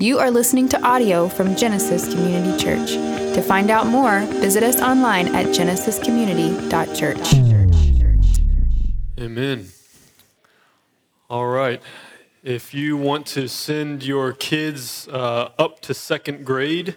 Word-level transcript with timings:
You 0.00 0.20
are 0.20 0.30
listening 0.30 0.68
to 0.68 0.80
audio 0.86 1.26
from 1.26 1.56
Genesis 1.56 2.14
Community 2.14 2.56
Church. 2.56 2.92
To 3.34 3.42
find 3.42 3.68
out 3.68 3.88
more, 3.88 4.20
visit 4.20 4.62
us 4.62 4.80
online 4.80 5.34
at 5.34 5.46
genesiscommunity.church. 5.46 7.34
Amen. 9.20 9.66
All 11.28 11.48
right. 11.48 11.82
If 12.44 12.72
you 12.72 12.96
want 12.96 13.26
to 13.26 13.48
send 13.48 14.04
your 14.04 14.32
kids 14.34 15.08
uh, 15.08 15.50
up 15.58 15.80
to 15.80 15.94
second 15.94 16.46
grade 16.46 16.96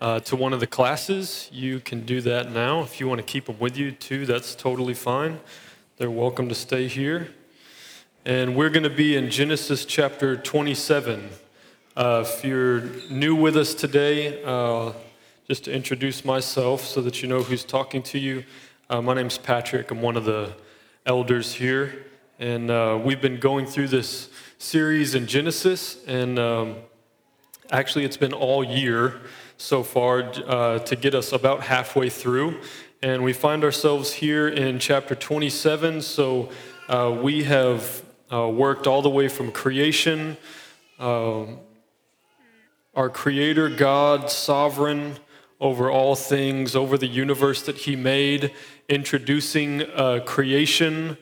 uh, 0.00 0.20
to 0.20 0.34
one 0.34 0.54
of 0.54 0.60
the 0.60 0.66
classes, 0.66 1.50
you 1.52 1.80
can 1.80 2.06
do 2.06 2.22
that 2.22 2.50
now. 2.50 2.80
If 2.80 2.98
you 2.98 3.06
want 3.08 3.18
to 3.18 3.26
keep 3.26 3.44
them 3.44 3.58
with 3.58 3.76
you 3.76 3.92
too, 3.92 4.24
that's 4.24 4.54
totally 4.54 4.94
fine. 4.94 5.40
They're 5.98 6.10
welcome 6.10 6.48
to 6.48 6.54
stay 6.54 6.88
here. 6.88 7.28
And 8.24 8.56
we're 8.56 8.70
going 8.70 8.84
to 8.84 8.90
be 8.90 9.16
in 9.16 9.30
Genesis 9.30 9.84
chapter 9.84 10.34
27. 10.34 11.28
Uh, 11.94 12.24
if 12.26 12.42
you're 12.42 12.80
new 13.10 13.34
with 13.34 13.54
us 13.54 13.74
today, 13.74 14.42
uh, 14.44 14.92
just 15.46 15.64
to 15.64 15.72
introduce 15.74 16.24
myself 16.24 16.80
so 16.80 17.02
that 17.02 17.20
you 17.20 17.28
know 17.28 17.42
who's 17.42 17.64
talking 17.64 18.02
to 18.02 18.18
you. 18.18 18.44
Uh, 18.88 19.02
my 19.02 19.12
name's 19.12 19.36
Patrick. 19.36 19.90
I'm 19.90 20.00
one 20.00 20.16
of 20.16 20.24
the 20.24 20.54
elders 21.04 21.52
here. 21.52 22.06
And 22.38 22.70
uh, 22.70 22.98
we've 23.04 23.20
been 23.20 23.38
going 23.38 23.66
through 23.66 23.88
this 23.88 24.30
series 24.56 25.14
in 25.14 25.26
Genesis. 25.26 26.02
And 26.06 26.38
um, 26.38 26.76
actually, 27.70 28.06
it's 28.06 28.16
been 28.16 28.32
all 28.32 28.64
year 28.64 29.20
so 29.58 29.82
far 29.82 30.22
uh, 30.46 30.78
to 30.78 30.96
get 30.96 31.14
us 31.14 31.30
about 31.30 31.64
halfway 31.64 32.08
through. 32.08 32.58
And 33.02 33.22
we 33.22 33.34
find 33.34 33.64
ourselves 33.64 34.14
here 34.14 34.48
in 34.48 34.78
chapter 34.78 35.14
27. 35.14 36.00
So 36.00 36.48
uh, 36.88 37.14
we 37.22 37.44
have 37.44 38.02
worked 38.30 38.86
all 38.86 39.02
the 39.02 39.10
way 39.10 39.28
from 39.28 39.52
creation. 39.52 40.38
Um, 40.98 41.58
our 42.94 43.08
Creator, 43.08 43.70
God, 43.70 44.30
sovereign 44.30 45.16
over 45.58 45.90
all 45.90 46.14
things, 46.14 46.76
over 46.76 46.98
the 46.98 47.06
universe 47.06 47.62
that 47.62 47.78
He 47.78 47.96
made, 47.96 48.52
introducing 48.88 49.82
uh, 49.82 50.20
creation, 50.26 51.16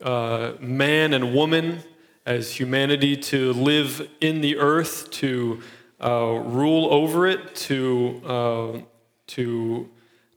uh, 0.00 0.52
man 0.60 1.12
and 1.12 1.34
woman, 1.34 1.82
as 2.24 2.54
humanity 2.54 3.16
to 3.16 3.52
live 3.52 4.08
in 4.20 4.40
the 4.40 4.56
earth, 4.56 5.10
to 5.10 5.60
uh, 6.02 6.40
rule 6.44 6.88
over 6.90 7.26
it, 7.26 7.54
to, 7.54 8.22
uh, 8.24 8.78
to 9.26 9.90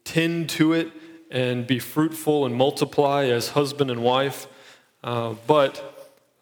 tend 0.03 0.49
to 0.49 0.73
it, 0.73 0.91
and 1.31 1.65
be 1.65 1.79
fruitful 1.79 2.45
and 2.45 2.55
multiply 2.55 3.25
as 3.25 3.49
husband 3.49 3.89
and 3.89 4.03
wife. 4.03 4.47
Uh, 5.01 5.35
but 5.47 5.92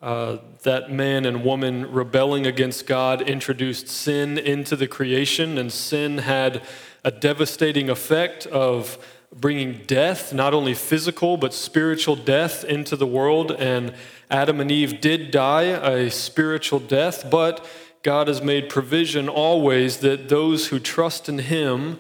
uh, 0.02 0.38
that 0.64 0.92
man 0.92 1.26
and 1.26 1.44
woman 1.44 1.92
rebelling 1.92 2.48
against 2.48 2.88
God 2.88 3.22
introduced 3.22 3.88
sin 3.88 4.38
into 4.38 4.76
the 4.76 4.88
creation, 4.88 5.58
and 5.58 5.72
sin 5.72 6.20
had 6.20 6.62
a 7.04 7.12
devastating 7.12 7.90
effect 7.90 8.48
of 8.48 8.98
bringing 9.34 9.82
death, 9.88 10.34
not 10.34 10.54
only 10.54 10.74
physical, 10.74 11.38
but 11.38 11.54
spiritual 11.54 12.16
death 12.16 12.64
into 12.64 12.96
the 12.96 13.06
world. 13.06 13.52
And 13.52 13.94
Adam 14.30 14.60
and 14.60 14.72
Eve 14.72 15.02
did 15.02 15.32
die 15.32 15.64
a 15.64 16.10
spiritual 16.10 16.80
death, 16.80 17.30
but 17.30 17.66
God 18.04 18.28
has 18.28 18.42
made 18.42 18.70
provision 18.70 19.30
always 19.30 19.98
that 19.98 20.30
those 20.30 20.68
who 20.68 20.80
trust 20.80 21.30
in 21.30 21.40
Him 21.40 22.00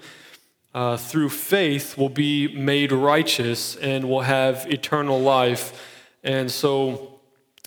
uh, 0.73 0.97
through 0.97 1.29
faith 1.29 1.97
will 1.97 2.09
be 2.09 2.47
made 2.55 2.91
righteous 2.91 3.75
and 3.75 4.09
will 4.09 4.21
have 4.21 4.65
eternal 4.71 5.19
life. 5.19 5.79
And 6.23 6.49
so, 6.49 7.10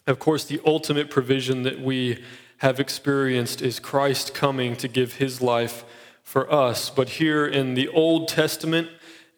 of 0.07 0.19
course, 0.19 0.45
the 0.45 0.61
ultimate 0.67 1.11
provision 1.11 1.63
that 1.63 1.81
we 1.81 2.23
have 2.59 2.79
experienced 2.79 3.63
is 3.63 3.81
Christ 3.81 4.35
coming 4.35 4.77
to 4.77 4.89
give 4.89 5.15
his 5.15 5.41
life 5.41 5.85
for 6.23 6.51
us. 6.53 6.91
But 6.91 7.11
here 7.11 7.47
in 7.47 7.75
the 7.75 7.89
Old 7.89 8.29
Testament, 8.29 8.89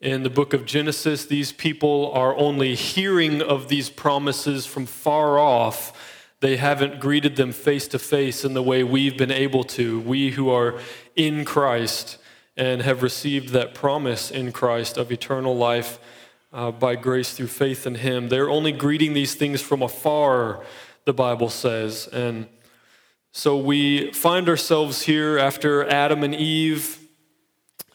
in 0.00 0.22
the 0.22 0.30
book 0.30 0.52
of 0.52 0.66
Genesis, 0.66 1.24
these 1.24 1.52
people 1.52 2.12
are 2.12 2.36
only 2.36 2.74
hearing 2.74 3.40
of 3.40 3.68
these 3.68 3.90
promises 3.90 4.66
from 4.66 4.86
far 4.86 5.38
off. 5.38 5.92
They 6.40 6.56
haven't 6.56 7.00
greeted 7.00 7.36
them 7.36 7.52
face 7.52 7.88
to 7.88 7.98
face 7.98 8.44
in 8.44 8.54
the 8.54 8.62
way 8.62 8.84
we've 8.84 9.16
been 9.16 9.30
able 9.30 9.64
to, 9.64 10.00
we 10.00 10.32
who 10.32 10.50
are 10.50 10.78
in 11.14 11.44
Christ 11.44 12.18
and 12.56 12.82
have 12.82 13.02
received 13.02 13.50
that 13.50 13.74
promise 13.74 14.30
in 14.30 14.52
Christ 14.52 14.96
of 14.96 15.10
eternal 15.10 15.56
life 15.56 15.98
uh, 16.56 16.70
by 16.70 16.96
grace 16.96 17.34
through 17.34 17.48
faith 17.48 17.86
in 17.86 17.96
Him. 17.96 18.30
They're 18.30 18.48
only 18.48 18.72
greeting 18.72 19.12
these 19.12 19.34
things 19.34 19.60
from 19.60 19.82
afar, 19.82 20.64
the 21.04 21.12
Bible 21.12 21.50
says. 21.50 22.08
And 22.08 22.46
so 23.30 23.58
we 23.58 24.10
find 24.12 24.48
ourselves 24.48 25.02
here 25.02 25.38
after 25.38 25.86
Adam 25.86 26.24
and 26.24 26.34
Eve, 26.34 26.98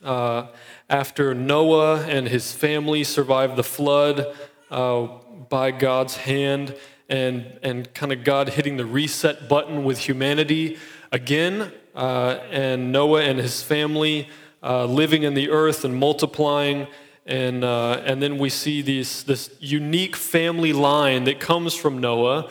uh, 0.04 0.46
after 0.88 1.34
Noah 1.34 2.06
and 2.06 2.28
his 2.28 2.54
family 2.54 3.04
survived 3.04 3.56
the 3.56 3.64
flood 3.64 4.28
uh, 4.70 5.08
by 5.50 5.72
God's 5.72 6.18
hand, 6.18 6.76
and, 7.10 7.60
and 7.64 7.92
kind 7.96 8.12
of 8.12 8.24
God 8.24 8.50
hitting 8.50 8.78
the 8.78 8.86
reset 8.86 9.50
button 9.50 9.84
with 9.84 9.98
humanity 9.98 10.78
again, 11.12 11.72
uh, 11.96 12.38
and 12.52 12.92
Noah 12.92 13.24
and 13.24 13.40
his 13.40 13.64
family 13.64 14.30
uh, 14.62 14.86
living 14.86 15.24
in 15.24 15.34
the 15.34 15.50
earth 15.50 15.84
and 15.84 15.96
multiplying 15.96 16.86
and, 17.32 17.64
uh, 17.64 18.02
and 18.06 18.22
then 18.22 18.38
we 18.38 18.50
see 18.50 18.82
these, 18.82 19.24
this 19.24 19.50
unique 19.62 20.18
family 20.18 20.74
line 20.74 21.24
that 21.24 21.40
comes 21.40 21.74
from 21.74 22.00
Noah. 22.00 22.50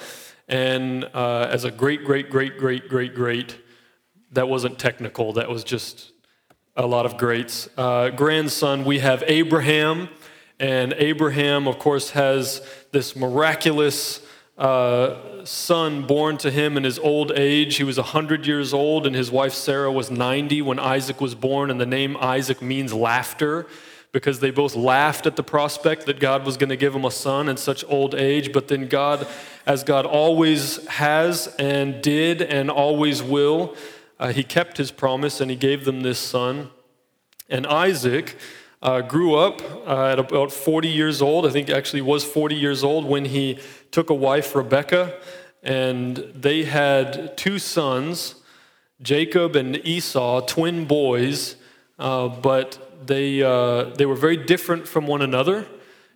And 0.48 1.04
uh, 1.12 1.48
as 1.50 1.64
a 1.64 1.70
great, 1.70 2.02
great, 2.02 2.30
great, 2.30 2.56
great, 2.56 2.88
great, 2.88 3.14
great, 3.14 3.58
that 4.32 4.48
wasn't 4.48 4.78
technical, 4.78 5.34
that 5.34 5.50
was 5.50 5.64
just 5.64 6.12
a 6.76 6.86
lot 6.86 7.04
of 7.04 7.18
greats. 7.18 7.68
Uh, 7.76 8.08
grandson, 8.08 8.86
we 8.86 9.00
have 9.00 9.22
Abraham. 9.26 10.08
And 10.58 10.94
Abraham, 10.94 11.68
of 11.68 11.78
course, 11.78 12.10
has 12.10 12.66
this 12.90 13.14
miraculous 13.14 14.22
uh, 14.56 15.44
son 15.44 16.06
born 16.06 16.38
to 16.38 16.50
him 16.50 16.78
in 16.78 16.84
his 16.84 16.98
old 16.98 17.32
age. 17.32 17.76
He 17.76 17.84
was 17.84 17.98
100 17.98 18.46
years 18.46 18.72
old, 18.72 19.06
and 19.06 19.14
his 19.14 19.30
wife 19.30 19.52
Sarah 19.52 19.92
was 19.92 20.10
90 20.10 20.62
when 20.62 20.78
Isaac 20.78 21.20
was 21.20 21.34
born. 21.34 21.70
And 21.70 21.78
the 21.78 21.86
name 21.86 22.16
Isaac 22.18 22.62
means 22.62 22.94
laughter 22.94 23.66
because 24.12 24.40
they 24.40 24.50
both 24.50 24.74
laughed 24.74 25.26
at 25.26 25.36
the 25.36 25.42
prospect 25.42 26.06
that 26.06 26.18
God 26.18 26.44
was 26.44 26.56
going 26.56 26.70
to 26.70 26.76
give 26.76 26.92
them 26.92 27.04
a 27.04 27.10
son 27.10 27.48
in 27.48 27.56
such 27.56 27.84
old 27.88 28.14
age. 28.14 28.52
But 28.52 28.68
then 28.68 28.88
God, 28.88 29.26
as 29.66 29.84
God 29.84 30.04
always 30.04 30.84
has 30.88 31.54
and 31.58 32.02
did 32.02 32.42
and 32.42 32.70
always 32.70 33.22
will, 33.22 33.76
uh, 34.18 34.32
he 34.32 34.42
kept 34.42 34.76
his 34.76 34.90
promise 34.90 35.40
and 35.40 35.50
he 35.50 35.56
gave 35.56 35.84
them 35.84 36.02
this 36.02 36.18
son. 36.18 36.70
And 37.48 37.66
Isaac 37.66 38.36
uh, 38.82 39.00
grew 39.02 39.36
up 39.36 39.62
uh, 39.86 40.12
at 40.12 40.18
about 40.18 40.50
40 40.50 40.88
years 40.88 41.22
old. 41.22 41.46
I 41.46 41.50
think 41.50 41.70
actually 41.70 42.02
was 42.02 42.24
40 42.24 42.54
years 42.54 42.82
old 42.82 43.04
when 43.04 43.26
he 43.26 43.58
took 43.90 44.10
a 44.10 44.14
wife, 44.14 44.54
Rebecca, 44.54 45.14
and 45.62 46.16
they 46.34 46.64
had 46.64 47.36
two 47.36 47.58
sons, 47.58 48.36
Jacob 49.02 49.56
and 49.56 49.76
Esau, 49.86 50.40
twin 50.42 50.86
boys. 50.86 51.56
Uh, 51.98 52.28
but 52.28 52.89
they, 53.06 53.42
uh, 53.42 53.84
they 53.96 54.06
were 54.06 54.14
very 54.14 54.36
different 54.36 54.86
from 54.86 55.06
one 55.06 55.22
another. 55.22 55.66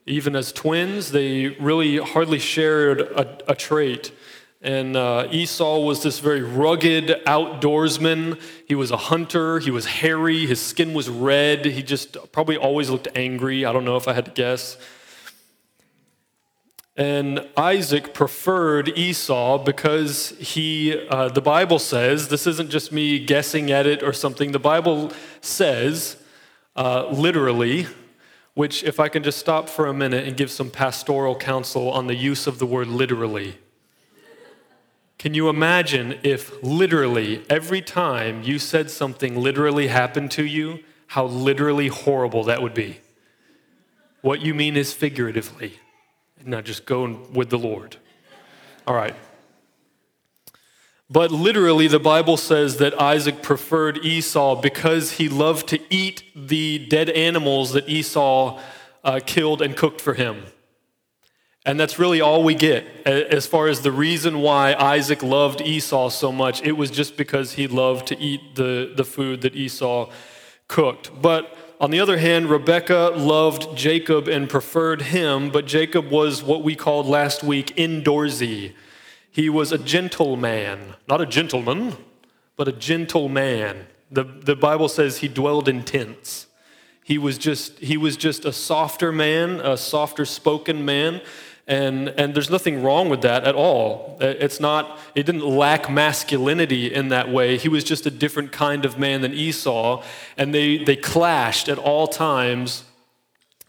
Even 0.07 0.37
as 0.37 0.53
twins, 0.53 1.13
they 1.13 1.49
really 1.61 1.97
hardly 1.99 2.39
shared 2.39 3.01
a, 3.01 3.53
a 3.53 3.55
trait. 3.55 4.13
And 4.61 4.97
uh, 4.97 5.29
Esau 5.31 5.81
was 5.81 6.03
this 6.03 6.21
very 6.21 6.43
rugged 6.43 7.09
outdoorsman. 7.27 8.41
He 8.67 8.75
was 8.75 8.91
a 8.91 8.97
hunter. 8.97 9.59
He 9.59 9.71
was 9.71 9.85
hairy. 9.85 10.47
His 10.47 10.61
skin 10.61 10.95
was 10.95 11.09
red. 11.09 11.67
He 11.67 11.83
just 11.83 12.17
probably 12.33 12.57
always 12.57 12.89
looked 12.89 13.09
angry. 13.15 13.65
I 13.65 13.73
don't 13.73 13.85
know 13.85 13.97
if 13.97 14.09
I 14.09 14.15
had 14.15 14.25
to 14.25 14.31
guess. 14.31 14.79
And 16.97 17.47
Isaac 17.57 18.15
preferred 18.15 18.97
Esau 18.97 19.59
because 19.59 20.31
he, 20.39 21.07
uh, 21.09 21.29
the 21.29 21.43
Bible 21.43 21.79
says, 21.79 22.29
this 22.29 22.47
isn't 22.47 22.71
just 22.71 22.93
me 22.93 23.19
guessing 23.19 23.71
at 23.73 23.87
it 23.87 24.03
or 24.03 24.13
something, 24.13 24.53
the 24.53 24.61
Bible 24.61 25.13
says 25.41 26.17
uh, 26.77 27.09
literally, 27.11 27.87
which, 28.55 28.85
if 28.85 29.01
I 29.01 29.09
can 29.09 29.23
just 29.23 29.39
stop 29.39 29.69
for 29.69 29.87
a 29.87 29.95
minute 29.95 30.27
and 30.27 30.37
give 30.37 30.51
some 30.51 30.71
pastoral 30.71 31.37
counsel 31.37 31.91
on 31.91 32.07
the 32.07 32.15
use 32.15 32.47
of 32.47 32.59
the 32.59 32.67
word 32.67 32.89
literally. 32.89 33.59
Can 35.19 35.35
you 35.35 35.49
imagine 35.49 36.19
if 36.23 36.63
literally 36.63 37.45
every 37.49 37.81
time 37.81 38.43
you 38.43 38.59
said 38.59 38.91
something 38.91 39.37
literally 39.37 39.89
happened 39.89 40.31
to 40.33 40.45
you, 40.45 40.81
how 41.09 41.27
literally 41.27 41.89
horrible 41.89 42.45
that 42.45 42.61
would 42.61 42.75
be? 42.75 42.99
What 44.21 44.41
you 44.41 44.55
mean 44.55 44.77
is 44.77 44.93
figuratively. 44.93 45.79
Now 46.45 46.61
just 46.61 46.85
go 46.85 47.27
with 47.33 47.51
the 47.51 47.59
Lord. 47.59 47.97
All 48.87 48.95
right. 48.95 49.15
But 51.11 51.31
literally, 51.31 51.87
the 51.87 52.01
Bible 52.01 52.37
says 52.37 52.79
that 52.79 53.01
Isaac 53.01 53.43
preferred 53.43 54.05
Esau 54.05 54.61
because 54.61 55.13
he 55.13 55.29
loved 55.29 55.69
to 55.69 55.81
eat 55.91 56.23
the 56.35 56.87
dead 56.87 57.11
animals 57.11 57.73
that 57.73 57.89
Esau 57.89 58.61
uh, 59.05 59.21
killed 59.25 59.61
and 59.61 59.77
cooked 59.77 60.01
for 60.01 60.15
him. 60.15 60.45
And 61.67 61.81
that's 61.81 61.99
really 61.99 62.21
all 62.21 62.43
we 62.43 62.55
get 62.55 62.85
as 63.07 63.47
far 63.47 63.69
as 63.69 63.81
the 63.81 63.93
reason 63.93 64.41
why 64.41 64.75
Isaac 64.75 65.23
loved 65.23 65.63
Esau 65.63 66.11
so 66.11 66.31
much. 66.31 66.63
It 66.63 66.73
was 66.73 66.91
just 66.91 67.17
because 67.17 67.53
he 67.53 67.67
loved 67.67 68.07
to 68.09 68.19
eat 68.19 68.55
the, 68.55 68.93
the 68.95 69.05
food 69.05 69.41
that 69.43 69.55
Esau 69.55 70.11
cooked. 70.69 71.11
But 71.23 71.57
on 71.81 71.91
the 71.91 72.01
other 72.01 72.19
hand, 72.19 72.51
Rebekah 72.51 73.15
loved 73.17 73.77
Jacob 73.77 74.29
and 74.29 74.49
preferred 74.49 75.03
him, 75.03 75.51
but 75.51 75.67
Jacob 75.67 76.11
was 76.11 76.43
what 76.43 76.63
we 76.63 76.75
called 76.77 77.07
last 77.07 77.43
week 77.43 77.75
indoorsy. 77.77 78.75
He 79.35 79.51
was 79.51 79.73
a 79.73 79.79
gentleman, 79.79 80.95
not 81.09 81.21
a 81.21 81.27
gentleman, 81.27 81.97
but 82.57 82.69
a 82.69 82.73
gentle 82.73 83.29
man. 83.29 83.89
The, 84.09 84.23
the 84.23 84.55
Bible 84.55 84.89
says 84.89 85.19
he 85.19 85.27
dwelled 85.27 85.69
in 85.69 85.83
tents. 85.83 86.47
He 87.03 87.19
was 87.19 87.37
just 87.37 87.81
he 87.81 87.97
was 87.97 88.17
just 88.17 88.45
a 88.45 88.53
softer 88.53 89.11
man, 89.11 89.59
a 89.59 89.77
softer 89.77 90.25
spoken 90.25 90.85
man. 90.85 91.21
And, 91.67 92.11
and 92.11 92.33
there's 92.33 92.49
nothing 92.51 92.83
wrong 92.83 93.09
with 93.09 93.23
that 93.23 93.43
at 93.43 93.57
all. 93.57 94.19
Uh, 94.21 94.27
it's 94.27 94.61
not, 94.61 95.01
it 95.15 95.25
didn't 95.25 95.47
lack 95.47 95.91
masculinity 95.91 96.93
in 96.95 97.09
that 97.09 97.29
way. 97.29 97.57
He 97.57 97.69
was 97.69 97.83
just 97.83 98.07
a 98.07 98.11
different 98.11 98.53
kind 98.53 98.85
of 98.85 98.99
man 98.99 99.23
than 99.23 99.33
Esau. 99.33 100.05
And 100.37 100.55
they, 100.55 100.77
they 100.85 100.95
clashed 100.95 101.69
at 101.69 101.79
all 101.79 102.07
times 102.07 102.85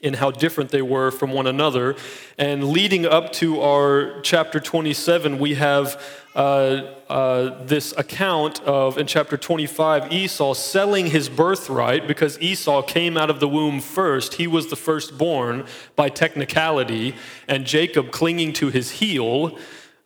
in 0.01 0.15
how 0.15 0.30
different 0.30 0.71
they 0.71 0.81
were 0.81 1.09
from 1.09 1.31
one 1.31 1.47
another. 1.47 1.95
And 2.38 2.65
leading 2.69 3.06
up 3.06 3.31
to 3.33 3.62
our 3.62 4.19
chapter 4.21 4.59
27, 4.59 5.39
we 5.39 5.56
have 5.56 6.01
uh, 6.36 6.92
uh, 7.07 7.63
this 7.63 7.94
account 7.97 8.62
of, 8.63 8.97
in 8.97 9.07
chapter 9.07 9.38
25, 9.38 10.12
Esau 10.12 10.53
selling 10.53 11.07
his 11.07 11.30
birthright 11.30 12.07
because 12.07 12.38
Esau 12.39 12.81
came 12.81 13.15
out 13.15 13.30
of 13.30 13.39
the 13.39 13.47
womb 13.47 13.80
first. 13.80 14.33
He 14.33 14.47
was 14.47 14.68
the 14.68 14.75
firstborn 14.75 15.65
by 15.95 16.09
technicality, 16.09 17.15
and 17.48 17.65
Jacob, 17.65 18.12
clinging 18.12 18.51
to 18.53 18.69
his 18.69 18.91
heel, 18.91 19.57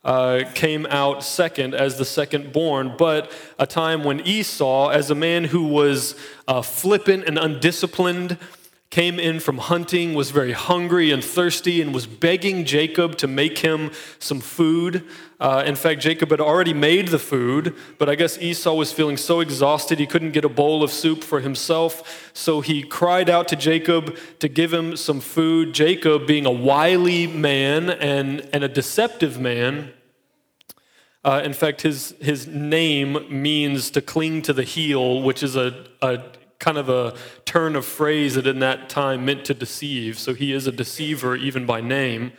uh, 0.04 0.44
came 0.54 0.86
out 0.86 1.22
second 1.24 1.74
as 1.74 1.98
the 1.98 2.04
second 2.04 2.52
born, 2.52 2.94
but 2.96 3.30
a 3.58 3.66
time 3.66 4.04
when 4.04 4.20
Esau, 4.20 4.88
as 4.88 5.10
a 5.10 5.14
man 5.14 5.44
who 5.44 5.66
was 5.66 6.14
uh, 6.48 6.62
flippant 6.62 7.24
and 7.24 7.38
undisciplined, 7.38 8.38
came 8.90 9.20
in 9.20 9.38
from 9.38 9.58
hunting, 9.58 10.14
was 10.14 10.32
very 10.32 10.50
hungry 10.50 11.12
and 11.12 11.22
thirsty, 11.22 11.80
and 11.80 11.94
was 11.94 12.08
begging 12.08 12.64
Jacob 12.64 13.16
to 13.16 13.28
make 13.28 13.58
him 13.58 13.92
some 14.18 14.40
food. 14.40 15.04
Uh, 15.38 15.62
in 15.64 15.76
fact, 15.76 16.00
Jacob 16.00 16.30
had 16.30 16.40
already 16.40 16.74
made 16.74 17.08
the 17.08 17.18
food, 17.18 17.74
but 17.98 18.08
I 18.08 18.16
guess 18.16 18.36
Esau 18.38 18.74
was 18.74 18.92
feeling 18.92 19.16
so 19.16 19.38
exhausted 19.38 20.00
he 20.00 20.06
couldn't 20.06 20.32
get 20.32 20.44
a 20.44 20.48
bowl 20.48 20.82
of 20.82 20.90
soup 20.90 21.22
for 21.22 21.38
himself. 21.38 22.32
So 22.34 22.60
he 22.60 22.82
cried 22.82 23.30
out 23.30 23.46
to 23.48 23.56
Jacob 23.56 24.18
to 24.40 24.48
give 24.48 24.72
him 24.72 24.96
some 24.96 25.20
food. 25.20 25.72
Jacob, 25.72 26.26
being 26.26 26.44
a 26.44 26.50
wily 26.50 27.28
man 27.28 27.90
and, 27.90 28.48
and 28.52 28.64
a 28.64 28.68
deceptive 28.68 29.38
man, 29.38 29.92
uh, 31.24 31.42
in 31.44 31.52
fact, 31.52 31.82
his, 31.82 32.14
his 32.20 32.46
name 32.48 33.24
means 33.30 33.90
to 33.92 34.00
cling 34.00 34.42
to 34.42 34.52
the 34.52 34.64
heel, 34.64 35.22
which 35.22 35.42
is 35.42 35.54
a, 35.54 35.86
a 36.02 36.22
kind 36.60 36.78
of 36.78 36.88
a 36.88 37.16
turn 37.44 37.74
of 37.74 37.84
phrase 37.84 38.36
that 38.36 38.46
in 38.46 38.60
that 38.60 38.88
time 38.88 39.24
meant 39.24 39.44
to 39.46 39.54
deceive. 39.54 40.18
So 40.18 40.34
he 40.34 40.52
is 40.52 40.66
a 40.66 40.72
deceiver 40.72 41.34
even 41.34 41.66
by 41.66 41.80
name. 41.80 42.32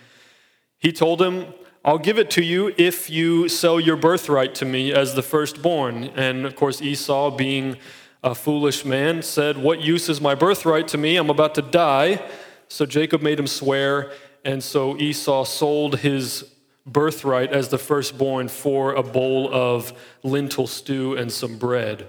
He 0.77 0.93
told 0.93 1.21
him, 1.21 1.53
I'll 1.83 1.97
give 1.97 2.19
it 2.19 2.29
to 2.31 2.43
you 2.43 2.73
if 2.77 3.09
you 3.09 3.49
sell 3.49 3.79
your 3.79 3.97
birthright 3.97 4.53
to 4.55 4.65
me 4.65 4.93
as 4.93 5.15
the 5.15 5.23
firstborn. 5.23 6.05
And 6.15 6.45
of 6.45 6.55
course, 6.55 6.81
Esau, 6.81 7.31
being 7.31 7.77
a 8.23 8.35
foolish 8.35 8.85
man, 8.85 9.23
said, 9.23 9.57
What 9.57 9.81
use 9.81 10.07
is 10.07 10.21
my 10.21 10.35
birthright 10.35 10.87
to 10.89 10.97
me? 10.99 11.17
I'm 11.17 11.31
about 11.31 11.55
to 11.55 11.63
die. 11.63 12.23
So 12.67 12.85
Jacob 12.85 13.23
made 13.23 13.39
him 13.39 13.47
swear. 13.47 14.11
And 14.45 14.63
so 14.63 14.95
Esau 14.97 15.43
sold 15.43 15.99
his 15.99 16.45
birthright 16.85 17.51
as 17.51 17.69
the 17.69 17.77
firstborn 17.79 18.47
for 18.47 18.93
a 18.93 19.03
bowl 19.03 19.51
of 19.51 19.93
lentil 20.23 20.67
stew 20.67 21.15
and 21.15 21.31
some 21.31 21.57
bread. 21.57 22.07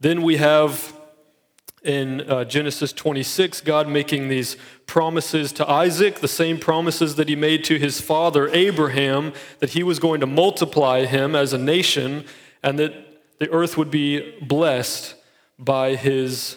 Then 0.00 0.22
we 0.22 0.36
have 0.36 0.94
in 1.84 2.22
uh, 2.22 2.44
Genesis 2.44 2.92
26, 2.92 3.60
God 3.60 3.88
making 3.88 4.28
these 4.28 4.56
promises 4.86 5.52
to 5.52 5.68
Isaac, 5.68 6.20
the 6.20 6.28
same 6.28 6.58
promises 6.58 7.16
that 7.16 7.28
he 7.28 7.36
made 7.36 7.62
to 7.64 7.78
his 7.78 8.00
father 8.00 8.48
Abraham, 8.48 9.34
that 9.58 9.70
he 9.70 9.82
was 9.82 9.98
going 9.98 10.20
to 10.20 10.26
multiply 10.26 11.04
him 11.04 11.36
as 11.36 11.52
a 11.52 11.58
nation 11.58 12.24
and 12.62 12.78
that 12.78 12.94
the 13.38 13.50
earth 13.50 13.76
would 13.76 13.90
be 13.90 14.34
blessed 14.40 15.14
by 15.58 15.94
his 15.94 16.56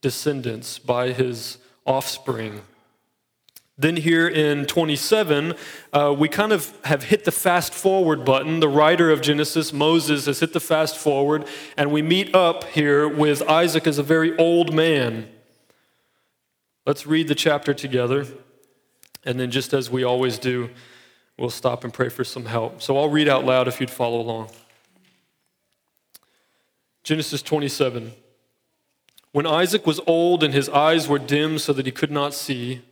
descendants, 0.00 0.78
by 0.78 1.12
his 1.12 1.58
offspring. 1.84 2.62
Then, 3.80 3.94
here 3.96 4.26
in 4.26 4.66
27, 4.66 5.54
uh, 5.92 6.12
we 6.18 6.28
kind 6.28 6.52
of 6.52 6.76
have 6.84 7.04
hit 7.04 7.24
the 7.24 7.30
fast 7.30 7.72
forward 7.72 8.24
button. 8.24 8.58
The 8.58 8.68
writer 8.68 9.08
of 9.12 9.20
Genesis, 9.20 9.72
Moses, 9.72 10.26
has 10.26 10.40
hit 10.40 10.52
the 10.52 10.58
fast 10.58 10.96
forward, 10.98 11.46
and 11.76 11.92
we 11.92 12.02
meet 12.02 12.34
up 12.34 12.64
here 12.64 13.08
with 13.08 13.40
Isaac 13.48 13.86
as 13.86 13.96
a 13.98 14.02
very 14.02 14.36
old 14.36 14.74
man. 14.74 15.28
Let's 16.86 17.06
read 17.06 17.28
the 17.28 17.36
chapter 17.36 17.72
together, 17.72 18.26
and 19.24 19.38
then, 19.38 19.52
just 19.52 19.72
as 19.72 19.88
we 19.88 20.02
always 20.02 20.38
do, 20.38 20.70
we'll 21.38 21.48
stop 21.48 21.84
and 21.84 21.94
pray 21.94 22.08
for 22.08 22.24
some 22.24 22.46
help. 22.46 22.82
So 22.82 22.98
I'll 22.98 23.08
read 23.08 23.28
out 23.28 23.44
loud 23.44 23.68
if 23.68 23.80
you'd 23.80 23.90
follow 23.90 24.20
along. 24.20 24.50
Genesis 27.04 27.42
27. 27.42 28.12
When 29.30 29.46
Isaac 29.46 29.86
was 29.86 30.00
old 30.04 30.42
and 30.42 30.52
his 30.52 30.68
eyes 30.68 31.06
were 31.06 31.20
dim 31.20 31.60
so 31.60 31.72
that 31.72 31.86
he 31.86 31.92
could 31.92 32.10
not 32.10 32.34
see, 32.34 32.82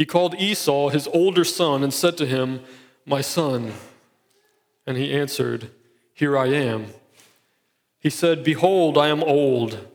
he 0.00 0.06
called 0.06 0.34
Esau 0.36 0.88
his 0.88 1.06
older 1.08 1.44
son 1.44 1.84
and 1.84 1.92
said 1.92 2.16
to 2.16 2.24
him, 2.24 2.62
My 3.04 3.20
son. 3.20 3.74
And 4.86 4.96
he 4.96 5.12
answered, 5.12 5.72
Here 6.14 6.38
I 6.38 6.46
am. 6.46 6.86
He 7.98 8.08
said, 8.08 8.42
Behold, 8.42 8.96
I 8.96 9.08
am 9.08 9.22
old. 9.22 9.86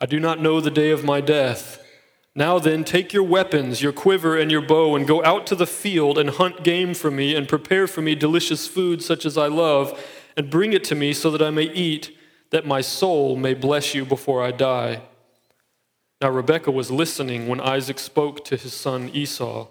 I 0.00 0.06
do 0.06 0.20
not 0.20 0.40
know 0.40 0.60
the 0.60 0.70
day 0.70 0.92
of 0.92 1.02
my 1.02 1.20
death. 1.20 1.84
Now 2.32 2.60
then, 2.60 2.84
take 2.84 3.12
your 3.12 3.24
weapons, 3.24 3.82
your 3.82 3.90
quiver, 3.90 4.38
and 4.38 4.52
your 4.52 4.62
bow, 4.62 4.94
and 4.94 5.04
go 5.04 5.20
out 5.24 5.48
to 5.48 5.56
the 5.56 5.66
field 5.66 6.16
and 6.16 6.30
hunt 6.30 6.62
game 6.62 6.94
for 6.94 7.10
me, 7.10 7.34
and 7.34 7.48
prepare 7.48 7.88
for 7.88 8.02
me 8.02 8.14
delicious 8.14 8.68
food 8.68 9.02
such 9.02 9.26
as 9.26 9.36
I 9.36 9.48
love, 9.48 10.00
and 10.36 10.48
bring 10.48 10.72
it 10.72 10.84
to 10.84 10.94
me 10.94 11.12
so 11.12 11.28
that 11.32 11.42
I 11.42 11.50
may 11.50 11.64
eat, 11.72 12.16
that 12.50 12.68
my 12.68 12.82
soul 12.82 13.34
may 13.34 13.54
bless 13.54 13.96
you 13.96 14.04
before 14.04 14.44
I 14.44 14.52
die. 14.52 15.02
Now, 16.20 16.30
Rebekah 16.30 16.70
was 16.70 16.90
listening 16.90 17.48
when 17.48 17.60
Isaac 17.60 17.98
spoke 17.98 18.44
to 18.44 18.56
his 18.56 18.74
son 18.74 19.10
Esau. 19.14 19.68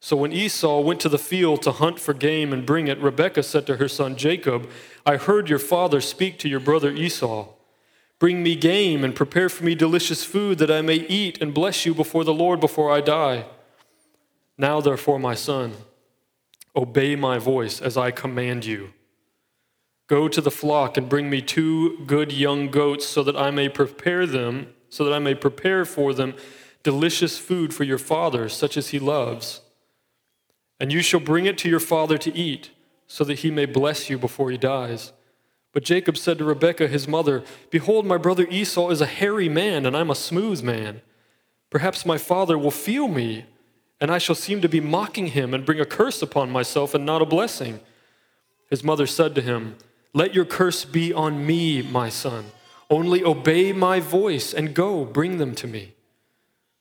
So 0.00 0.16
when 0.16 0.32
Esau 0.32 0.80
went 0.80 1.00
to 1.00 1.10
the 1.10 1.18
field 1.18 1.60
to 1.62 1.72
hunt 1.72 2.00
for 2.00 2.14
game 2.14 2.54
and 2.54 2.64
bring 2.64 2.88
it, 2.88 2.98
Rebekah 2.98 3.42
said 3.42 3.66
to 3.66 3.76
her 3.76 3.88
son 3.88 4.16
Jacob, 4.16 4.70
I 5.04 5.16
heard 5.16 5.50
your 5.50 5.58
father 5.58 6.00
speak 6.00 6.38
to 6.38 6.48
your 6.48 6.60
brother 6.60 6.90
Esau. 6.90 7.48
Bring 8.18 8.42
me 8.42 8.56
game 8.56 9.04
and 9.04 9.14
prepare 9.14 9.50
for 9.50 9.64
me 9.64 9.74
delicious 9.74 10.24
food 10.24 10.58
that 10.58 10.70
I 10.70 10.80
may 10.80 10.96
eat 10.96 11.40
and 11.42 11.52
bless 11.52 11.84
you 11.84 11.94
before 11.94 12.24
the 12.24 12.34
Lord 12.34 12.60
before 12.60 12.90
I 12.90 13.02
die. 13.02 13.44
Now, 14.56 14.80
therefore, 14.80 15.18
my 15.18 15.34
son, 15.34 15.74
obey 16.74 17.16
my 17.16 17.38
voice 17.38 17.80
as 17.80 17.98
I 17.98 18.10
command 18.10 18.64
you. 18.64 18.92
Go 20.06 20.28
to 20.28 20.40
the 20.40 20.50
flock 20.50 20.96
and 20.96 21.08
bring 21.08 21.28
me 21.30 21.40
two 21.40 21.98
good 22.06 22.32
young 22.32 22.70
goats 22.70 23.06
so 23.06 23.22
that 23.22 23.36
I 23.36 23.50
may 23.50 23.68
prepare 23.68 24.26
them 24.26 24.74
so 24.90 25.04
that 25.04 25.14
I 25.14 25.18
may 25.18 25.34
prepare 25.34 25.84
for 25.84 26.12
them 26.12 26.34
delicious 26.82 27.38
food 27.38 27.72
for 27.72 27.84
your 27.84 27.98
father, 27.98 28.48
such 28.48 28.76
as 28.76 28.88
he 28.88 28.98
loves. 28.98 29.60
And 30.78 30.92
you 30.92 31.00
shall 31.00 31.20
bring 31.20 31.46
it 31.46 31.56
to 31.58 31.68
your 31.68 31.80
father 31.80 32.18
to 32.18 32.34
eat, 32.34 32.70
so 33.06 33.24
that 33.24 33.40
he 33.40 33.50
may 33.50 33.66
bless 33.66 34.10
you 34.10 34.18
before 34.18 34.50
he 34.50 34.56
dies. 34.56 35.12
But 35.72 35.84
Jacob 35.84 36.16
said 36.16 36.38
to 36.38 36.44
Rebekah, 36.44 36.88
his 36.88 37.06
mother, 37.06 37.44
Behold, 37.70 38.04
my 38.04 38.16
brother 38.16 38.46
Esau 38.50 38.90
is 38.90 39.00
a 39.00 39.06
hairy 39.06 39.48
man, 39.48 39.86
and 39.86 39.96
I'm 39.96 40.10
a 40.10 40.16
smooth 40.16 40.62
man. 40.62 41.00
Perhaps 41.70 42.04
my 42.04 42.18
father 42.18 42.58
will 42.58 42.72
feel 42.72 43.06
me, 43.06 43.44
and 44.00 44.10
I 44.10 44.18
shall 44.18 44.34
seem 44.34 44.60
to 44.62 44.68
be 44.68 44.80
mocking 44.80 45.28
him 45.28 45.54
and 45.54 45.64
bring 45.64 45.80
a 45.80 45.84
curse 45.84 46.22
upon 46.22 46.50
myself 46.50 46.94
and 46.94 47.06
not 47.06 47.22
a 47.22 47.26
blessing. 47.26 47.80
His 48.68 48.82
mother 48.82 49.06
said 49.06 49.34
to 49.36 49.42
him, 49.42 49.76
Let 50.12 50.34
your 50.34 50.44
curse 50.44 50.84
be 50.84 51.12
on 51.12 51.46
me, 51.46 51.82
my 51.82 52.08
son. 52.08 52.46
Only 52.90 53.22
obey 53.22 53.72
my 53.72 54.00
voice 54.00 54.52
and 54.52 54.74
go, 54.74 55.04
bring 55.04 55.38
them 55.38 55.54
to 55.54 55.68
me. 55.68 55.94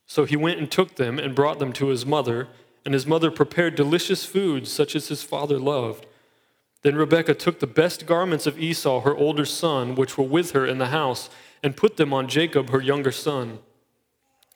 So 0.08 0.26
he 0.26 0.36
went 0.36 0.60
and 0.60 0.70
took 0.70 0.96
them 0.96 1.20
and 1.20 1.36
brought 1.36 1.60
them 1.60 1.72
to 1.74 1.88
his 1.88 2.04
mother, 2.04 2.48
and 2.84 2.96
his 2.96 3.06
mother 3.06 3.30
prepared 3.30 3.76
delicious 3.76 4.26
food 4.26 4.68
such 4.68 4.96
as 4.96 5.10
his 5.10 5.22
father 5.22 5.60
loved. 5.60 6.08
Then 6.82 6.96
Rebekah 6.96 7.36
took 7.36 7.60
the 7.60 7.68
best 7.68 8.08
garments 8.08 8.48
of 8.48 8.58
Esau, 8.58 9.02
her 9.02 9.16
older 9.16 9.46
son, 9.46 9.94
which 9.94 10.18
were 10.18 10.24
with 10.24 10.52
her 10.52 10.66
in 10.66 10.80
the 10.80 10.88
house, 10.88 11.30
and 11.62 11.78
put 11.78 11.98
them 11.98 12.12
on 12.12 12.28
Jacob, 12.28 12.72
her 12.72 12.82
younger 12.82 13.12
son. 13.12 13.60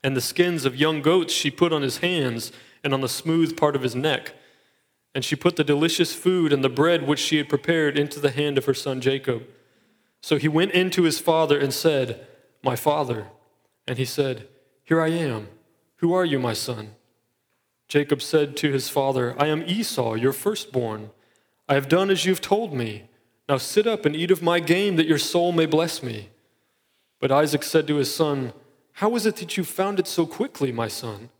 And 0.03 0.17
the 0.17 0.21
skins 0.21 0.65
of 0.65 0.75
young 0.75 1.01
goats 1.01 1.33
she 1.33 1.51
put 1.51 1.71
on 1.71 1.83
his 1.83 1.97
hands 1.97 2.51
and 2.83 2.93
on 2.93 3.01
the 3.01 3.09
smooth 3.09 3.55
part 3.55 3.75
of 3.75 3.83
his 3.83 3.95
neck. 3.95 4.33
And 5.13 5.23
she 5.23 5.35
put 5.35 5.55
the 5.55 5.63
delicious 5.63 6.15
food 6.15 6.51
and 6.51 6.63
the 6.63 6.69
bread 6.69 7.07
which 7.07 7.19
she 7.19 7.37
had 7.37 7.47
prepared 7.47 7.97
into 7.97 8.19
the 8.19 8.31
hand 8.31 8.57
of 8.57 8.65
her 8.65 8.73
son 8.73 9.01
Jacob. 9.01 9.43
So 10.23 10.37
he 10.37 10.47
went 10.47 10.71
in 10.71 10.89
to 10.91 11.03
his 11.03 11.19
father 11.19 11.59
and 11.59 11.73
said, 11.73 12.25
My 12.63 12.77
father. 12.77 13.27
And 13.85 13.97
he 13.97 14.05
said, 14.05 14.47
Here 14.85 15.01
I 15.01 15.09
am. 15.09 15.49
Who 15.97 16.13
are 16.13 16.23
you, 16.23 16.39
my 16.39 16.53
son? 16.53 16.95
Jacob 17.89 18.21
said 18.21 18.55
to 18.57 18.71
his 18.71 18.87
father, 18.87 19.35
I 19.37 19.47
am 19.47 19.63
Esau, 19.67 20.13
your 20.13 20.31
firstborn. 20.31 21.09
I 21.67 21.73
have 21.73 21.89
done 21.89 22.09
as 22.09 22.23
you've 22.23 22.39
told 22.39 22.73
me. 22.73 23.09
Now 23.49 23.57
sit 23.57 23.85
up 23.85 24.05
and 24.05 24.15
eat 24.15 24.31
of 24.31 24.41
my 24.41 24.61
game, 24.61 24.95
that 24.95 25.07
your 25.07 25.17
soul 25.17 25.51
may 25.51 25.65
bless 25.65 26.01
me. 26.01 26.29
But 27.19 27.29
Isaac 27.29 27.61
said 27.61 27.85
to 27.87 27.97
his 27.97 28.15
son, 28.15 28.53
How 28.93 29.13
is 29.17 29.25
it 29.25 29.35
that 29.37 29.57
you 29.57 29.65
found 29.65 29.99
it 29.99 30.07
so 30.07 30.25
quickly, 30.25 30.71
my 30.71 30.87
son? 30.87 31.31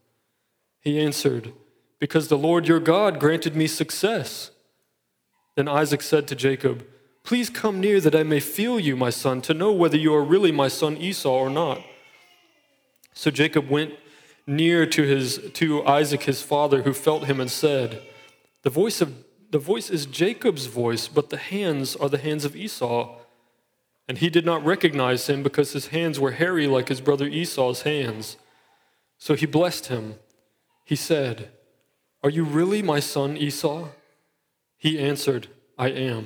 He 0.82 1.00
answered, 1.00 1.54
Because 2.00 2.28
the 2.28 2.38
Lord 2.38 2.68
your 2.68 2.82
God 2.82 3.18
granted 3.18 3.56
me 3.56 3.66
success. 3.68 4.52
Then 5.56 5.70
Isaac 5.70 6.02
said 6.02 6.28
to 6.28 6.36
Jacob, 6.36 6.86
Please 7.24 7.50
come 7.50 7.80
near 7.80 8.02
that 8.02 8.16
I 8.16 8.24
may 8.24 8.42
feel 8.42 8.80
you, 8.80 8.98
my 8.98 9.10
son, 9.10 9.42
to 9.44 9.54
know 9.54 9.72
whether 9.72 9.98
you 9.98 10.14
are 10.14 10.24
really 10.24 10.52
my 10.52 10.68
son 10.68 10.98
Esau 10.98 11.30
or 11.30 11.50
not. 11.50 11.82
So 13.14 13.32
Jacob 13.32 13.70
went 13.70 13.94
near 14.46 14.86
to, 14.86 15.04
his, 15.04 15.40
to 15.54 15.86
Isaac 15.86 16.24
his 16.24 16.42
father, 16.42 16.82
who 16.82 16.94
felt 16.94 17.26
him 17.26 17.40
and 17.40 17.50
said, 17.50 18.02
the 18.64 18.70
voice, 18.70 19.00
of, 19.00 19.14
the 19.52 19.60
voice 19.60 19.90
is 19.90 20.06
Jacob's 20.06 20.66
voice, 20.66 21.08
but 21.08 21.30
the 21.30 21.38
hands 21.38 21.96
are 21.96 22.10
the 22.10 22.18
hands 22.18 22.44
of 22.44 22.56
Esau. 22.56 23.18
And 24.08 24.18
he 24.18 24.30
did 24.30 24.46
not 24.46 24.66
recognize 24.66 25.28
him 25.28 25.44
because 25.44 25.72
his 25.72 25.88
hands 25.88 26.20
were 26.20 26.32
hairy 26.32 26.68
like 26.68 26.90
his 26.90 27.00
brother 27.00 27.28
Esau's 27.28 27.84
hands. 27.84 28.36
So 29.18 29.34
he 29.34 29.46
blessed 29.46 29.88
him. 29.88 30.16
He 30.84 30.98
said, 30.98 31.52
Are 32.22 32.30
you 32.30 32.44
really 32.44 32.82
my 32.82 33.00
son 33.00 33.38
Esau? 33.38 33.88
He 34.78 35.00
answered, 35.00 35.48
I 35.78 35.90
am. 35.90 36.26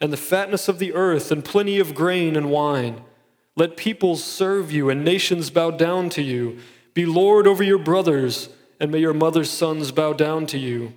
and 0.00 0.12
the 0.12 0.16
fatness 0.16 0.68
of 0.68 0.78
the 0.78 0.92
earth 0.94 1.30
and 1.30 1.44
plenty 1.44 1.78
of 1.78 1.94
grain 1.94 2.36
and 2.36 2.50
wine. 2.50 3.02
Let 3.56 3.76
peoples 3.76 4.22
serve 4.22 4.70
you 4.70 4.88
and 4.88 5.04
nations 5.04 5.50
bow 5.50 5.72
down 5.72 6.10
to 6.10 6.22
you. 6.22 6.58
Be 6.94 7.04
Lord 7.04 7.46
over 7.46 7.62
your 7.62 7.78
brothers, 7.78 8.48
and 8.78 8.90
may 8.90 8.98
your 8.98 9.14
mother's 9.14 9.50
sons 9.50 9.90
bow 9.92 10.12
down 10.12 10.46
to 10.46 10.58
you. 10.58 10.94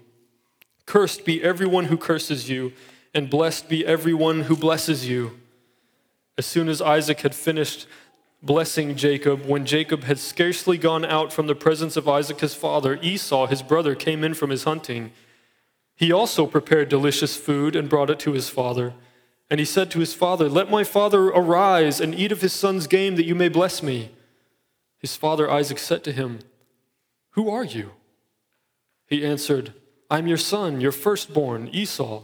Cursed 0.86 1.26
be 1.26 1.44
everyone 1.44 1.86
who 1.86 1.98
curses 1.98 2.50
you, 2.50 2.74
and 3.14 3.30
blessed 3.30 3.70
be 3.70 3.86
everyone 3.86 4.42
who 4.42 4.56
blesses 4.56 5.08
you. 5.08 5.40
As 6.38 6.46
soon 6.46 6.70
as 6.70 6.82
Isaac 6.82 7.22
had 7.22 7.36
finished 7.36 7.88
blessing 8.42 8.96
Jacob, 8.96 9.46
when 9.46 9.66
Jacob 9.66 10.04
had 10.04 10.18
scarcely 10.18 10.78
gone 10.78 11.06
out 11.06 11.32
from 11.32 11.48
the 11.48 11.56
presence 11.56 11.98
of 11.98 12.08
Isaac 12.08 12.40
his 12.40 12.56
father, 12.56 13.00
Esau, 13.02 13.48
his 13.48 13.62
brother, 13.62 13.96
came 13.96 14.24
in 14.24 14.34
from 14.34 14.50
his 14.50 14.64
hunting. 14.64 15.12
He 16.02 16.12
also 16.12 16.48
prepared 16.48 16.90
delicious 16.90 17.38
food 17.38 17.76
and 17.76 17.88
brought 17.88 18.10
it 18.10 18.18
to 18.22 18.32
his 18.32 18.50
father. 18.50 18.96
And 19.52 19.60
he 19.60 19.66
said 19.68 19.92
to 19.92 20.00
his 20.00 20.16
father, 20.16 20.50
Let 20.50 20.68
my 20.68 20.84
father 20.84 21.28
arise 21.28 22.02
and 22.02 22.16
eat 22.16 22.32
of 22.32 22.42
his 22.42 22.54
son's 22.54 22.88
game, 22.88 23.18
that 23.18 23.28
you 23.28 23.36
may 23.36 23.50
bless 23.50 23.84
me. 23.84 24.10
His 24.98 25.16
father 25.16 25.48
Isaac 25.48 25.78
said 25.78 26.04
to 26.06 26.12
him, 26.12 26.40
Who 27.34 27.52
are 27.52 27.64
you? 27.64 27.92
He 29.06 29.24
answered, 29.24 29.76
I'm 30.10 30.26
your 30.26 30.38
son, 30.40 30.82
your 30.82 30.92
firstborn, 30.92 31.70
Esau. 31.72 32.24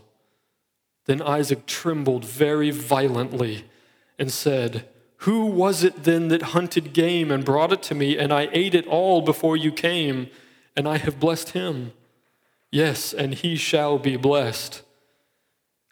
Then 1.05 1.21
Isaac 1.21 1.67
trembled 1.67 2.25
very 2.25 2.71
violently 2.71 3.65
and 4.17 4.31
said, 4.31 4.89
Who 5.17 5.45
was 5.45 5.83
it 5.83 6.03
then 6.03 6.29
that 6.29 6.57
hunted 6.57 6.93
game 6.93 7.29
and 7.29 7.45
brought 7.45 7.71
it 7.71 7.83
to 7.83 7.93
me, 7.93 8.17
and 8.17 8.33
I 8.33 8.49
ate 8.53 8.73
it 8.73 8.87
all 8.87 9.21
before 9.21 9.55
you 9.55 9.71
came, 9.71 10.31
and 10.75 10.87
I 10.87 10.97
have 10.97 11.19
blessed 11.19 11.49
him? 11.49 11.91
Yes, 12.71 13.13
and 13.13 13.33
he 13.33 13.55
shall 13.55 13.97
be 13.97 14.17
blessed. 14.17 14.83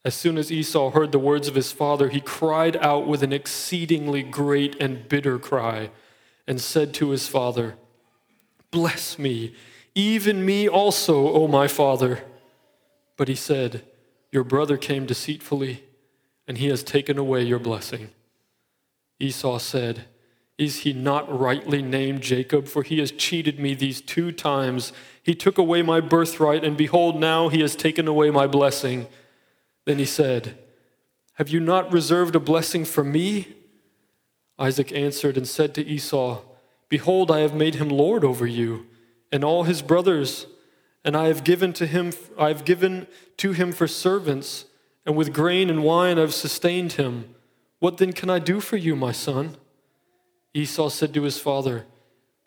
As 0.04 0.14
soon 0.14 0.38
as 0.38 0.52
Esau 0.52 0.92
heard 0.92 1.12
the 1.12 1.20
words 1.20 1.48
of 1.48 1.56
his 1.56 1.72
father, 1.72 2.10
he 2.10 2.22
cried 2.22 2.78
out 2.78 3.08
with 3.08 3.24
an 3.24 3.34
exceedingly 3.34 4.22
great 4.22 4.76
and 4.80 5.10
bitter 5.10 5.40
cry 5.40 5.90
and 6.48 6.62
said 6.62 6.94
to 6.94 7.10
his 7.10 7.28
father, 7.28 7.76
Bless 8.70 9.18
me, 9.18 9.56
even 9.96 10.46
me 10.46 10.68
also, 10.68 11.34
O 11.34 11.48
my 11.48 11.68
father. 11.68 12.24
But 13.18 13.30
he 13.30 13.36
said, 13.36 13.84
Your 14.32 14.44
brother 14.44 14.78
came 14.78 15.06
deceitfully, 15.06 15.84
and 16.48 16.58
he 16.58 16.68
has 16.68 16.84
taken 16.84 17.18
away 17.18 17.42
your 17.42 17.60
blessing. 17.60 18.10
Esau 19.20 19.58
said, 19.58 20.06
Is 20.58 20.82
he 20.82 20.94
not 20.94 21.40
rightly 21.40 21.82
named 21.82 22.22
Jacob? 22.22 22.68
For 22.68 22.84
he 22.84 23.00
has 23.00 23.12
cheated 23.12 23.60
me 23.60 23.74
these 23.74 24.02
two 24.02 24.32
times. 24.32 24.94
He 25.26 25.34
took 25.34 25.58
away 25.58 25.82
my 25.82 26.02
birthright, 26.02 26.64
and 26.64 26.78
behold, 26.78 27.20
now 27.20 27.50
he 27.50 27.62
has 27.62 27.76
taken 27.76 28.08
away 28.08 28.30
my 28.30 28.46
blessing. 28.46 29.08
Then 29.86 29.98
he 29.98 30.06
said, 30.06 30.56
Have 31.34 31.50
you 31.50 31.60
not 31.60 31.92
reserved 31.92 32.36
a 32.36 32.40
blessing 32.40 32.86
for 32.86 33.04
me? 33.04 33.56
Isaac 34.60 34.92
answered 34.92 35.36
and 35.36 35.48
said 35.48 35.74
to 35.74 35.84
Esau, 35.84 36.42
Behold, 36.90 37.32
I 37.32 37.40
have 37.40 37.56
made 37.56 37.76
him 37.76 37.90
lord 37.90 38.24
over 38.24 38.46
you 38.46 38.86
and 39.32 39.44
all 39.44 39.64
his 39.64 39.82
brothers, 39.82 40.46
and 41.04 41.18
I 41.18 41.26
have 41.26 41.44
given 41.44 41.74
to 41.74 41.88
him 41.88 42.14
I 42.38 42.50
have 42.50 42.64
given 42.64 43.08
to 43.38 43.52
him 43.52 43.72
for 43.72 43.88
servants, 43.88 44.66
and 45.08 45.16
with 45.16 45.34
grain 45.34 45.72
and 45.72 45.84
wine 45.84 46.20
I 46.20 46.22
have 46.22 46.36
sustained 46.36 46.94
him. 46.94 47.34
What 47.80 47.98
then 47.98 48.14
can 48.14 48.30
I 48.30 48.38
do 48.38 48.60
for 48.60 48.78
you, 48.78 48.96
my 48.96 49.12
son? 49.12 49.58
Esau 50.54 50.90
said 50.90 51.16
to 51.16 51.24
his 51.24 51.40
father, 51.40 51.88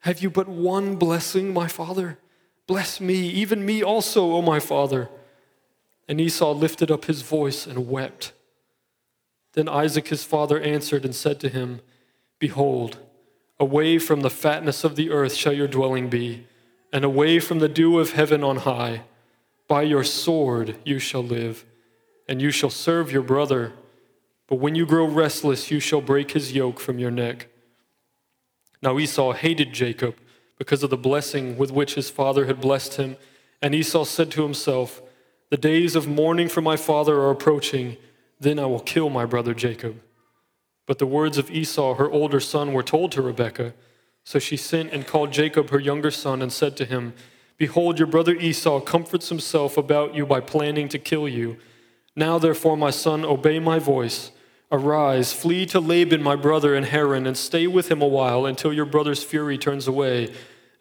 Have 0.02 0.23
you 0.23 0.30
but 0.30 0.49
one 0.49 0.94
blessing, 0.94 1.52
my 1.52 1.66
father? 1.66 2.18
Bless 2.68 3.00
me, 3.00 3.16
even 3.30 3.64
me 3.64 3.82
also, 3.82 4.32
O 4.32 4.42
my 4.42 4.60
father. 4.60 5.08
And 6.06 6.20
Esau 6.20 6.52
lifted 6.52 6.90
up 6.90 7.06
his 7.06 7.22
voice 7.22 7.66
and 7.66 7.88
wept. 7.88 8.32
Then 9.54 9.68
Isaac 9.68 10.08
his 10.08 10.22
father 10.22 10.60
answered 10.60 11.04
and 11.04 11.14
said 11.14 11.40
to 11.40 11.48
him, 11.48 11.80
Behold, 12.38 12.98
away 13.58 13.98
from 13.98 14.20
the 14.20 14.30
fatness 14.30 14.84
of 14.84 14.96
the 14.96 15.10
earth 15.10 15.34
shall 15.34 15.54
your 15.54 15.66
dwelling 15.66 16.10
be, 16.10 16.46
and 16.92 17.04
away 17.06 17.40
from 17.40 17.58
the 17.58 17.70
dew 17.70 17.98
of 17.98 18.12
heaven 18.12 18.44
on 18.44 18.58
high. 18.58 19.02
By 19.66 19.82
your 19.82 20.04
sword 20.04 20.76
you 20.84 20.98
shall 20.98 21.25
live, 21.25 21.64
and 22.28 22.42
you 22.42 22.50
shall 22.50 22.70
serve 22.70 23.10
your 23.10 23.22
brother. 23.22 23.72
But 24.46 24.56
when 24.56 24.75
you 24.75 24.84
grow 24.84 25.06
restless, 25.06 25.70
you 25.70 25.80
shall 25.80 26.02
break 26.02 26.32
his 26.32 26.52
yoke 26.52 26.80
from 26.80 26.98
your 26.98 27.10
neck. 27.10 27.48
Now 28.82 28.98
Esau 28.98 29.32
hated 29.32 29.72
Jacob 29.72 30.16
because 30.58 30.82
of 30.82 30.90
the 30.90 30.96
blessing 30.96 31.56
with 31.56 31.70
which 31.70 31.94
his 31.94 32.10
father 32.10 32.46
had 32.46 32.60
blessed 32.60 32.94
him. 32.94 33.16
And 33.62 33.74
Esau 33.74 34.04
said 34.04 34.30
to 34.32 34.42
himself, 34.42 35.00
The 35.50 35.56
days 35.56 35.96
of 35.96 36.08
mourning 36.08 36.48
for 36.48 36.60
my 36.60 36.76
father 36.76 37.18
are 37.20 37.30
approaching, 37.30 37.96
then 38.40 38.58
I 38.58 38.66
will 38.66 38.80
kill 38.80 39.08
my 39.08 39.24
brother 39.24 39.54
Jacob. 39.54 40.00
But 40.86 40.98
the 40.98 41.06
words 41.06 41.38
of 41.38 41.50
Esau, 41.50 41.94
her 41.94 42.10
older 42.10 42.40
son, 42.40 42.72
were 42.72 42.82
told 42.82 43.12
to 43.12 43.22
Rebekah. 43.22 43.74
So 44.24 44.38
she 44.38 44.56
sent 44.56 44.92
and 44.92 45.06
called 45.06 45.32
Jacob, 45.32 45.70
her 45.70 45.78
younger 45.78 46.10
son, 46.10 46.42
and 46.42 46.52
said 46.52 46.76
to 46.78 46.84
him, 46.84 47.14
Behold, 47.56 47.98
your 47.98 48.06
brother 48.06 48.34
Esau 48.34 48.80
comforts 48.80 49.28
himself 49.28 49.76
about 49.76 50.14
you 50.14 50.24
by 50.24 50.40
planning 50.40 50.88
to 50.90 50.98
kill 50.98 51.28
you. 51.28 51.56
Now, 52.14 52.38
therefore, 52.38 52.76
my 52.76 52.90
son, 52.90 53.24
obey 53.24 53.58
my 53.58 53.78
voice. 53.78 54.30
Arise, 54.70 55.32
flee 55.32 55.64
to 55.66 55.80
Laban, 55.80 56.22
my 56.22 56.37
brother, 56.37 56.75
in 56.75 56.84
Haran, 56.84 57.26
and 57.26 57.37
stay 57.37 57.66
with 57.66 57.90
him 57.90 58.02
a 58.02 58.06
while 58.06 58.44
until 58.44 58.72
your 58.72 58.84
brother's 58.84 59.25
fury 59.25 59.56
turns 59.56 59.88
away, 59.88 60.32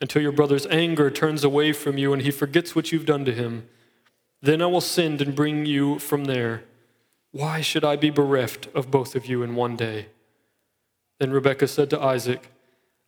until 0.02 0.22
your 0.22 0.34
brother's 0.34 0.66
anger 0.68 1.10
turns 1.10 1.44
away 1.44 1.72
from 1.72 1.98
you, 1.98 2.12
and 2.12 2.22
he 2.22 2.32
forgets 2.32 2.76
what 2.76 2.92
you've 2.92 3.06
done 3.06 3.24
to 3.26 3.34
him. 3.34 3.68
Then 4.42 4.62
I 4.62 4.66
will 4.66 4.82
send 4.82 5.22
and 5.22 5.34
bring 5.34 5.66
you 5.66 6.00
from 6.00 6.26
there. 6.26 6.64
Why 7.32 7.62
should 7.62 7.86
I 7.86 7.96
be 7.96 8.10
bereft 8.10 8.68
of 8.76 8.92
both 8.92 9.16
of 9.16 9.26
you 9.26 9.42
in 9.42 9.56
one 9.56 9.76
day? 9.78 10.08
Then 11.20 11.32
Rebekah 11.32 11.68
said 11.68 11.90
to 11.92 12.02
Isaac, 12.02 12.52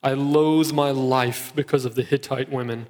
I 0.02 0.14
loathe 0.14 0.72
my 0.72 0.92
life 0.92 1.52
because 1.56 1.84
of 1.84 1.96
the 1.96 2.04
Hittite 2.04 2.50
women. 2.50 2.88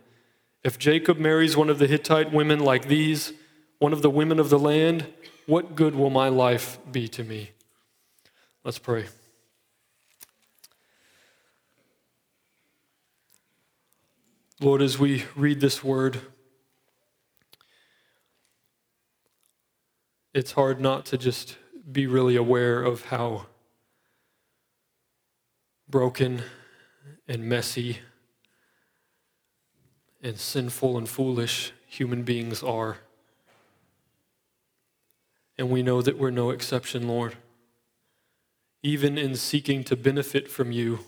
If 0.63 0.77
Jacob 0.77 1.17
marries 1.17 1.57
one 1.57 1.69
of 1.69 1.79
the 1.79 1.87
Hittite 1.87 2.31
women 2.31 2.59
like 2.59 2.87
these, 2.87 3.33
one 3.79 3.93
of 3.93 4.01
the 4.03 4.09
women 4.09 4.39
of 4.39 4.49
the 4.49 4.59
land, 4.59 5.07
what 5.47 5.75
good 5.75 5.95
will 5.95 6.11
my 6.11 6.29
life 6.29 6.77
be 6.91 7.07
to 7.07 7.23
me? 7.23 7.51
Let's 8.69 8.77
pray. 8.77 9.05
Lord, 14.61 14.83
as 14.83 14.99
we 14.99 15.23
read 15.35 15.59
this 15.59 15.83
word, 15.83 16.21
it's 20.35 20.51
hard 20.51 20.79
not 20.79 21.05
to 21.05 21.17
just 21.17 21.57
be 21.91 22.05
really 22.05 22.35
aware 22.35 22.83
of 22.83 23.05
how 23.05 23.47
broken 25.89 26.43
and 27.27 27.45
messy 27.45 27.97
and 30.21 30.37
sinful 30.37 30.95
and 30.95 31.09
foolish 31.09 31.73
human 31.87 32.21
beings 32.21 32.61
are. 32.61 32.97
And 35.57 35.71
we 35.71 35.81
know 35.81 36.03
that 36.03 36.19
we're 36.19 36.29
no 36.29 36.51
exception, 36.51 37.07
Lord. 37.07 37.35
Even 38.81 39.17
in 39.17 39.35
seeking 39.35 39.83
to 39.85 39.95
benefit 39.95 40.49
from 40.49 40.71
you, 40.71 40.99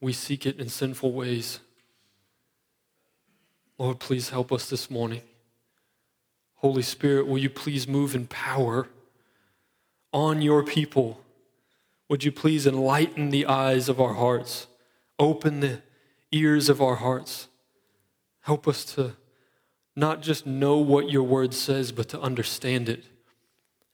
we 0.00 0.12
seek 0.12 0.46
it 0.46 0.60
in 0.60 0.68
sinful 0.68 1.12
ways. 1.12 1.60
Lord, 3.78 3.98
please 3.98 4.30
help 4.30 4.52
us 4.52 4.68
this 4.70 4.88
morning. 4.90 5.22
Holy 6.56 6.82
Spirit, 6.82 7.26
will 7.26 7.38
you 7.38 7.50
please 7.50 7.88
move 7.88 8.14
in 8.14 8.26
power 8.26 8.88
on 10.12 10.40
your 10.40 10.62
people? 10.62 11.20
Would 12.08 12.22
you 12.22 12.30
please 12.30 12.66
enlighten 12.66 13.30
the 13.30 13.46
eyes 13.46 13.88
of 13.88 14.00
our 14.00 14.14
hearts, 14.14 14.68
open 15.18 15.60
the 15.60 15.82
ears 16.30 16.68
of 16.68 16.80
our 16.80 16.96
hearts? 16.96 17.48
Help 18.42 18.68
us 18.68 18.84
to 18.84 19.16
not 19.96 20.22
just 20.22 20.46
know 20.46 20.78
what 20.78 21.10
your 21.10 21.22
word 21.22 21.54
says, 21.54 21.92
but 21.92 22.08
to 22.10 22.20
understand 22.20 22.88
it 22.88 23.04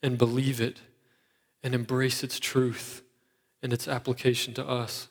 and 0.03 0.17
believe 0.17 0.61
it 0.61 0.81
and 1.63 1.75
embrace 1.75 2.23
its 2.23 2.39
truth 2.39 3.03
and 3.61 3.71
its 3.71 3.87
application 3.87 4.53
to 4.55 4.67
us. 4.67 5.07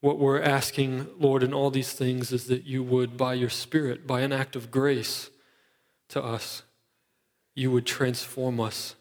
What 0.00 0.18
we're 0.18 0.40
asking, 0.40 1.08
Lord, 1.18 1.42
in 1.42 1.52
all 1.52 1.70
these 1.70 1.92
things 1.92 2.32
is 2.32 2.46
that 2.46 2.64
you 2.64 2.82
would, 2.82 3.16
by 3.16 3.34
your 3.34 3.50
Spirit, 3.50 4.06
by 4.06 4.20
an 4.20 4.32
act 4.32 4.56
of 4.56 4.70
grace 4.70 5.30
to 6.08 6.22
us, 6.22 6.62
you 7.54 7.70
would 7.70 7.86
transform 7.86 8.60
us 8.60 8.94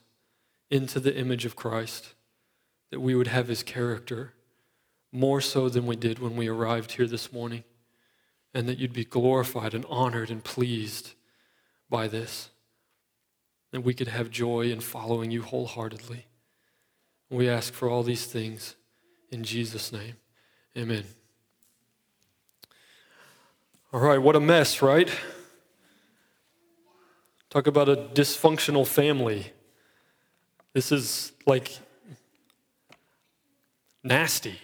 into 0.69 0.99
the 0.99 1.15
image 1.15 1.45
of 1.45 1.55
Christ, 1.55 2.15
that 2.89 3.01
we 3.01 3.13
would 3.13 3.27
have 3.27 3.47
his 3.47 3.63
character 3.63 4.33
more 5.11 5.41
so 5.41 5.69
than 5.69 5.85
we 5.85 5.95
did 5.95 6.19
when 6.19 6.35
we 6.35 6.47
arrived 6.47 6.93
here 6.93 7.07
this 7.07 7.31
morning, 7.31 7.63
and 8.53 8.67
that 8.67 8.77
you'd 8.77 8.93
be 8.93 9.05
glorified 9.05 9.73
and 9.73 9.85
honored 9.89 10.29
and 10.29 10.43
pleased 10.43 11.13
by 11.89 12.07
this 12.07 12.49
that 13.75 13.81
we 13.81 13.93
could 13.93 14.07
have 14.07 14.29
joy 14.29 14.71
in 14.71 14.79
following 14.79 15.31
you 15.31 15.41
wholeheartedly. 15.41 16.25
We 17.29 17.49
ask 17.49 17.73
for 17.73 17.89
all 17.89 18.03
these 18.03 18.25
things 18.25 18.77
in 19.31 19.43
Jesus' 19.43 19.91
name. 19.91 20.15
Amen. 20.77 21.03
All 23.91 23.99
right, 23.99 24.17
what 24.17 24.37
a 24.37 24.39
mess, 24.39 24.81
right? 24.81 25.11
Talk 27.49 27.67
about 27.67 27.89
a 27.89 27.97
dysfunctional 27.97 28.87
family. 28.87 29.51
This 30.71 30.93
is 30.93 31.33
like 31.45 31.77
nasty. 34.05 34.57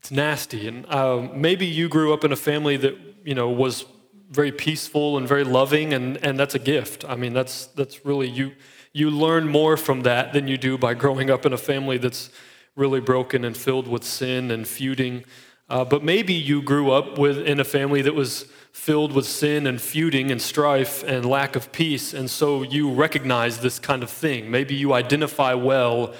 It's 0.00 0.10
nasty. 0.10 0.66
And 0.66 0.84
uh, 0.86 1.28
maybe 1.32 1.64
you 1.64 1.88
grew 1.88 2.12
up 2.12 2.24
in 2.24 2.32
a 2.32 2.36
family 2.36 2.76
that, 2.76 2.96
you 3.24 3.36
know, 3.36 3.50
was 3.50 3.84
very 4.30 4.52
peaceful 4.52 5.16
and 5.16 5.28
very 5.28 5.44
loving, 5.44 5.92
and, 5.92 6.16
and 6.24 6.38
that's 6.38 6.54
a 6.54 6.58
gift. 6.58 7.04
I 7.04 7.16
mean, 7.16 7.32
that's, 7.32 7.66
that's 7.66 8.04
really, 8.04 8.28
you, 8.28 8.52
you 8.92 9.10
learn 9.10 9.48
more 9.48 9.76
from 9.76 10.02
that 10.02 10.32
than 10.32 10.48
you 10.48 10.58
do 10.58 10.76
by 10.78 10.94
growing 10.94 11.30
up 11.30 11.46
in 11.46 11.52
a 11.52 11.58
family 11.58 11.98
that's 11.98 12.30
really 12.74 13.00
broken 13.00 13.44
and 13.44 13.56
filled 13.56 13.88
with 13.88 14.04
sin 14.04 14.50
and 14.50 14.66
feuding. 14.66 15.24
Uh, 15.68 15.84
but 15.84 16.02
maybe 16.02 16.32
you 16.32 16.62
grew 16.62 16.90
up 16.90 17.18
with, 17.18 17.38
in 17.38 17.60
a 17.60 17.64
family 17.64 18.02
that 18.02 18.14
was 18.14 18.46
filled 18.72 19.12
with 19.12 19.26
sin 19.26 19.66
and 19.66 19.80
feuding 19.80 20.30
and 20.30 20.40
strife 20.40 21.02
and 21.04 21.24
lack 21.24 21.56
of 21.56 21.72
peace, 21.72 22.12
and 22.12 22.30
so 22.30 22.62
you 22.62 22.92
recognize 22.92 23.60
this 23.60 23.78
kind 23.78 24.02
of 24.02 24.10
thing. 24.10 24.50
Maybe 24.50 24.74
you 24.74 24.92
identify 24.92 25.54
well 25.54 26.14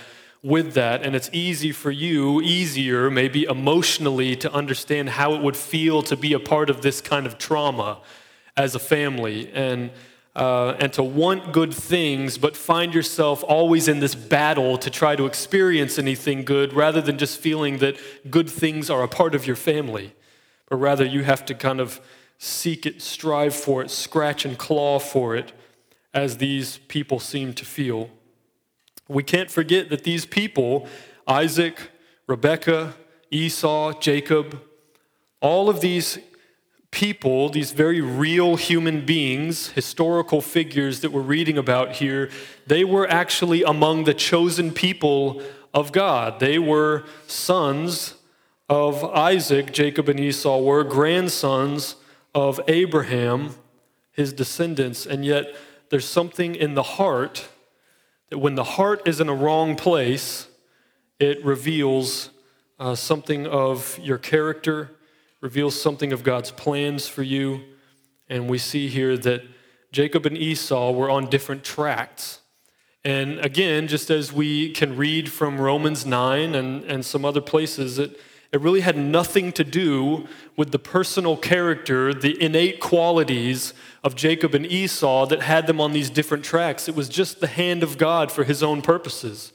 with 0.47 0.75
that, 0.75 1.03
and 1.03 1.17
it's 1.17 1.29
easy 1.33 1.73
for 1.73 1.91
you, 1.91 2.41
easier 2.41 3.11
maybe 3.11 3.43
emotionally, 3.45 4.37
to 4.37 4.53
understand 4.53 5.11
how 5.11 5.35
it 5.35 5.43
would 5.43 5.57
feel 5.57 6.03
to 6.05 6.17
be 6.17 6.33
a 6.33 6.39
part 6.39 6.71
of 6.71 6.83
this 6.83 7.01
kind 7.01 7.27
of 7.27 7.37
trauma 7.37 7.99
as 8.57 8.77
a 8.77 8.79
family 8.79 9.51
and, 9.53 9.91
uh, 10.37 10.77
and 10.79 10.93
to 10.93 11.03
want 11.03 11.53
good 11.53 11.75
things, 11.75 12.39
but 12.39 12.57
find 12.57 12.95
yourself 12.95 13.43
always 13.43 13.89
in 13.89 13.99
this 13.99 14.15
battle 14.15 14.79
to 14.79 14.89
try 14.89 15.17
to 15.17 15.27
experience 15.27 15.99
anything 15.99 16.45
good 16.45 16.73
rather 16.73 17.01
than 17.01 17.19
just 17.19 17.41
feeling 17.41 17.79
that 17.79 17.97
good 18.31 18.49
things 18.49 18.89
are 18.89 19.03
a 19.03 19.09
part 19.09 19.35
of 19.35 19.49
your 19.49 19.57
family. 19.57 20.15
But 20.69 20.77
rather, 20.77 21.05
you 21.05 21.25
have 21.25 21.45
to 21.47 21.55
kind 21.55 21.81
of 21.81 22.01
seek 22.39 22.87
it, 22.87 23.03
strive 23.03 23.55
for 23.55 23.83
it, 23.83 23.91
scratch 23.91 24.45
and 24.45 24.57
claw 24.57 25.01
for 25.01 25.35
it, 25.35 25.53
as 26.15 26.39
these 26.39 26.79
people 26.87 27.19
seem 27.19 27.53
to 27.55 27.65
feel. 27.65 28.11
We 29.09 29.23
can't 29.23 29.51
forget 29.51 29.89
that 29.91 30.05
these 30.05 30.27
people, 30.27 30.89
Isaac, 31.27 31.91
Rebekah, 32.27 32.95
Esau, 33.31 33.93
Jacob, 34.01 34.61
all 35.41 35.69
of 35.69 35.81
these 35.81 36.19
people, 36.91 37.49
these 37.51 37.73
very 37.73 38.01
real 38.01 38.57
human 38.57 39.05
beings, 39.05 39.69
historical 39.71 40.41
figures 40.41 41.01
that 41.01 41.13
we're 41.13 41.21
reading 41.21 41.59
about 41.59 41.93
here, 41.97 42.31
they 42.67 42.85
were 42.85 43.09
actually 43.09 43.63
among 43.63 44.05
the 44.05 44.15
chosen 44.15 44.73
people 44.73 45.43
of 45.75 45.93
God. 45.93 46.41
They 46.41 46.59
were 46.59 47.05
sons 47.27 48.15
of 48.69 49.05
Isaac, 49.05 49.73
Jacob 49.73 50.09
and 50.09 50.19
Esau 50.19 50.59
were 50.59 50.83
grandsons 50.83 51.97
of 52.35 52.61
Abraham, 52.67 53.55
his 54.11 54.33
descendants, 54.33 55.07
and 55.07 55.25
yet 55.25 55.55
there's 55.91 56.09
something 56.09 56.55
in 56.55 56.75
the 56.75 56.83
heart 56.83 57.49
that 58.31 58.39
when 58.39 58.55
the 58.55 58.65
heart 58.65 59.07
is 59.07 59.21
in 59.21 59.29
a 59.29 59.35
wrong 59.35 59.77
place, 59.77 60.49
it 61.19 61.45
reveals 61.45 62.31
uh, 62.79 62.95
something 62.95 63.47
of 63.47 63.99
your 64.03 64.19
character, 64.19 64.91
reveals 65.41 65.81
something 65.81 66.13
of 66.13 66.23
God's 66.23 66.51
plans 66.51 67.09
for 67.09 67.23
you. 67.23 67.61
And 68.29 68.49
we 68.49 68.59
see 68.59 68.89
here 68.89 69.17
that 69.19 69.43
Jacob 69.93 70.27
and 70.27 70.37
Esau 70.37 70.91
were 70.91 71.09
on 71.09 71.31
different 71.31 71.65
tracks. 71.65 72.41
And 73.05 73.39
again, 73.39 73.87
just 73.87 74.11
as 74.11 74.33
we 74.33 74.73
can 74.73 74.97
read 74.97 75.31
from 75.31 75.61
Romans 75.61 76.05
9 76.05 76.55
and, 76.57 76.83
and 76.85 77.05
some 77.05 77.25
other 77.25 77.41
places, 77.41 78.01
it, 78.01 78.19
it 78.53 78.61
really 78.61 78.81
had 78.81 78.97
nothing 78.97 79.53
to 79.53 79.63
do 79.63 80.27
with 80.57 80.73
the 80.73 80.79
personal 80.79 81.37
character, 81.37 82.13
the 82.13 82.41
innate 82.43 82.81
qualities 82.81 83.73
of 84.07 84.15
Jacob 84.15 84.55
and 84.55 84.65
Esau 84.65 85.27
that 85.27 85.43
had 85.43 85.67
them 85.67 85.81
on 85.81 85.93
these 85.93 86.11
different 86.11 86.45
tracks. 86.45 86.87
It 86.89 86.95
was 86.95 87.09
just 87.09 87.41
the 87.41 87.49
hand 87.49 87.83
of 87.83 87.99
God 87.99 88.31
for 88.31 88.45
his 88.45 88.63
own 88.63 88.81
purposes. 88.81 89.53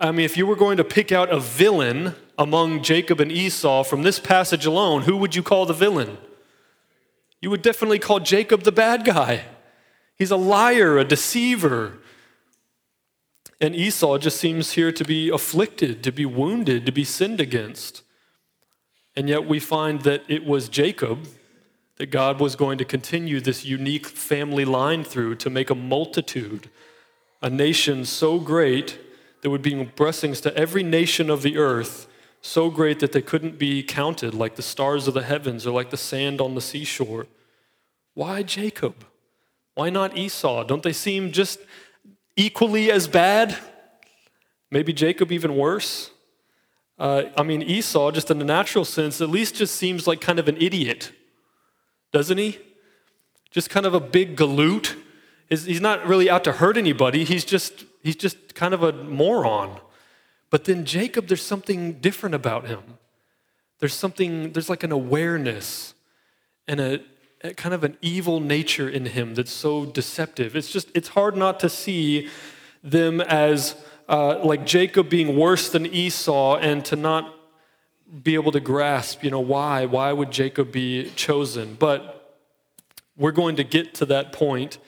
I 0.00 0.10
mean, 0.10 0.24
if 0.24 0.36
you 0.36 0.48
were 0.48 0.56
going 0.56 0.78
to 0.78 0.84
pick 0.84 1.12
out 1.12 1.30
a 1.30 1.38
villain 1.38 2.16
among 2.36 2.82
Jacob 2.82 3.20
and 3.20 3.30
Esau 3.30 3.84
from 3.84 4.02
this 4.02 4.18
passage 4.18 4.66
alone, 4.66 5.02
who 5.02 5.16
would 5.16 5.36
you 5.36 5.44
call 5.44 5.64
the 5.64 5.72
villain? 5.72 6.18
You 7.40 7.50
would 7.50 7.62
definitely 7.62 8.00
call 8.00 8.18
Jacob 8.18 8.64
the 8.64 8.72
bad 8.72 9.04
guy. 9.04 9.44
He's 10.16 10.32
a 10.32 10.36
liar, 10.36 10.98
a 10.98 11.04
deceiver, 11.04 11.98
and 13.60 13.76
Esau 13.76 14.18
just 14.18 14.38
seems 14.38 14.72
here 14.72 14.90
to 14.90 15.04
be 15.04 15.28
afflicted, 15.28 16.02
to 16.02 16.10
be 16.10 16.26
wounded, 16.26 16.84
to 16.86 16.90
be 16.90 17.04
sinned 17.04 17.40
against. 17.40 18.02
And 19.14 19.28
yet 19.28 19.46
we 19.46 19.60
find 19.60 20.00
that 20.00 20.24
it 20.26 20.44
was 20.44 20.68
Jacob 20.68 21.28
that 21.96 22.06
God 22.06 22.40
was 22.40 22.56
going 22.56 22.78
to 22.78 22.84
continue 22.84 23.40
this 23.40 23.64
unique 23.64 24.06
family 24.06 24.64
line 24.64 25.04
through 25.04 25.36
to 25.36 25.50
make 25.50 25.70
a 25.70 25.74
multitude, 25.74 26.70
a 27.40 27.48
nation 27.48 28.04
so 28.04 28.38
great 28.38 28.98
that 29.42 29.50
would 29.50 29.62
bring 29.62 29.92
blessings 29.94 30.40
to 30.40 30.56
every 30.56 30.82
nation 30.82 31.30
of 31.30 31.42
the 31.42 31.56
earth, 31.56 32.08
so 32.40 32.68
great 32.70 33.00
that 33.00 33.12
they 33.12 33.22
couldn't 33.22 33.58
be 33.58 33.82
counted 33.82 34.34
like 34.34 34.56
the 34.56 34.62
stars 34.62 35.06
of 35.06 35.14
the 35.14 35.22
heavens 35.22 35.66
or 35.66 35.70
like 35.70 35.90
the 35.90 35.96
sand 35.96 36.40
on 36.40 36.54
the 36.54 36.60
seashore. 36.60 37.26
Why 38.14 38.42
Jacob? 38.42 39.04
Why 39.74 39.90
not 39.90 40.16
Esau? 40.16 40.64
Don't 40.64 40.82
they 40.82 40.92
seem 40.92 41.32
just 41.32 41.58
equally 42.36 42.90
as 42.90 43.08
bad, 43.08 43.56
maybe 44.70 44.92
Jacob 44.92 45.30
even 45.32 45.56
worse. 45.56 46.10
Uh, 46.98 47.24
I 47.36 47.42
mean, 47.42 47.62
Esau, 47.62 48.10
just 48.12 48.30
in 48.30 48.38
the 48.38 48.44
natural 48.44 48.84
sense, 48.84 49.20
at 49.20 49.28
least 49.28 49.56
just 49.56 49.74
seems 49.74 50.06
like 50.06 50.20
kind 50.20 50.38
of 50.38 50.48
an 50.48 50.56
idiot, 50.58 51.12
doesn't 52.14 52.38
he? 52.38 52.58
Just 53.50 53.68
kind 53.68 53.84
of 53.84 53.92
a 53.92 53.98
big 53.98 54.36
galoot. 54.36 54.94
He's 55.50 55.80
not 55.80 56.06
really 56.06 56.30
out 56.30 56.44
to 56.44 56.52
hurt 56.52 56.76
anybody, 56.76 57.24
he's 57.24 57.44
just, 57.44 57.84
he's 58.02 58.16
just 58.16 58.54
kind 58.54 58.72
of 58.72 58.82
a 58.82 58.92
moron. 58.92 59.80
But 60.48 60.64
then 60.64 60.84
Jacob, 60.84 61.26
there's 61.26 61.42
something 61.42 61.94
different 61.94 62.36
about 62.36 62.68
him. 62.68 62.98
There's 63.80 63.94
something, 63.94 64.52
there's 64.52 64.70
like 64.70 64.84
an 64.84 64.92
awareness 64.92 65.94
and 66.68 66.80
a, 66.80 67.00
kind 67.56 67.74
of 67.74 67.82
an 67.82 67.98
evil 68.00 68.38
nature 68.38 68.88
in 68.88 69.06
him 69.06 69.34
that's 69.34 69.50
so 69.50 69.84
deceptive. 69.84 70.54
It's 70.54 70.70
just, 70.70 70.88
it's 70.94 71.08
hard 71.08 71.36
not 71.36 71.58
to 71.60 71.68
see 71.68 72.28
them 72.84 73.20
as 73.20 73.74
uh, 74.08 74.38
like 74.44 74.64
Jacob 74.64 75.10
being 75.10 75.36
worse 75.36 75.68
than 75.68 75.84
Esau 75.84 76.58
and 76.58 76.84
to 76.84 76.94
not 76.94 77.33
be 78.22 78.34
able 78.34 78.52
to 78.52 78.60
grasp, 78.60 79.24
you 79.24 79.30
know, 79.30 79.40
why? 79.40 79.86
Why 79.86 80.12
would 80.12 80.30
Jacob 80.30 80.70
be 80.70 81.10
chosen? 81.16 81.74
But 81.74 82.38
we're 83.16 83.32
going 83.32 83.56
to 83.56 83.64
get 83.64 83.94
to 83.94 84.06
that 84.06 84.32
point. 84.32 84.78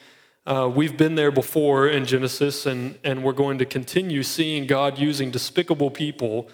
Uh, 0.46 0.70
we've 0.72 0.96
been 0.96 1.16
there 1.16 1.32
before 1.32 1.88
in 1.88 2.04
Genesis, 2.04 2.66
and, 2.66 2.98
and 3.02 3.24
we're 3.24 3.32
going 3.32 3.58
to 3.58 3.64
continue 3.64 4.22
seeing 4.22 4.66
God 4.66 4.98
using 4.98 5.30
despicable 5.30 5.90
people, 5.90 6.48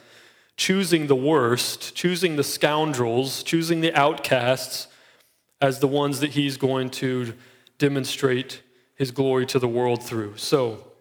choosing 0.57 1.09
the 1.09 1.17
worst, 1.17 1.95
choosing 1.95 2.37
the 2.37 2.45
scoundrels, 2.45 3.43
choosing 3.43 3.83
the 3.83 3.95
outcasts 3.95 4.89
as 5.61 5.81
the 5.81 5.87
ones 5.87 6.21
that 6.21 6.31
he's 6.31 6.57
going 6.57 6.89
to 6.91 7.35
demonstrate 7.79 8.63
his 8.95 9.11
glory 9.11 9.45
to 9.47 9.59
the 9.59 9.69
world 9.69 10.03
through. 10.03 10.37
So, 10.37 10.92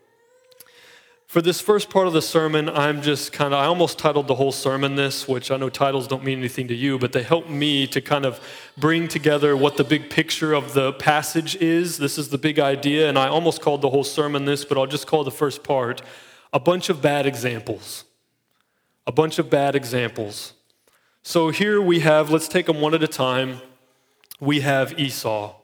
for 1.31 1.41
this 1.41 1.61
first 1.61 1.89
part 1.89 2.07
of 2.07 2.13
the 2.13 2.21
sermon, 2.21 2.67
I'm 2.67 3.01
just 3.01 3.31
kind 3.31 3.53
of, 3.53 3.59
I 3.61 3.65
almost 3.65 3.97
titled 3.97 4.27
the 4.27 4.35
whole 4.35 4.51
sermon 4.51 4.97
this, 4.97 5.29
which 5.29 5.49
I 5.49 5.55
know 5.55 5.69
titles 5.69 6.05
don't 6.05 6.25
mean 6.25 6.39
anything 6.39 6.67
to 6.67 6.75
you, 6.75 6.99
but 6.99 7.13
they 7.13 7.23
help 7.23 7.47
me 7.47 7.87
to 7.87 8.01
kind 8.01 8.25
of 8.25 8.41
bring 8.77 9.07
together 9.07 9.55
what 9.55 9.77
the 9.77 9.85
big 9.85 10.09
picture 10.09 10.51
of 10.51 10.73
the 10.73 10.91
passage 10.91 11.55
is. 11.55 11.99
This 11.99 12.17
is 12.17 12.27
the 12.27 12.37
big 12.37 12.59
idea, 12.59 13.07
and 13.07 13.17
I 13.17 13.29
almost 13.29 13.61
called 13.61 13.81
the 13.81 13.91
whole 13.91 14.03
sermon 14.03 14.43
this, 14.43 14.65
but 14.65 14.77
I'll 14.77 14.87
just 14.87 15.07
call 15.07 15.23
the 15.23 15.31
first 15.31 15.63
part 15.63 16.01
a 16.51 16.59
bunch 16.59 16.89
of 16.89 17.01
bad 17.01 17.25
examples. 17.25 18.03
A 19.07 19.13
bunch 19.13 19.39
of 19.39 19.49
bad 19.49 19.73
examples. 19.73 20.51
So 21.23 21.47
here 21.47 21.81
we 21.81 22.01
have, 22.01 22.29
let's 22.29 22.49
take 22.49 22.65
them 22.65 22.81
one 22.81 22.93
at 22.93 23.03
a 23.03 23.07
time. 23.07 23.61
We 24.41 24.59
have 24.59 24.99
Esau. 24.99 25.60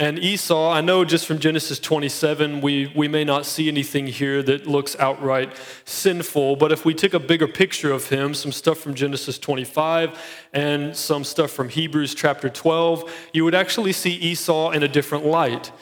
And 0.00 0.16
Esau, 0.20 0.70
I 0.70 0.80
know 0.80 1.04
just 1.04 1.26
from 1.26 1.40
Genesis 1.40 1.80
27, 1.80 2.60
we, 2.60 2.92
we 2.94 3.08
may 3.08 3.24
not 3.24 3.44
see 3.44 3.66
anything 3.66 4.06
here 4.06 4.44
that 4.44 4.64
looks 4.64 4.94
outright 5.00 5.52
sinful, 5.86 6.54
but 6.54 6.70
if 6.70 6.84
we 6.84 6.94
took 6.94 7.14
a 7.14 7.18
bigger 7.18 7.48
picture 7.48 7.90
of 7.90 8.08
him, 8.08 8.32
some 8.32 8.52
stuff 8.52 8.78
from 8.78 8.94
Genesis 8.94 9.40
25 9.40 10.16
and 10.52 10.96
some 10.96 11.24
stuff 11.24 11.50
from 11.50 11.68
Hebrews 11.68 12.14
chapter 12.14 12.48
12, 12.48 13.12
you 13.32 13.42
would 13.42 13.56
actually 13.56 13.92
see 13.92 14.12
Esau 14.12 14.70
in 14.70 14.84
a 14.84 14.88
different 14.88 15.26
light. 15.26 15.72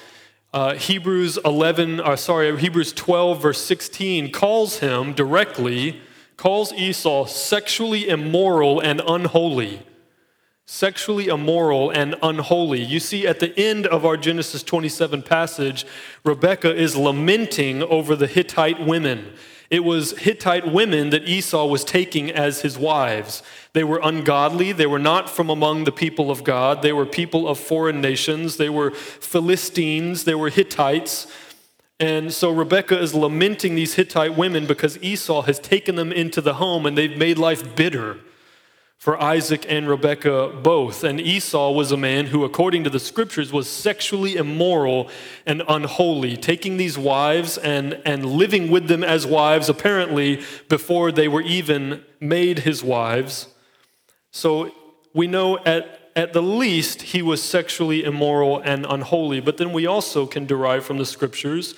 Uh, 0.50 0.76
Hebrews 0.76 1.38
11, 1.44 2.00
or 2.00 2.12
uh, 2.12 2.16
sorry, 2.16 2.59
Hebrews 2.59 2.94
12, 2.94 3.42
verse 3.42 3.61
16 3.61 4.33
calls 4.33 4.79
him 4.79 5.12
directly, 5.12 6.00
calls 6.38 6.72
Esau 6.72 7.26
sexually 7.26 8.09
immoral 8.09 8.81
and 8.81 9.02
unholy 9.07 9.83
sexually 10.66 11.29
immoral 11.29 11.90
and 11.90 12.16
unholy. 12.22 12.83
You 12.83 12.98
see, 12.98 13.26
at 13.26 13.38
the 13.38 13.57
end 13.59 13.87
of 13.87 14.05
our 14.05 14.16
Genesis 14.16 14.64
27 14.64 15.22
passage, 15.22 15.87
Rebekah 16.24 16.74
is 16.74 16.96
lamenting 16.96 17.85
over 17.85 18.16
the 18.16 18.26
Hittite 18.26 18.85
women. 18.85 19.33
It 19.70 19.85
was 19.85 20.16
Hittite 20.18 20.70
women 20.72 21.11
that 21.11 21.29
Esau 21.29 21.66
was 21.66 21.85
taking 21.85 22.31
as 22.31 22.62
his 22.62 22.76
wives. 22.76 23.42
They 23.72 23.85
were 23.85 24.00
ungodly. 24.02 24.72
They 24.72 24.87
were 24.87 24.98
not 24.98 25.31
from 25.31 25.50
among 25.50 25.85
the 25.85 25.92
people 25.92 26.31
of 26.31 26.44
God. 26.44 26.83
They 26.83 26.92
were 26.92 27.07
people 27.07 27.48
of 27.48 27.59
foreign 27.59 28.00
nations. 28.00 28.57
They 28.57 28.68
were 28.68 28.90
Philistines. 28.90 30.24
They 30.24 30.35
were 30.35 30.50
Hittites. 30.50 31.26
And 31.98 32.33
so 32.33 32.50
Rebekah 32.50 33.00
is 33.00 33.14
lamenting 33.14 33.74
these 33.74 33.94
Hittite 33.94 34.37
women 34.37 34.66
because 34.66 35.02
Esau 35.02 35.42
has 35.42 35.59
taken 35.59 35.94
them 35.94 36.12
into 36.12 36.40
the 36.40 36.55
home 36.55 36.87
and 36.87 36.98
they've 36.98 37.16
made 37.16 37.38
life 37.38 37.74
bitter 37.74 38.18
for 38.98 39.20
Isaac 39.22 39.66
and 39.68 39.88
Rebekah 39.88 40.61
both. 40.62 41.04
And 41.04 41.20
Esau 41.20 41.70
was 41.72 41.92
a 41.92 41.96
man 41.96 42.26
who, 42.26 42.44
according 42.44 42.85
to 42.85 42.90
the 42.90 42.98
scriptures, 42.98 43.52
was 43.52 43.68
sexually 43.68 44.37
immoral 44.37 45.11
and 45.44 45.62
unholy, 45.68 46.37
taking 46.37 46.76
these 46.76 46.98
wives 46.98 47.59
and, 47.59 48.00
and 48.04 48.24
living 48.24 48.70
with 48.70 48.88
them 48.88 49.04
as 49.04 49.26
wives, 49.26 49.68
apparently, 49.68 50.42
before 50.68 51.12
they 51.12 51.28
were 51.28 51.42
even 51.42 52.02
made 52.20 52.61
his 52.61 52.82
wives. 52.82 53.48
So 54.30 54.72
we 55.14 55.26
know 55.26 55.59
at, 55.59 56.11
at 56.16 56.32
the 56.32 56.42
least 56.42 57.02
he 57.02 57.22
was 57.22 57.42
sexually 57.42 58.02
immoral 58.02 58.61
and 58.61 58.87
unholy, 58.88 59.40
but 59.40 59.59
then 59.59 59.72
we 59.72 59.87
also 59.87 60.26
can 60.26 60.46
derive 60.46 60.85
from 60.85 60.98
the 60.98 61.06
scriptures 61.06 61.74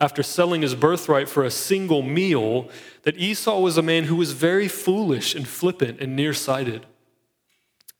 after 0.00 0.22
selling 0.22 0.62
his 0.62 0.74
birthright 0.74 1.28
for 1.28 1.44
a 1.44 1.50
single 1.50 2.02
meal, 2.02 2.68
that 3.02 3.18
Esau 3.18 3.58
was 3.60 3.76
a 3.76 3.82
man 3.82 4.04
who 4.04 4.16
was 4.16 4.32
very 4.32 4.68
foolish 4.68 5.34
and 5.34 5.46
flippant 5.46 6.00
and 6.00 6.14
nearsighted. 6.14 6.86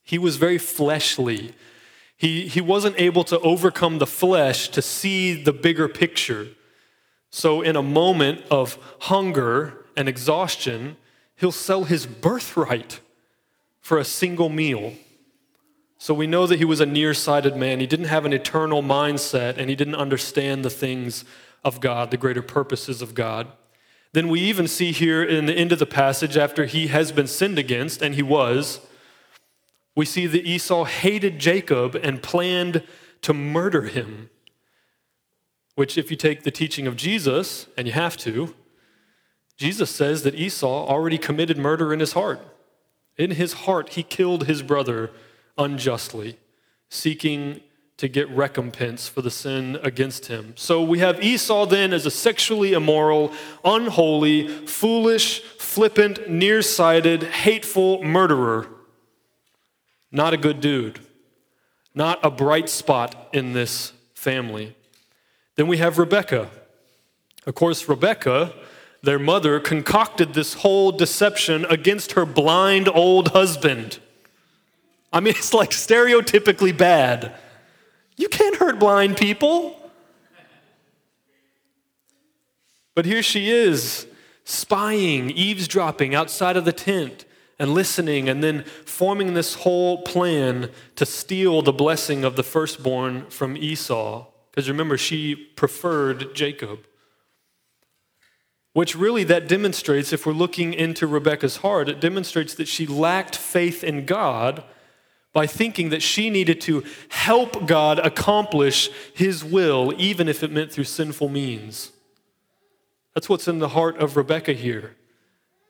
He 0.04 0.18
was 0.18 0.36
very 0.36 0.58
fleshly. 0.58 1.54
He, 2.16 2.48
he 2.48 2.60
wasn't 2.60 2.98
able 2.98 3.24
to 3.24 3.38
overcome 3.40 3.98
the 3.98 4.06
flesh 4.06 4.68
to 4.70 4.80
see 4.80 5.42
the 5.42 5.52
bigger 5.52 5.88
picture. 5.88 6.48
So, 7.30 7.62
in 7.62 7.76
a 7.76 7.82
moment 7.82 8.42
of 8.50 8.78
hunger 9.00 9.84
and 9.96 10.08
exhaustion, 10.08 10.96
he'll 11.36 11.52
sell 11.52 11.84
his 11.84 12.06
birthright 12.06 13.00
for 13.80 13.98
a 13.98 14.04
single 14.04 14.48
meal. 14.48 14.94
So, 15.98 16.14
we 16.14 16.26
know 16.26 16.46
that 16.46 16.58
he 16.58 16.64
was 16.64 16.80
a 16.80 16.86
nearsighted 16.86 17.56
man. 17.56 17.80
He 17.80 17.86
didn't 17.86 18.06
have 18.06 18.24
an 18.24 18.32
eternal 18.32 18.82
mindset 18.82 19.58
and 19.58 19.68
he 19.68 19.76
didn't 19.76 19.96
understand 19.96 20.64
the 20.64 20.70
things 20.70 21.24
of 21.68 21.80
God, 21.80 22.10
the 22.10 22.16
greater 22.16 22.42
purposes 22.42 23.00
of 23.00 23.14
God. 23.14 23.46
Then 24.12 24.28
we 24.28 24.40
even 24.40 24.66
see 24.66 24.90
here 24.90 25.22
in 25.22 25.46
the 25.46 25.52
end 25.52 25.70
of 25.70 25.78
the 25.78 25.86
passage, 25.86 26.36
after 26.36 26.64
he 26.64 26.88
has 26.88 27.12
been 27.12 27.28
sinned 27.28 27.58
against, 27.58 28.02
and 28.02 28.14
he 28.16 28.22
was, 28.22 28.80
we 29.94 30.04
see 30.04 30.26
that 30.26 30.46
Esau 30.46 30.84
hated 30.84 31.38
Jacob 31.38 31.94
and 31.94 32.22
planned 32.22 32.82
to 33.22 33.34
murder 33.34 33.82
him. 33.82 34.30
Which, 35.74 35.98
if 35.98 36.10
you 36.10 36.16
take 36.16 36.42
the 36.42 36.50
teaching 36.50 36.86
of 36.86 36.96
Jesus, 36.96 37.68
and 37.76 37.86
you 37.86 37.92
have 37.92 38.16
to, 38.18 38.54
Jesus 39.56 39.90
says 39.90 40.22
that 40.22 40.34
Esau 40.34 40.86
already 40.86 41.18
committed 41.18 41.58
murder 41.58 41.92
in 41.92 42.00
his 42.00 42.12
heart. 42.12 42.40
In 43.16 43.32
his 43.32 43.52
heart, 43.64 43.90
he 43.90 44.02
killed 44.02 44.46
his 44.46 44.62
brother 44.62 45.10
unjustly, 45.58 46.38
seeking 46.88 47.60
to 47.98 48.08
get 48.08 48.30
recompense 48.30 49.08
for 49.08 49.22
the 49.22 49.30
sin 49.30 49.76
against 49.82 50.26
him. 50.26 50.54
So 50.56 50.82
we 50.82 51.00
have 51.00 51.22
Esau 51.22 51.66
then 51.66 51.92
as 51.92 52.06
a 52.06 52.10
sexually 52.10 52.72
immoral, 52.72 53.32
unholy, 53.64 54.48
foolish, 54.66 55.42
flippant, 55.42 56.30
nearsighted, 56.30 57.24
hateful 57.24 58.02
murderer. 58.02 58.68
Not 60.12 60.32
a 60.32 60.36
good 60.36 60.60
dude. 60.60 61.00
Not 61.92 62.20
a 62.22 62.30
bright 62.30 62.68
spot 62.68 63.30
in 63.32 63.52
this 63.52 63.92
family. 64.14 64.76
Then 65.56 65.66
we 65.66 65.78
have 65.78 65.98
Rebecca. 65.98 66.50
Of 67.46 67.56
course, 67.56 67.88
Rebecca, 67.88 68.54
their 69.02 69.18
mother, 69.18 69.58
concocted 69.58 70.34
this 70.34 70.54
whole 70.54 70.92
deception 70.92 71.64
against 71.64 72.12
her 72.12 72.24
blind 72.24 72.88
old 72.88 73.28
husband. 73.28 73.98
I 75.12 75.18
mean, 75.18 75.34
it's 75.36 75.52
like 75.52 75.70
stereotypically 75.70 76.76
bad. 76.76 77.34
You 78.18 78.28
can't 78.28 78.56
hurt 78.56 78.78
blind 78.78 79.16
people. 79.16 79.76
But 82.94 83.06
here 83.06 83.22
she 83.22 83.48
is, 83.48 84.08
spying, 84.44 85.30
eavesdropping 85.30 86.16
outside 86.16 86.56
of 86.56 86.64
the 86.64 86.72
tent 86.72 87.24
and 87.60 87.72
listening, 87.72 88.28
and 88.28 88.42
then 88.42 88.64
forming 88.84 89.34
this 89.34 89.54
whole 89.54 90.02
plan 90.02 90.70
to 90.96 91.06
steal 91.06 91.62
the 91.62 91.72
blessing 91.72 92.24
of 92.24 92.36
the 92.36 92.42
firstborn 92.42 93.26
from 93.30 93.56
Esau. 93.56 94.26
Because 94.50 94.68
remember, 94.68 94.98
she 94.98 95.34
preferred 95.34 96.34
Jacob. 96.34 96.80
Which 98.72 98.96
really 98.96 99.24
that 99.24 99.48
demonstrates, 99.48 100.12
if 100.12 100.26
we're 100.26 100.32
looking 100.32 100.72
into 100.74 101.06
Rebecca's 101.06 101.58
heart, 101.58 101.88
it 101.88 102.00
demonstrates 102.00 102.54
that 102.54 102.68
she 102.68 102.86
lacked 102.86 103.36
faith 103.36 103.82
in 103.84 104.06
God 104.06 104.64
by 105.38 105.46
thinking 105.46 105.90
that 105.90 106.02
she 106.02 106.30
needed 106.30 106.60
to 106.60 106.82
help 107.10 107.64
God 107.64 108.00
accomplish 108.00 108.90
his 109.14 109.44
will, 109.44 109.94
even 109.96 110.28
if 110.28 110.42
it 110.42 110.50
meant 110.50 110.72
through 110.72 110.82
sinful 110.82 111.28
means. 111.28 111.92
That's 113.14 113.28
what's 113.28 113.46
in 113.46 113.60
the 113.60 113.68
heart 113.68 113.98
of 113.98 114.16
Rebecca 114.16 114.52
here. 114.52 114.96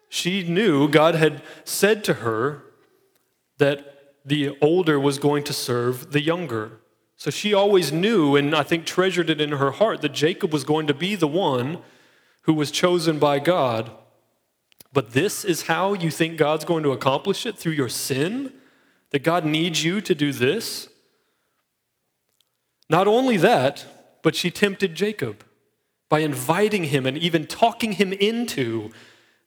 She 0.08 0.42
knew 0.42 0.88
God 0.88 1.16
had 1.16 1.42
said 1.64 2.02
to 2.04 2.14
her 2.14 2.62
that 3.58 4.14
the 4.24 4.56
older 4.62 4.98
was 4.98 5.18
going 5.18 5.44
to 5.44 5.52
serve 5.52 6.12
the 6.12 6.22
younger. 6.22 6.78
So 7.18 7.30
she 7.30 7.52
always 7.52 7.92
knew, 7.92 8.36
and 8.36 8.56
I 8.56 8.62
think 8.62 8.86
treasured 8.86 9.28
it 9.28 9.38
in 9.38 9.52
her 9.52 9.72
heart, 9.72 10.00
that 10.00 10.14
Jacob 10.14 10.50
was 10.50 10.64
going 10.64 10.86
to 10.86 10.94
be 10.94 11.14
the 11.14 11.28
one 11.28 11.80
who 12.44 12.54
was 12.54 12.70
chosen 12.70 13.18
by 13.18 13.38
God. 13.38 13.90
But 14.94 15.10
this 15.10 15.44
is 15.44 15.66
how 15.66 15.92
you 15.92 16.10
think 16.10 16.38
God's 16.38 16.64
going 16.64 16.84
to 16.84 16.92
accomplish 16.92 17.44
it 17.44 17.58
through 17.58 17.72
your 17.72 17.90
sin? 17.90 18.54
That 19.10 19.22
God 19.22 19.44
needs 19.44 19.84
you 19.84 20.00
to 20.00 20.14
do 20.14 20.32
this? 20.32 20.88
Not 22.90 23.06
only 23.06 23.36
that, 23.38 23.86
but 24.22 24.34
she 24.34 24.50
tempted 24.50 24.94
Jacob 24.94 25.44
by 26.08 26.20
inviting 26.20 26.84
him 26.84 27.06
and 27.06 27.18
even 27.18 27.46
talking 27.46 27.92
him 27.92 28.12
into 28.12 28.90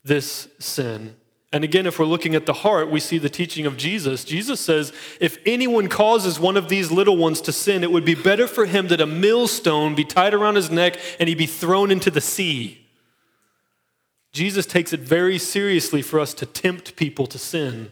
this 0.04 0.47
sin. 0.60 1.15
And 1.54 1.63
again, 1.63 1.86
if 1.86 2.00
we're 2.00 2.06
looking 2.06 2.34
at 2.34 2.45
the 2.45 2.54
heart, 2.54 2.89
we 2.89 3.02
see 3.02 3.17
the 3.17 3.30
teaching 3.30 3.65
of 3.65 3.76
Jesus. 3.76 4.24
Jesus 4.24 4.60
says, 4.60 4.93
If 5.19 5.38
anyone 5.45 5.89
causes 5.89 6.39
one 6.39 6.56
of 6.56 6.69
these 6.69 6.91
little 6.91 7.17
ones 7.17 7.41
to 7.41 7.52
sin, 7.52 7.84
it 7.84 7.91
would 7.91 8.06
be 8.06 8.15
better 8.15 8.47
for 8.47 8.65
him 8.65 8.88
that 8.88 9.02
a 9.02 9.06
millstone 9.06 9.93
be 9.93 10.06
tied 10.06 10.34
around 10.34 10.56
his 10.56 10.71
neck 10.71 10.97
and 11.19 11.28
he 11.28 11.36
be 11.36 11.47
thrown 11.47 11.91
into 11.91 12.10
the 12.10 12.21
sea. 12.21 12.88
Jesus 14.32 14.65
takes 14.65 14.93
it 14.93 15.02
very 15.02 15.38
seriously 15.38 16.02
for 16.02 16.21
us 16.21 16.34
to 16.36 16.45
tempt 16.45 16.95
people 16.95 17.28
to 17.28 17.38
sin. 17.38 17.91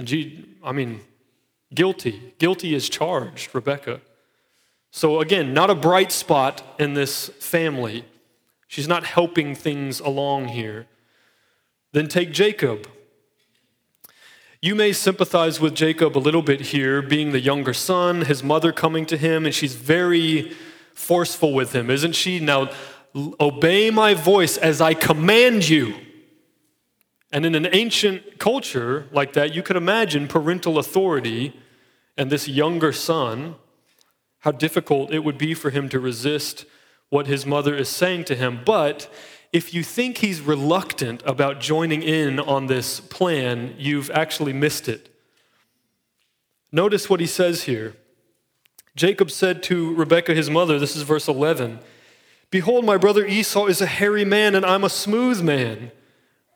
And 0.00 0.08
G, 0.08 0.46
I 0.64 0.72
mean, 0.72 1.02
guilty. 1.74 2.32
Guilty 2.38 2.74
is 2.74 2.88
charged, 2.88 3.54
Rebecca. 3.54 4.00
So 4.90 5.20
again, 5.20 5.52
not 5.52 5.68
a 5.68 5.74
bright 5.74 6.10
spot 6.10 6.62
in 6.78 6.94
this 6.94 7.28
family. 7.38 8.06
She's 8.66 8.88
not 8.88 9.04
helping 9.04 9.54
things 9.54 10.00
along 10.00 10.48
here. 10.48 10.86
Then 11.92 12.08
take 12.08 12.32
Jacob. 12.32 12.88
You 14.62 14.74
may 14.74 14.94
sympathize 14.94 15.60
with 15.60 15.74
Jacob 15.74 16.16
a 16.16 16.18
little 16.18 16.40
bit 16.40 16.62
here, 16.62 17.02
being 17.02 17.32
the 17.32 17.40
younger 17.40 17.74
son, 17.74 18.22
his 18.22 18.42
mother 18.42 18.72
coming 18.72 19.04
to 19.04 19.18
him, 19.18 19.44
and 19.44 19.54
she's 19.54 19.74
very 19.74 20.56
forceful 20.94 21.52
with 21.52 21.74
him, 21.74 21.90
isn't 21.90 22.14
she? 22.14 22.40
Now, 22.40 22.70
obey 23.38 23.90
my 23.90 24.14
voice 24.14 24.56
as 24.56 24.80
I 24.80 24.94
command 24.94 25.68
you. 25.68 25.94
And 27.32 27.46
in 27.46 27.54
an 27.54 27.68
ancient 27.72 28.38
culture 28.38 29.06
like 29.12 29.34
that, 29.34 29.54
you 29.54 29.62
could 29.62 29.76
imagine 29.76 30.26
parental 30.26 30.78
authority 30.78 31.54
and 32.16 32.30
this 32.30 32.48
younger 32.48 32.92
son, 32.92 33.54
how 34.40 34.50
difficult 34.52 35.12
it 35.12 35.20
would 35.20 35.38
be 35.38 35.54
for 35.54 35.70
him 35.70 35.88
to 35.88 36.00
resist 36.00 36.64
what 37.08 37.26
his 37.26 37.46
mother 37.46 37.74
is 37.74 37.88
saying 37.88 38.24
to 38.24 38.34
him. 38.34 38.60
But 38.64 39.12
if 39.52 39.74
you 39.74 39.82
think 39.82 40.18
he's 40.18 40.40
reluctant 40.40 41.22
about 41.24 41.60
joining 41.60 42.02
in 42.02 42.38
on 42.38 42.66
this 42.66 43.00
plan, 43.00 43.74
you've 43.78 44.10
actually 44.10 44.52
missed 44.52 44.88
it. 44.88 45.14
Notice 46.72 47.10
what 47.10 47.20
he 47.20 47.26
says 47.26 47.64
here. 47.64 47.94
Jacob 48.94 49.30
said 49.30 49.62
to 49.64 49.94
Rebekah, 49.94 50.34
his 50.34 50.50
mother, 50.50 50.78
this 50.78 50.96
is 50.96 51.02
verse 51.02 51.28
11 51.28 51.80
Behold, 52.50 52.84
my 52.84 52.96
brother 52.96 53.24
Esau 53.24 53.66
is 53.66 53.80
a 53.80 53.86
hairy 53.86 54.24
man, 54.24 54.54
and 54.56 54.66
I'm 54.66 54.82
a 54.82 54.90
smooth 54.90 55.40
man, 55.40 55.92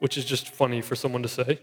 which 0.04 0.18
is 0.18 0.26
just 0.26 0.50
funny 0.50 0.82
for 0.82 0.94
someone 0.94 1.22
to 1.22 1.28
say. 1.28 1.58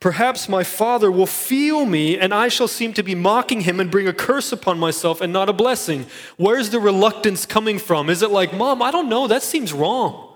Perhaps 0.00 0.50
my 0.50 0.62
father 0.62 1.10
will 1.10 1.24
feel 1.24 1.86
me, 1.86 2.18
and 2.18 2.34
I 2.34 2.48
shall 2.48 2.68
seem 2.68 2.92
to 2.92 3.02
be 3.02 3.14
mocking 3.14 3.62
him 3.62 3.80
and 3.80 3.90
bring 3.90 4.06
a 4.06 4.12
curse 4.12 4.52
upon 4.52 4.78
myself 4.78 5.22
and 5.22 5.32
not 5.32 5.48
a 5.48 5.54
blessing. 5.54 6.04
Where's 6.36 6.68
the 6.68 6.78
reluctance 6.78 7.46
coming 7.46 7.78
from? 7.78 8.10
Is 8.10 8.20
it 8.20 8.30
like, 8.30 8.52
Mom, 8.52 8.82
I 8.82 8.90
don't 8.90 9.08
know, 9.08 9.26
that 9.28 9.42
seems 9.42 9.72
wrong. 9.72 10.34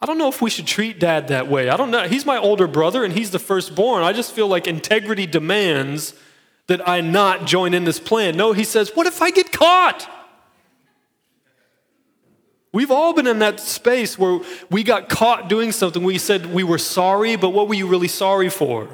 I 0.00 0.06
don't 0.06 0.18
know 0.18 0.28
if 0.28 0.40
we 0.40 0.50
should 0.50 0.68
treat 0.68 1.00
dad 1.00 1.26
that 1.28 1.48
way. 1.48 1.68
I 1.68 1.76
don't 1.76 1.90
know. 1.90 2.06
He's 2.06 2.24
my 2.24 2.38
older 2.38 2.68
brother 2.68 3.02
and 3.02 3.12
he's 3.12 3.32
the 3.32 3.40
firstborn. 3.40 4.04
I 4.04 4.12
just 4.12 4.32
feel 4.32 4.46
like 4.46 4.68
integrity 4.68 5.26
demands 5.26 6.14
that 6.68 6.88
I 6.88 7.00
not 7.00 7.44
join 7.44 7.74
in 7.74 7.82
this 7.82 7.98
plan. 7.98 8.36
No, 8.36 8.52
he 8.52 8.62
says, 8.62 8.92
What 8.94 9.08
if 9.08 9.20
I 9.20 9.32
get 9.32 9.50
caught? 9.50 10.08
We've 12.72 12.90
all 12.90 13.14
been 13.14 13.26
in 13.26 13.38
that 13.38 13.60
space 13.60 14.18
where 14.18 14.40
we 14.70 14.82
got 14.82 15.08
caught 15.08 15.48
doing 15.48 15.72
something. 15.72 16.02
We 16.02 16.18
said 16.18 16.46
we 16.46 16.64
were 16.64 16.78
sorry, 16.78 17.36
but 17.36 17.50
what 17.50 17.68
were 17.68 17.74
you 17.74 17.86
really 17.86 18.08
sorry 18.08 18.50
for? 18.50 18.88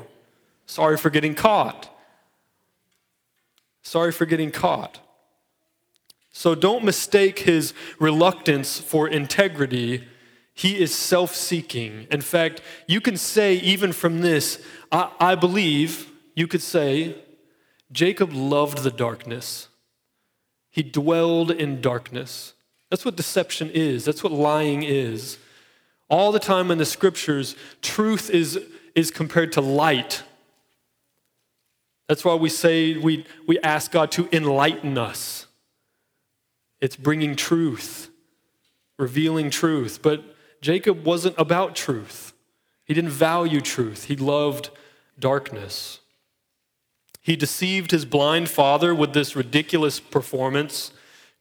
Sorry 0.67 0.97
for 0.97 1.11
getting 1.11 1.35
caught. 1.35 1.91
Sorry 3.83 4.13
for 4.13 4.27
getting 4.27 4.51
caught. 4.51 5.01
So 6.33 6.55
don't 6.55 6.85
mistake 6.85 7.41
his 7.41 7.75
reluctance 7.99 8.81
for 8.81 9.07
integrity. 9.07 10.05
He 10.53 10.81
is 10.81 10.95
self 10.95 11.35
seeking. 11.35 12.07
In 12.11 12.21
fact, 12.21 12.61
you 12.87 13.01
can 13.01 13.17
say, 13.17 13.55
even 13.55 13.93
from 13.93 14.21
this, 14.21 14.61
I, 14.91 15.11
I, 15.21 15.35
believe, 15.35 16.11
you 16.35 16.47
could 16.47 16.63
say, 16.63 17.17
Jacob 17.93 18.33
loved 18.33 18.79
the 18.79 18.91
darkness. 18.91 19.69
He 20.71 20.83
dwelled 20.83 21.53
in 21.53 21.81
darkness. 21.81 22.54
That's 22.95 23.05
what 23.05 23.17
deception 23.17 23.71
is, 23.71 24.05
that's 24.05 24.23
what 24.23 24.33
lying 24.33 24.85
is. 24.85 25.39
All 26.09 26.31
the 26.31 26.39
time 26.39 26.71
in 26.71 26.79
the 26.79 26.85
scriptures, 26.85 27.57
truth 27.83 28.31
is, 28.31 28.57
is 28.95 29.11
compared 29.11 29.51
to 29.55 29.61
light. 29.61 30.23
That's 32.09 32.25
why 32.25 32.37
we 32.37 32.49
say 32.49 32.97
we, 32.97 33.27
we 33.49 33.59
ask 33.63 33.91
God 33.91 34.13
to 34.13 34.29
enlighten 34.31 34.97
us. 34.97 35.49
It's 36.81 36.95
bringing 36.95 37.35
truth, 37.35 38.11
revealing 38.97 39.51
truth. 39.51 39.99
But 40.01 40.23
Jacob 40.61 41.05
wasn't 41.05 41.35
about 41.37 41.75
truth. 41.75 42.33
He 42.85 42.95
didn't 42.95 43.11
value 43.11 43.61
truth, 43.61 44.05
he 44.05 44.15
loved 44.15 44.71
darkness. 45.19 45.99
He 47.21 47.35
deceived 47.35 47.91
his 47.91 48.05
blind 48.05 48.51
father 48.51 48.95
with 48.95 49.15
this 49.15 49.35
ridiculous 49.35 49.99
performance 49.99 50.93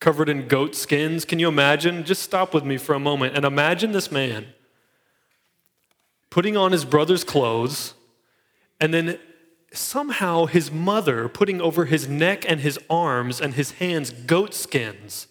covered 0.04 0.28
in 0.28 0.50
goat 0.50 0.76
skins. 0.76 1.24
Can 1.24 1.40
you 1.40 1.48
imagine? 1.48 2.04
Just 2.04 2.22
stop 2.22 2.54
with 2.54 2.66
me 2.66 2.78
for 2.78 2.94
a 2.94 3.00
moment 3.00 3.38
and 3.38 3.46
imagine 3.46 3.94
this 3.94 4.12
man 4.12 4.48
putting 6.30 6.58
on 6.58 6.74
his 6.74 6.84
brother's 6.84 7.24
clothes 7.24 7.94
and 8.82 8.94
then 8.94 9.18
somehow 9.72 10.46
his 10.46 10.70
mother 10.70 11.30
putting 11.30 11.62
over 11.62 11.86
his 11.86 12.08
neck 12.08 12.44
and 12.50 12.60
his 12.60 12.78
arms 12.90 13.40
and 13.40 13.54
his 13.54 13.72
hands 13.74 14.12
goat 14.12 14.54
skins. 14.54 15.28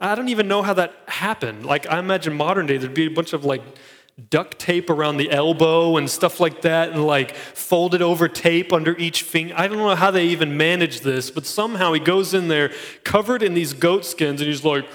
I 0.00 0.14
don't 0.14 0.28
even 0.28 0.46
know 0.46 0.62
how 0.62 0.74
that 0.74 0.94
happened. 1.08 1.66
Like, 1.66 1.90
I 1.90 1.98
imagine 1.98 2.34
modern 2.34 2.66
day, 2.66 2.76
there'd 2.76 2.94
be 2.94 3.06
a 3.06 3.10
bunch 3.10 3.32
of 3.32 3.44
like 3.44 3.62
duct 4.30 4.58
tape 4.58 4.88
around 4.88 5.18
the 5.18 5.30
elbow 5.30 5.96
and 5.96 6.08
stuff 6.10 6.40
like 6.40 6.62
that, 6.62 6.90
and 6.90 7.06
like 7.06 7.34
folded 7.34 8.00
over 8.00 8.28
tape 8.28 8.72
under 8.72 8.96
each 8.96 9.22
finger. 9.22 9.54
I 9.56 9.68
don't 9.68 9.76
know 9.76 9.94
how 9.94 10.10
they 10.10 10.26
even 10.26 10.56
manage 10.56 11.00
this, 11.00 11.30
but 11.30 11.44
somehow 11.44 11.92
he 11.92 12.00
goes 12.00 12.32
in 12.32 12.48
there 12.48 12.72
covered 13.04 13.42
in 13.42 13.54
these 13.54 13.72
goat 13.74 14.04
skins 14.04 14.40
and 14.40 14.48
he's 14.48 14.64
like, 14.64 14.86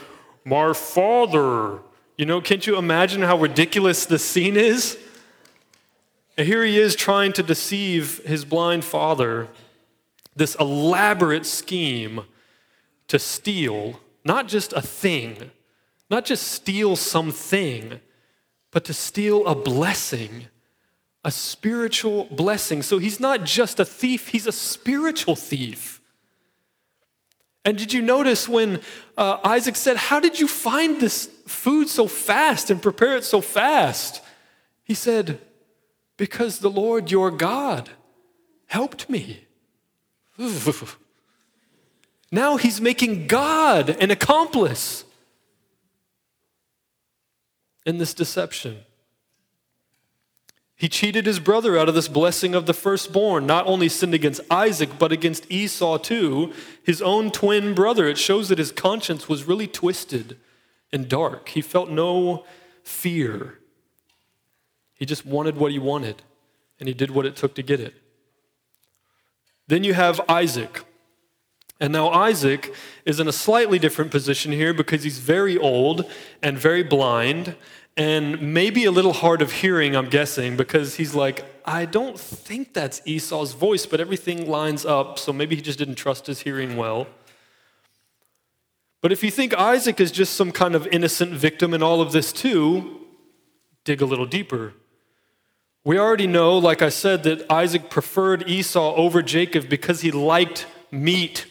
My 0.44 0.74
father. 0.74 1.80
You 2.18 2.26
know, 2.26 2.42
can't 2.42 2.68
you 2.68 2.78
imagine 2.78 3.22
how 3.22 3.38
ridiculous 3.38 4.06
the 4.06 4.20
scene 4.20 4.56
is? 4.56 4.98
And 6.38 6.48
here 6.48 6.64
he 6.64 6.78
is 6.78 6.96
trying 6.96 7.34
to 7.34 7.44
deceive 7.44 8.20
his 8.26 8.46
blind 8.46 8.86
father, 8.86 9.48
this 10.36 10.56
elaborate 10.56 11.46
scheme 11.46 12.26
to 13.08 13.18
steal 13.18 14.00
not 14.24 14.48
just 14.48 14.72
a 14.74 14.82
thing, 14.82 15.52
not 16.10 16.26
just 16.26 16.48
steal 16.48 16.96
something 16.96 18.00
but 18.72 18.86
to 18.86 18.94
steal 18.94 19.46
a 19.46 19.54
blessing, 19.54 20.48
a 21.24 21.32
spiritual 21.32 22.26
blessing. 22.26 22.82
So 22.82 22.98
he's 22.98 23.20
not 23.20 23.44
just 23.44 23.80
a 23.80 23.86
thief, 23.86 24.30
he's 24.30 24.48
a 24.48 24.52
spiritual 24.52 25.36
thief. 25.36 26.02
And 27.64 27.78
did 27.78 27.94
you 27.94 28.02
notice 28.02 28.50
when 28.50 28.82
uh, 29.18 29.38
Isaac 29.44 29.76
said, 29.76 29.98
How 29.98 30.20
did 30.20 30.40
you 30.40 30.48
find 30.48 31.00
this 31.00 31.28
food 31.46 31.90
so 31.90 32.08
fast 32.08 32.72
and 32.72 32.82
prepare 32.82 33.16
it 33.18 33.24
so 33.24 33.40
fast? 33.40 34.24
He 34.84 34.96
said, 34.96 35.40
Because 36.18 36.60
the 36.60 36.72
Lord 36.72 37.12
your 37.12 37.30
God 37.30 37.92
helped 38.66 39.10
me. 39.10 39.46
now 42.32 42.58
he's 42.58 42.82
making 42.82 43.28
God 43.28 43.90
an 43.90 44.10
accomplice 44.10 45.06
in 47.86 47.98
this 47.98 48.14
deception. 48.14 48.80
He 50.76 50.90
cheated 50.90 51.28
his 51.28 51.40
brother 51.40 51.78
out 51.78 51.90
of 51.90 51.94
this 51.94 52.08
blessing 52.08 52.56
of 52.56 52.66
the 52.66 52.74
firstborn, 52.74 53.46
not 53.46 53.68
only 53.68 53.88
sinned 53.88 54.16
against 54.16 54.42
Isaac, 54.50 54.98
but 54.98 55.12
against 55.12 55.46
Esau 55.52 56.00
too, 56.00 56.54
his 56.84 57.04
own 57.04 57.30
twin 57.30 57.76
brother. 57.76 58.08
It 58.08 58.18
shows 58.18 58.50
that 58.50 58.58
his 58.58 58.72
conscience 58.72 59.30
was 59.30 59.44
really 59.44 59.68
twisted 59.68 60.40
and 60.92 61.08
dark. 61.08 61.50
He 61.50 61.62
felt 61.62 61.92
no 61.92 62.46
fear. 62.84 63.60
He 64.96 65.06
just 65.06 65.24
wanted 65.24 65.58
what 65.58 65.72
he 65.72 65.78
wanted, 65.78 66.24
and 66.80 66.88
he 66.88 66.96
did 66.96 67.12
what 67.12 67.28
it 67.28 67.36
took 67.36 67.54
to 67.56 67.64
get 67.64 67.80
it. 67.80 67.94
Then 69.68 69.84
you 69.84 69.94
have 69.94 70.20
Isaac. 70.28 70.84
And 71.82 71.92
now 71.92 72.10
Isaac 72.10 72.74
is 73.04 73.20
in 73.20 73.28
a 73.28 73.34
slightly 73.34 73.80
different 73.80 74.12
position 74.12 74.54
here 74.54 74.74
because 74.74 75.04
he's 75.04 75.18
very 75.18 75.58
old 75.58 76.10
and 76.42 76.58
very 76.58 76.84
blind 76.84 77.56
and 77.98 78.54
maybe 78.54 78.86
a 78.86 78.92
little 78.92 79.14
hard 79.14 79.42
of 79.42 79.52
hearing, 79.52 79.96
I'm 79.96 80.08
guessing, 80.08 80.56
because 80.56 80.96
he's 80.96 81.14
like, 81.14 81.44
I 81.66 81.86
don't 81.86 82.18
think 82.18 82.74
that's 82.74 83.02
Esau's 83.06 83.54
voice, 83.54 83.86
but 83.86 84.00
everything 84.00 84.50
lines 84.50 84.86
up, 84.86 85.20
so 85.20 85.34
maybe 85.34 85.56
he 85.56 85.62
just 85.62 85.78
didn't 85.78 85.96
trust 85.96 86.28
his 86.28 86.42
hearing 86.42 86.78
well. 86.78 87.08
But 89.02 89.12
if 89.12 89.24
you 89.24 89.32
think 89.32 89.54
Isaac 89.56 90.00
is 90.00 90.12
just 90.12 90.36
some 90.36 90.52
kind 90.52 90.74
of 90.76 90.88
innocent 90.88 91.34
victim 91.34 91.74
in 91.74 91.84
all 91.84 92.00
of 92.00 92.12
this 92.12 92.32
too, 92.32 93.02
dig 93.84 94.02
a 94.02 94.06
little 94.06 94.28
deeper. 94.28 94.74
We 95.84 95.98
already 95.98 96.28
know, 96.28 96.58
like 96.58 96.82
I 96.82 96.90
said, 96.90 97.24
that 97.24 97.52
Isaac 97.52 97.90
preferred 97.90 98.48
Esau 98.48 98.96
over 98.96 99.22
Jacob 99.22 99.68
because 99.68 100.02
he 100.02 100.12
liked 100.12 100.68
meat. 100.92 101.48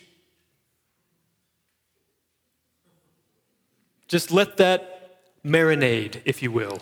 Just 4.11 4.33
let 4.33 4.57
that 4.57 5.21
marinade, 5.45 6.21
if 6.25 6.43
you 6.43 6.51
will. 6.51 6.81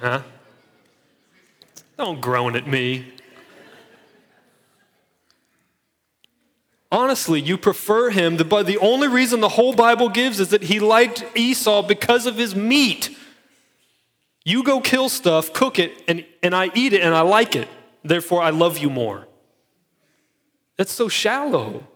Huh? 0.00 0.22
Don't 1.96 2.20
groan 2.20 2.56
at 2.56 2.66
me. 2.66 3.12
Honestly, 6.90 7.40
you 7.40 7.56
prefer 7.56 8.10
him, 8.10 8.36
but 8.36 8.66
the 8.66 8.78
only 8.78 9.06
reason 9.06 9.38
the 9.38 9.50
whole 9.50 9.72
Bible 9.72 10.08
gives 10.08 10.40
is 10.40 10.48
that 10.48 10.64
he 10.64 10.80
liked 10.80 11.24
Esau 11.36 11.82
because 11.82 12.26
of 12.26 12.36
his 12.36 12.56
meat. 12.56 13.16
You 14.44 14.64
go 14.64 14.80
kill 14.80 15.08
stuff, 15.08 15.52
cook 15.52 15.78
it, 15.78 15.92
and, 16.08 16.24
and 16.42 16.56
I 16.56 16.72
eat 16.74 16.92
it 16.92 17.02
and 17.02 17.14
I 17.14 17.20
like 17.20 17.54
it. 17.54 17.68
Therefore, 18.02 18.42
I 18.42 18.50
love 18.50 18.78
you 18.78 18.90
more. 18.90 19.28
That's 20.76 20.90
so 20.90 21.06
shallow. 21.06 21.86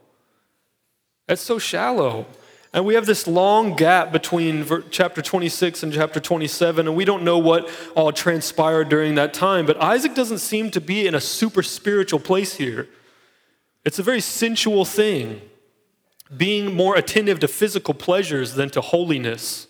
That's 1.26 1.42
so 1.42 1.58
shallow. 1.58 2.26
And 2.72 2.85
we 2.85 2.94
have 2.94 3.07
this 3.07 3.26
long 3.26 3.74
gap 3.76 4.12
between 4.12 4.66
chapter 4.90 5.22
26 5.22 5.83
and 5.83 5.92
chapter 5.92 6.20
27, 6.20 6.87
and 6.87 6.94
we 6.94 7.07
don't 7.07 7.22
know 7.22 7.38
what 7.38 7.68
all 7.96 8.12
transpired 8.12 8.90
during 8.90 9.14
that 9.14 9.33
time. 9.33 9.64
But 9.64 9.83
Isaac 9.83 10.14
doesn't 10.14 10.38
seem 10.38 10.70
to 10.72 10.81
be 10.81 11.07
in 11.07 11.14
a 11.14 11.20
super 11.20 11.62
spiritual 11.62 12.20
place 12.20 12.57
here. 12.57 12.88
It's 13.85 13.98
a 13.98 14.02
very 14.02 14.20
sensual 14.20 14.85
thing, 14.85 15.40
being 16.37 16.74
more 16.74 16.94
attentive 16.94 17.40
to 17.40 17.48
physical 17.48 17.94
pleasures 17.94 18.52
than 18.52 18.68
to 18.70 18.83
holiness. 18.83 19.66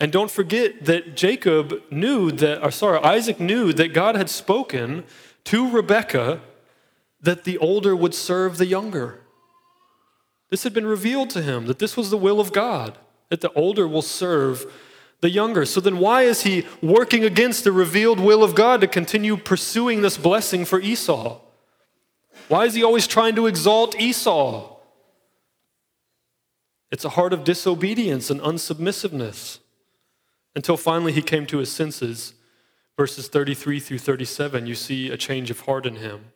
And 0.00 0.10
don't 0.10 0.30
forget 0.30 0.86
that 0.86 1.14
Jacob 1.14 1.74
knew 1.90 2.32
that, 2.32 2.64
or 2.64 2.70
sorry, 2.70 3.00
Isaac 3.00 3.38
knew 3.38 3.72
that 3.74 3.92
God 3.92 4.16
had 4.16 4.30
spoken 4.30 5.04
to 5.44 5.70
Rebekah 5.70 6.40
that 7.20 7.44
the 7.44 7.58
older 7.58 7.94
would 7.94 8.14
serve 8.14 8.56
the 8.56 8.66
younger. 8.66 9.20
This 10.52 10.64
had 10.64 10.74
been 10.74 10.84
revealed 10.84 11.30
to 11.30 11.40
him 11.40 11.64
that 11.64 11.78
this 11.78 11.96
was 11.96 12.10
the 12.10 12.18
will 12.18 12.38
of 12.38 12.52
God, 12.52 12.98
that 13.30 13.40
the 13.40 13.50
older 13.54 13.88
will 13.88 14.02
serve 14.02 14.70
the 15.22 15.30
younger. 15.30 15.64
So 15.64 15.80
then, 15.80 15.96
why 15.96 16.24
is 16.24 16.42
he 16.42 16.66
working 16.82 17.24
against 17.24 17.64
the 17.64 17.72
revealed 17.72 18.20
will 18.20 18.44
of 18.44 18.54
God 18.54 18.82
to 18.82 18.86
continue 18.86 19.38
pursuing 19.38 20.02
this 20.02 20.18
blessing 20.18 20.66
for 20.66 20.78
Esau? 20.78 21.40
Why 22.48 22.66
is 22.66 22.74
he 22.74 22.84
always 22.84 23.06
trying 23.06 23.34
to 23.36 23.46
exalt 23.46 23.98
Esau? 23.98 24.76
It's 26.90 27.06
a 27.06 27.16
heart 27.16 27.32
of 27.32 27.44
disobedience 27.44 28.28
and 28.28 28.38
unsubmissiveness 28.42 29.58
until 30.54 30.76
finally 30.76 31.12
he 31.12 31.22
came 31.22 31.46
to 31.46 31.58
his 31.58 31.72
senses. 31.72 32.34
Verses 32.98 33.26
33 33.26 33.80
through 33.80 34.00
37, 34.00 34.66
you 34.66 34.74
see 34.74 35.10
a 35.10 35.16
change 35.16 35.50
of 35.50 35.60
heart 35.60 35.86
in 35.86 35.96
him. 35.96 36.26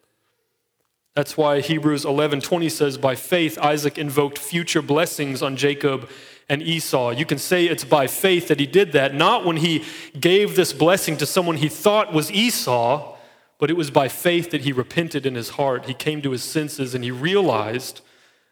That's 1.16 1.34
why 1.34 1.62
Hebrews 1.62 2.04
11:20 2.04 2.68
says 2.68 2.98
by 2.98 3.14
faith 3.14 3.58
Isaac 3.58 3.96
invoked 3.96 4.38
future 4.38 4.82
blessings 4.82 5.42
on 5.42 5.56
Jacob 5.56 6.10
and 6.46 6.62
Esau. 6.62 7.08
You 7.08 7.24
can 7.24 7.38
say 7.38 7.64
it's 7.64 7.84
by 7.84 8.06
faith 8.06 8.48
that 8.48 8.60
he 8.60 8.66
did 8.66 8.92
that, 8.92 9.14
not 9.14 9.42
when 9.46 9.56
he 9.56 9.82
gave 10.20 10.56
this 10.56 10.74
blessing 10.74 11.16
to 11.16 11.24
someone 11.24 11.56
he 11.56 11.70
thought 11.70 12.12
was 12.12 12.30
Esau, 12.30 13.16
but 13.58 13.70
it 13.70 13.78
was 13.78 13.90
by 13.90 14.08
faith 14.08 14.50
that 14.50 14.60
he 14.60 14.72
repented 14.72 15.24
in 15.24 15.36
his 15.36 15.48
heart. 15.50 15.86
He 15.86 15.94
came 15.94 16.20
to 16.20 16.32
his 16.32 16.44
senses 16.44 16.94
and 16.94 17.02
he 17.02 17.10
realized 17.10 18.02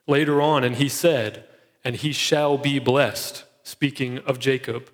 later 0.06 0.40
on 0.40 0.64
and 0.64 0.76
he 0.76 0.88
said, 0.88 1.44
"And 1.84 1.96
he 1.96 2.12
shall 2.12 2.56
be 2.56 2.78
blessed." 2.78 3.44
Speaking 3.62 4.20
of 4.20 4.38
Jacob. 4.38 4.88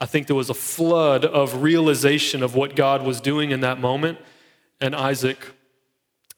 I 0.00 0.06
think 0.06 0.28
there 0.28 0.36
was 0.36 0.48
a 0.48 0.54
flood 0.54 1.26
of 1.26 1.62
realization 1.62 2.42
of 2.42 2.54
what 2.54 2.74
God 2.74 3.02
was 3.02 3.20
doing 3.20 3.50
in 3.50 3.60
that 3.60 3.78
moment, 3.78 4.16
and 4.80 4.96
Isaac 4.96 5.38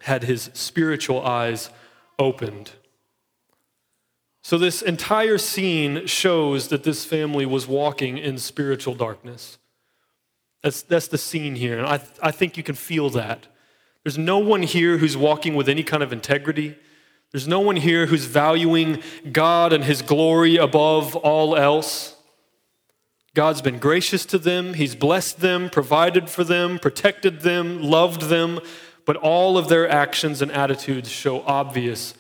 had 0.02 0.24
his 0.24 0.50
spiritual 0.54 1.24
eyes 1.24 1.70
opened. 2.18 2.72
So, 4.42 4.58
this 4.58 4.82
entire 4.82 5.38
scene 5.38 6.06
shows 6.06 6.68
that 6.68 6.82
this 6.82 7.04
family 7.04 7.46
was 7.46 7.66
walking 7.66 8.18
in 8.18 8.38
spiritual 8.38 8.94
darkness. 8.94 9.58
That's, 10.62 10.82
that's 10.82 11.08
the 11.08 11.18
scene 11.18 11.54
here. 11.54 11.78
And 11.78 11.86
I, 11.86 12.00
I 12.22 12.30
think 12.30 12.56
you 12.56 12.62
can 12.62 12.74
feel 12.74 13.10
that. 13.10 13.46
There's 14.04 14.18
no 14.18 14.38
one 14.38 14.62
here 14.62 14.98
who's 14.98 15.16
walking 15.16 15.54
with 15.54 15.68
any 15.68 15.84
kind 15.84 16.02
of 16.02 16.12
integrity. 16.12 16.76
There's 17.30 17.48
no 17.48 17.60
one 17.60 17.76
here 17.76 18.06
who's 18.06 18.24
valuing 18.24 19.02
God 19.30 19.72
and 19.72 19.84
His 19.84 20.02
glory 20.02 20.56
above 20.56 21.14
all 21.16 21.56
else. 21.56 22.16
God's 23.34 23.62
been 23.62 23.78
gracious 23.78 24.26
to 24.26 24.38
them, 24.38 24.74
He's 24.74 24.94
blessed 24.94 25.40
them, 25.40 25.70
provided 25.70 26.28
for 26.28 26.44
them, 26.44 26.78
protected 26.78 27.40
them, 27.40 27.80
loved 27.80 28.22
them, 28.22 28.60
but 29.04 29.16
all 29.16 29.58
of 29.58 29.68
their 29.68 29.88
actions 29.88 30.42
and 30.42 30.50
attitudes 30.52 31.10
show 31.10 31.42
obvious 31.42 32.14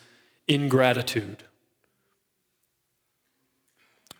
ingratitude. 0.48 1.44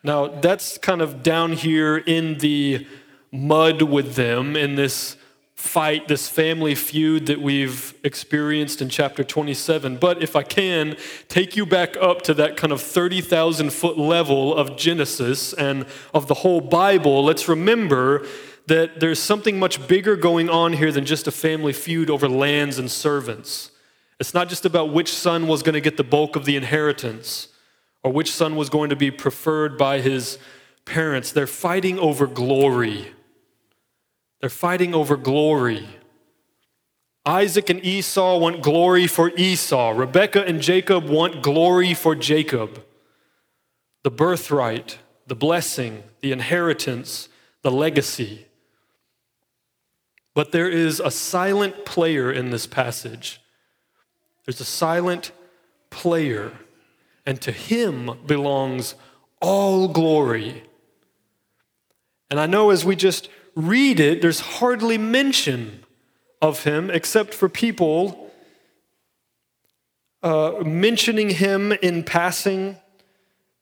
Now, 0.04 0.26
that's 0.26 0.78
kind 0.78 1.00
of 1.00 1.22
down 1.22 1.52
here 1.52 1.96
in 1.96 2.38
the 2.38 2.86
mud 3.30 3.82
with 3.82 4.14
them 4.14 4.56
in 4.56 4.74
this 4.74 5.16
fight, 5.54 6.08
this 6.08 6.28
family 6.28 6.74
feud 6.74 7.26
that 7.26 7.40
we've 7.40 7.94
experienced 8.02 8.82
in 8.82 8.88
chapter 8.88 9.22
27. 9.22 9.96
But 9.96 10.20
if 10.20 10.34
I 10.34 10.42
can, 10.42 10.96
take 11.28 11.56
you 11.56 11.64
back 11.64 11.96
up 11.98 12.22
to 12.22 12.34
that 12.34 12.56
kind 12.56 12.72
of 12.72 12.82
30,000 12.82 13.72
foot 13.72 13.96
level 13.96 14.56
of 14.56 14.76
Genesis 14.76 15.52
and 15.52 15.86
of 16.12 16.26
the 16.26 16.34
whole 16.34 16.60
Bible, 16.60 17.24
let's 17.24 17.48
remember 17.48 18.26
that 18.66 19.00
there's 19.00 19.18
something 19.18 19.58
much 19.58 19.86
bigger 19.88 20.16
going 20.16 20.48
on 20.48 20.72
here 20.74 20.92
than 20.92 21.04
just 21.04 21.26
a 21.26 21.32
family 21.32 21.72
feud 21.72 22.10
over 22.10 22.28
lands 22.28 22.78
and 22.78 22.90
servants. 22.90 23.70
It's 24.20 24.34
not 24.34 24.48
just 24.48 24.64
about 24.64 24.92
which 24.92 25.12
son 25.12 25.48
was 25.48 25.62
going 25.62 25.74
to 25.74 25.80
get 25.80 25.96
the 25.96 26.04
bulk 26.04 26.36
of 26.36 26.44
the 26.44 26.56
inheritance 26.56 27.48
or 28.02 28.12
which 28.12 28.32
son 28.32 28.56
was 28.56 28.70
going 28.70 28.90
to 28.90 28.96
be 28.96 29.10
preferred 29.10 29.76
by 29.76 30.00
his 30.00 30.38
parents. 30.84 31.32
They're 31.32 31.46
fighting 31.46 31.98
over 31.98 32.26
glory. 32.26 33.12
They're 34.40 34.50
fighting 34.50 34.94
over 34.94 35.16
glory. 35.16 35.88
Isaac 37.24 37.70
and 37.70 37.84
Esau 37.84 38.38
want 38.38 38.62
glory 38.62 39.06
for 39.06 39.30
Esau. 39.36 39.90
Rebekah 39.90 40.44
and 40.44 40.60
Jacob 40.60 41.08
want 41.08 41.42
glory 41.42 41.94
for 41.94 42.16
Jacob. 42.16 42.84
The 44.02 44.10
birthright, 44.10 44.98
the 45.28 45.36
blessing, 45.36 46.02
the 46.20 46.32
inheritance, 46.32 47.28
the 47.62 47.70
legacy. 47.70 48.46
But 50.34 50.52
there 50.52 50.68
is 50.68 51.00
a 51.00 51.10
silent 51.10 51.84
player 51.84 52.32
in 52.32 52.50
this 52.50 52.66
passage. 52.66 53.40
There's 54.44 54.60
a 54.60 54.64
silent 54.64 55.32
player, 55.90 56.52
and 57.26 57.40
to 57.42 57.52
him 57.52 58.10
belongs 58.26 58.94
all 59.40 59.88
glory. 59.88 60.64
And 62.30 62.40
I 62.40 62.46
know 62.46 62.70
as 62.70 62.84
we 62.84 62.96
just 62.96 63.28
read 63.54 64.00
it, 64.00 64.22
there's 64.22 64.40
hardly 64.40 64.96
mention 64.96 65.84
of 66.40 66.64
him 66.64 66.90
except 66.90 67.34
for 67.34 67.48
people 67.48 68.30
uh, 70.22 70.62
mentioning 70.64 71.30
him 71.30 71.72
in 71.72 72.02
passing, 72.04 72.78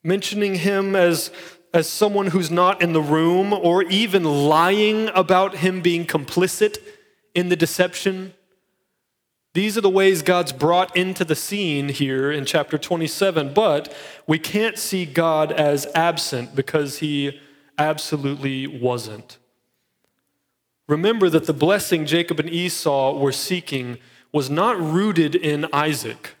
mentioning 0.03 0.55
him 0.55 0.95
as 0.95 1.31
as 1.73 1.89
someone 1.89 2.27
who's 2.27 2.51
not 2.51 2.81
in 2.81 2.93
the 2.93 3.01
room 3.01 3.53
or 3.53 3.83
even 3.83 4.23
lying 4.23 5.09
about 5.09 5.57
him 5.57 5.81
being 5.81 6.05
complicit 6.05 6.77
in 7.33 7.49
the 7.49 7.55
deception. 7.55 8.33
These 9.53 9.77
are 9.77 9.81
the 9.81 9.89
ways 9.89 10.21
God's 10.21 10.53
brought 10.53 10.95
into 10.95 11.25
the 11.25 11.35
scene 11.35 11.89
here 11.89 12.31
in 12.31 12.45
chapter 12.45 12.77
27, 12.77 13.53
but 13.53 13.93
we 14.27 14.39
can't 14.39 14.77
see 14.77 15.05
God 15.05 15.51
as 15.51 15.87
absent 15.93 16.55
because 16.55 16.99
he 16.99 17.39
absolutely 17.77 18.67
wasn't. 18.67 19.37
Remember 20.87 21.29
that 21.29 21.45
the 21.45 21.53
blessing 21.53 22.05
Jacob 22.05 22.39
and 22.39 22.49
Esau 22.49 23.17
were 23.17 23.31
seeking 23.31 23.97
was 24.33 24.49
not 24.49 24.79
rooted 24.79 25.35
in 25.35 25.67
Isaac. 25.73 26.35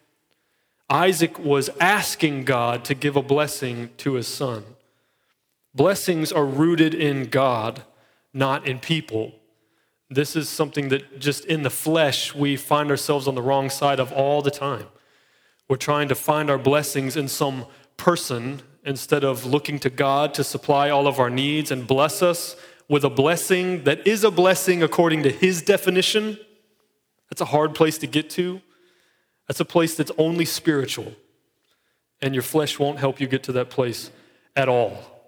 Isaac 0.89 1.39
was 1.39 1.69
asking 1.79 2.43
God 2.43 2.83
to 2.85 2.93
give 2.93 3.15
a 3.15 3.21
blessing 3.21 3.91
to 3.97 4.13
his 4.13 4.27
son. 4.27 4.63
Blessings 5.73 6.31
are 6.31 6.45
rooted 6.45 6.93
in 6.93 7.25
God, 7.25 7.83
not 8.33 8.67
in 8.67 8.79
people. 8.79 9.33
This 10.09 10.35
is 10.35 10.49
something 10.49 10.89
that 10.89 11.19
just 11.19 11.45
in 11.45 11.63
the 11.63 11.69
flesh 11.69 12.35
we 12.35 12.57
find 12.57 12.89
ourselves 12.89 13.27
on 13.27 13.35
the 13.35 13.41
wrong 13.41 13.69
side 13.69 13.99
of 13.99 14.11
all 14.11 14.41
the 14.41 14.51
time. 14.51 14.87
We're 15.69 15.77
trying 15.77 16.09
to 16.09 16.15
find 16.15 16.49
our 16.49 16.57
blessings 16.57 17.15
in 17.15 17.29
some 17.29 17.65
person 17.95 18.61
instead 18.83 19.23
of 19.23 19.45
looking 19.45 19.79
to 19.79 19.89
God 19.89 20.33
to 20.33 20.43
supply 20.43 20.89
all 20.89 21.07
of 21.07 21.19
our 21.19 21.29
needs 21.29 21.71
and 21.71 21.87
bless 21.87 22.21
us 22.21 22.57
with 22.89 23.05
a 23.05 23.09
blessing 23.09 23.85
that 23.85 24.05
is 24.05 24.25
a 24.25 24.31
blessing 24.31 24.83
according 24.83 25.23
to 25.23 25.31
His 25.31 25.61
definition. 25.61 26.37
That's 27.29 27.39
a 27.39 27.45
hard 27.45 27.73
place 27.73 27.97
to 27.99 28.07
get 28.07 28.29
to. 28.31 28.59
That's 29.47 29.61
a 29.61 29.65
place 29.65 29.95
that's 29.95 30.11
only 30.17 30.43
spiritual. 30.43 31.13
And 32.21 32.33
your 32.33 32.43
flesh 32.43 32.77
won't 32.77 32.99
help 32.99 33.21
you 33.21 33.27
get 33.27 33.43
to 33.43 33.53
that 33.53 33.69
place 33.69 34.11
at 34.57 34.67
all 34.67 35.20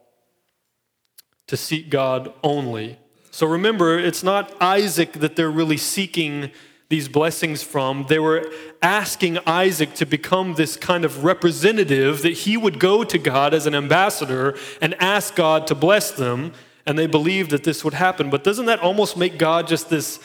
to 1.54 1.58
seek 1.58 1.88
God 1.88 2.34
only. 2.44 2.98
So 3.30 3.46
remember, 3.46 4.00
it's 4.00 4.24
not 4.24 4.60
Isaac 4.60 5.14
that 5.14 5.36
they're 5.36 5.52
really 5.52 5.78
seeking 5.78 6.50
these 6.90 7.08
blessings 7.08 7.62
from. 7.62 8.08
They 8.10 8.18
were 8.18 8.52
asking 8.82 9.38
Isaac 9.46 9.94
to 9.96 10.08
become 10.08 10.56
this 10.56 10.76
kind 10.76 11.06
of 11.06 11.24
representative 11.24 12.24
that 12.24 12.34
he 12.34 12.58
would 12.58 12.80
go 12.80 13.04
to 13.04 13.20
God 13.20 13.54
as 13.54 13.68
an 13.68 13.76
ambassador 13.76 14.58
and 14.82 14.96
ask 15.00 15.36
God 15.36 15.68
to 15.68 15.76
bless 15.76 16.10
them. 16.10 16.54
And 16.88 16.98
they 16.98 17.06
believed 17.06 17.52
that 17.52 17.64
this 17.64 17.84
would 17.84 17.94
happen. 17.94 18.32
But 18.32 18.44
doesn't 18.44 18.66
that 18.66 18.80
almost 18.80 19.16
make 19.16 19.38
God 19.38 19.68
just 19.68 19.92
this 19.92 20.20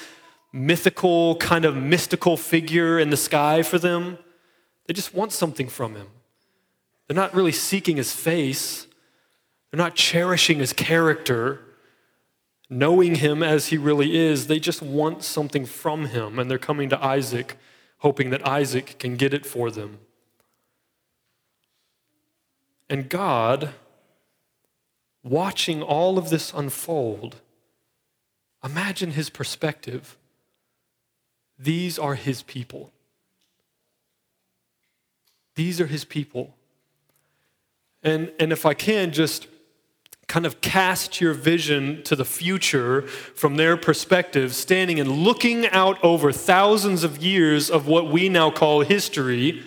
mythical, 0.50 1.36
kind 1.36 1.66
of 1.66 1.76
mystical 1.76 2.38
figure 2.38 2.98
in 2.98 3.11
the 3.11 3.18
sky 3.18 3.62
for 3.62 3.78
them? 3.78 4.16
They 4.86 4.94
just 4.94 5.12
want 5.12 5.32
something 5.32 5.68
from 5.68 5.94
him. 5.94 6.07
They're 7.07 7.14
not 7.14 7.34
really 7.34 7.52
seeking 7.52 7.98
his 7.98 8.14
face. 8.14 8.88
They're 9.70 9.78
not 9.78 9.94
cherishing 9.94 10.58
his 10.58 10.72
character, 10.72 11.60
knowing 12.70 13.16
him 13.16 13.42
as 13.42 13.68
he 13.68 13.76
really 13.76 14.16
is. 14.16 14.46
They 14.46 14.58
just 14.58 14.80
want 14.82 15.22
something 15.22 15.66
from 15.66 16.06
him, 16.06 16.38
and 16.38 16.50
they're 16.50 16.58
coming 16.58 16.88
to 16.88 17.04
Isaac, 17.04 17.56
hoping 17.98 18.30
that 18.30 18.46
Isaac 18.46 18.98
can 18.98 19.16
get 19.16 19.34
it 19.34 19.44
for 19.44 19.70
them. 19.70 19.98
And 22.88 23.10
God, 23.10 23.74
watching 25.22 25.82
all 25.82 26.16
of 26.16 26.30
this 26.30 26.52
unfold, 26.54 27.36
imagine 28.64 29.10
his 29.10 29.28
perspective. 29.28 30.16
These 31.58 31.98
are 31.98 32.14
his 32.14 32.42
people. 32.42 32.90
These 35.54 35.80
are 35.80 35.86
his 35.86 36.04
people. 36.04 36.54
And, 38.02 38.32
and 38.38 38.52
if 38.52 38.64
I 38.64 38.74
can, 38.74 39.12
just 39.12 39.48
kind 40.28 40.44
of 40.44 40.60
cast 40.60 41.22
your 41.22 41.32
vision 41.32 42.02
to 42.02 42.14
the 42.14 42.24
future 42.24 43.02
from 43.02 43.56
their 43.56 43.78
perspective, 43.78 44.54
standing 44.54 45.00
and 45.00 45.10
looking 45.10 45.66
out 45.68 46.02
over 46.04 46.30
thousands 46.30 47.02
of 47.02 47.22
years 47.22 47.70
of 47.70 47.86
what 47.86 48.12
we 48.12 48.28
now 48.28 48.50
call 48.50 48.82
history, 48.82 49.62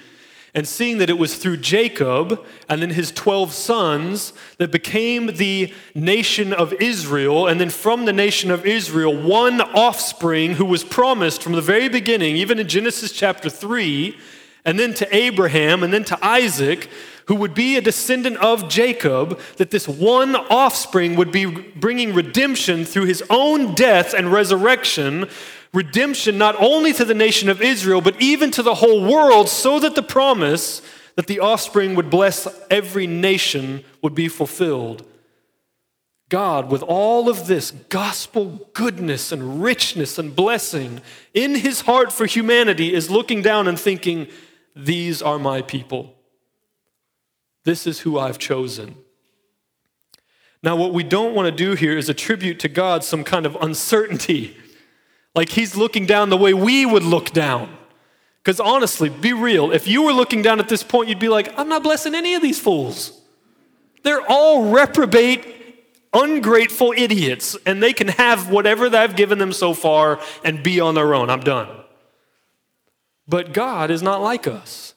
and 0.54 0.68
seeing 0.68 1.00
that 1.00 1.10
it 1.10 1.18
was 1.18 1.36
through 1.38 1.58
Jacob 1.58 2.46
and 2.70 2.82
then 2.82 2.92
his 2.92 3.12
12 3.12 3.54
sons 3.54 4.34
that 4.58 4.72
became 4.72 5.28
the 5.38 5.74
nation 5.96 6.54
of 6.54 6.74
Israel, 6.74 7.48
and 7.48 7.60
then 7.60 7.72
from 7.72 8.06
the 8.06 8.14
nation 8.14 8.52
of 8.52 8.64
Israel, 8.64 9.16
one 9.20 9.62
offspring 9.62 10.54
who 10.54 10.66
was 10.66 10.84
promised 10.84 11.42
from 11.42 11.54
the 11.54 11.62
very 11.62 11.90
beginning, 11.90 12.36
even 12.36 12.60
in 12.60 12.68
Genesis 12.68 13.12
chapter 13.12 13.50
3 13.50 14.16
and 14.64 14.78
then 14.78 14.94
to 14.94 15.16
Abraham, 15.16 15.84
and 15.84 15.92
then 15.92 16.04
to 16.04 16.26
Isaac, 16.26 16.88
who 17.32 17.38
would 17.38 17.54
be 17.54 17.78
a 17.78 17.82
descendant 17.82 18.36
of 18.40 18.68
Jacob, 18.68 19.40
that 19.56 19.72
this 19.72 19.88
one 19.88 20.36
offspring 20.36 21.16
would 21.16 21.32
be 21.32 21.46
bringing 21.46 22.14
redemption 22.14 22.84
through 22.84 23.06
his 23.06 23.24
own 23.30 23.74
death 23.74 24.14
and 24.14 24.34
resurrection, 24.34 25.30
redemption 25.74 26.38
not 26.38 26.58
only 26.62 26.92
to 26.92 27.06
the 27.06 27.14
nation 27.14 27.48
of 27.48 27.62
Israel, 27.62 28.02
but 28.02 28.22
even 28.22 28.52
to 28.52 28.62
the 28.62 28.74
whole 28.74 29.10
world, 29.10 29.48
so 29.48 29.80
that 29.80 29.96
the 29.96 30.04
promise 30.04 30.82
that 31.16 31.28
the 31.28 31.40
offspring 31.40 31.96
would 31.96 32.10
bless 32.10 32.50
every 32.70 33.08
nation 33.08 33.86
would 34.02 34.14
be 34.14 34.28
fulfilled. 34.28 35.06
God, 36.28 36.70
with 36.70 36.84
all 36.84 37.30
of 37.30 37.48
this 37.48 37.72
gospel 37.72 38.68
goodness 38.74 39.32
and 39.32 39.64
richness 39.64 40.20
and 40.20 40.36
blessing 40.36 41.00
in 41.34 41.56
his 41.56 41.80
heart 41.80 42.12
for 42.12 42.26
humanity, 42.26 42.94
is 42.94 43.10
looking 43.10 43.42
down 43.42 43.70
and 43.70 43.80
thinking, 43.80 44.28
these 44.76 45.22
are 45.22 45.40
my 45.40 45.62
people. 45.62 46.14
This 47.64 47.86
is 47.86 48.00
who 48.00 48.18
I've 48.18 48.40
chosen. 48.40 48.96
Now, 50.64 50.76
what 50.76 50.94
we 50.94 51.04
don't 51.04 51.34
want 51.34 51.48
to 51.48 51.52
do 51.52 51.74
here 51.76 51.98
is 51.98 52.10
attribute 52.10 52.60
to 52.60 52.70
God 52.70 53.04
some 53.04 53.24
kind 53.24 53.46
of 53.46 53.56
uncertainty. 53.62 54.58
Like 55.36 55.50
he's 55.50 55.76
looking 55.76 56.06
down 56.06 56.30
the 56.30 56.38
way 56.38 56.54
we 56.54 56.86
would 56.86 57.04
look 57.04 57.32
down. 57.32 57.78
Because 58.44 58.60
honestly, 58.60 59.10
be 59.10 59.34
real. 59.34 59.72
If 59.72 59.88
you 59.88 60.04
were 60.04 60.14
looking 60.14 60.42
down 60.42 60.60
at 60.60 60.68
this 60.68 60.84
point, 60.84 61.10
you'd 61.10 61.20
be 61.20 61.30
like, 61.30 61.54
I'm 61.58 61.70
not 61.70 61.84
blessing 61.84 62.16
any 62.16 62.34
of 62.34 62.42
these 62.42 62.60
fools. 62.60 63.20
They're 64.04 64.26
all 64.28 64.72
reprobate, 64.72 65.46
ungrateful 66.12 66.94
idiots, 66.98 67.56
and 67.68 67.82
they 67.82 67.94
can 67.94 68.08
have 68.08 68.50
whatever 68.50 68.96
I've 68.96 69.16
given 69.16 69.38
them 69.38 69.54
so 69.54 69.74
far 69.76 70.20
and 70.44 70.64
be 70.64 70.80
on 70.80 70.96
their 70.96 71.14
own. 71.14 71.30
I'm 71.30 71.42
done. 71.42 71.70
But 73.28 73.54
God 73.54 73.92
is 73.92 74.02
not 74.02 74.22
like 74.22 74.48
us. 74.48 74.91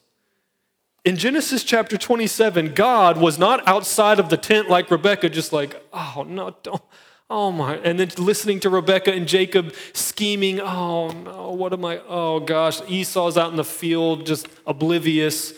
In 1.05 1.17
Genesis 1.17 1.65
chapter 1.65 1.99
27, 1.99 2.73
God 2.73 3.19
was 3.19 3.39
not 3.39 3.67
outside 3.69 4.19
of 4.19 4.31
the 4.31 4.39
tent 4.39 4.71
like 4.71 4.91
Rebecca, 4.91 5.29
just 5.29 5.53
like, 5.53 5.83
oh, 5.93 6.25
no, 6.27 6.57
don't. 6.63 6.83
Oh 7.31 7.51
my, 7.51 7.77
and 7.77 7.99
then 7.99 8.11
listening 8.19 8.61
to 8.61 8.71
Rebecca 8.71 9.11
and 9.11 9.27
Jacob 9.27 9.75
scheming, 9.95 10.61
oh 10.61 11.09
no, 11.09 11.53
what 11.53 11.73
am 11.73 11.83
I? 11.83 11.99
Oh 12.07 12.39
gosh, 12.39 12.83
Esau's 12.87 13.39
out 13.39 13.51
in 13.51 13.57
the 13.57 13.65
field, 13.65 14.27
just 14.27 14.47
oblivious, 14.67 15.55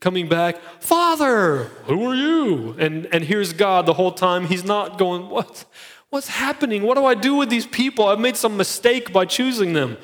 coming 0.00 0.28
back, 0.28 0.56
Father, 0.80 1.64
who 1.84 2.10
are 2.10 2.14
you? 2.14 2.74
And 2.78 3.06
and 3.12 3.22
here's 3.22 3.52
God 3.52 3.84
the 3.84 3.92
whole 3.92 4.12
time. 4.12 4.46
He's 4.46 4.64
not 4.64 4.96
going, 4.96 5.28
What 5.28 5.66
what's 6.08 6.28
happening? 6.28 6.84
What 6.84 6.96
do 6.96 7.04
I 7.04 7.14
do 7.14 7.34
with 7.34 7.50
these 7.50 7.66
people? 7.66 8.06
I've 8.06 8.18
made 8.18 8.36
some 8.36 8.56
mistake 8.56 9.12
by 9.12 9.26
choosing 9.26 9.74
them. 9.74 9.98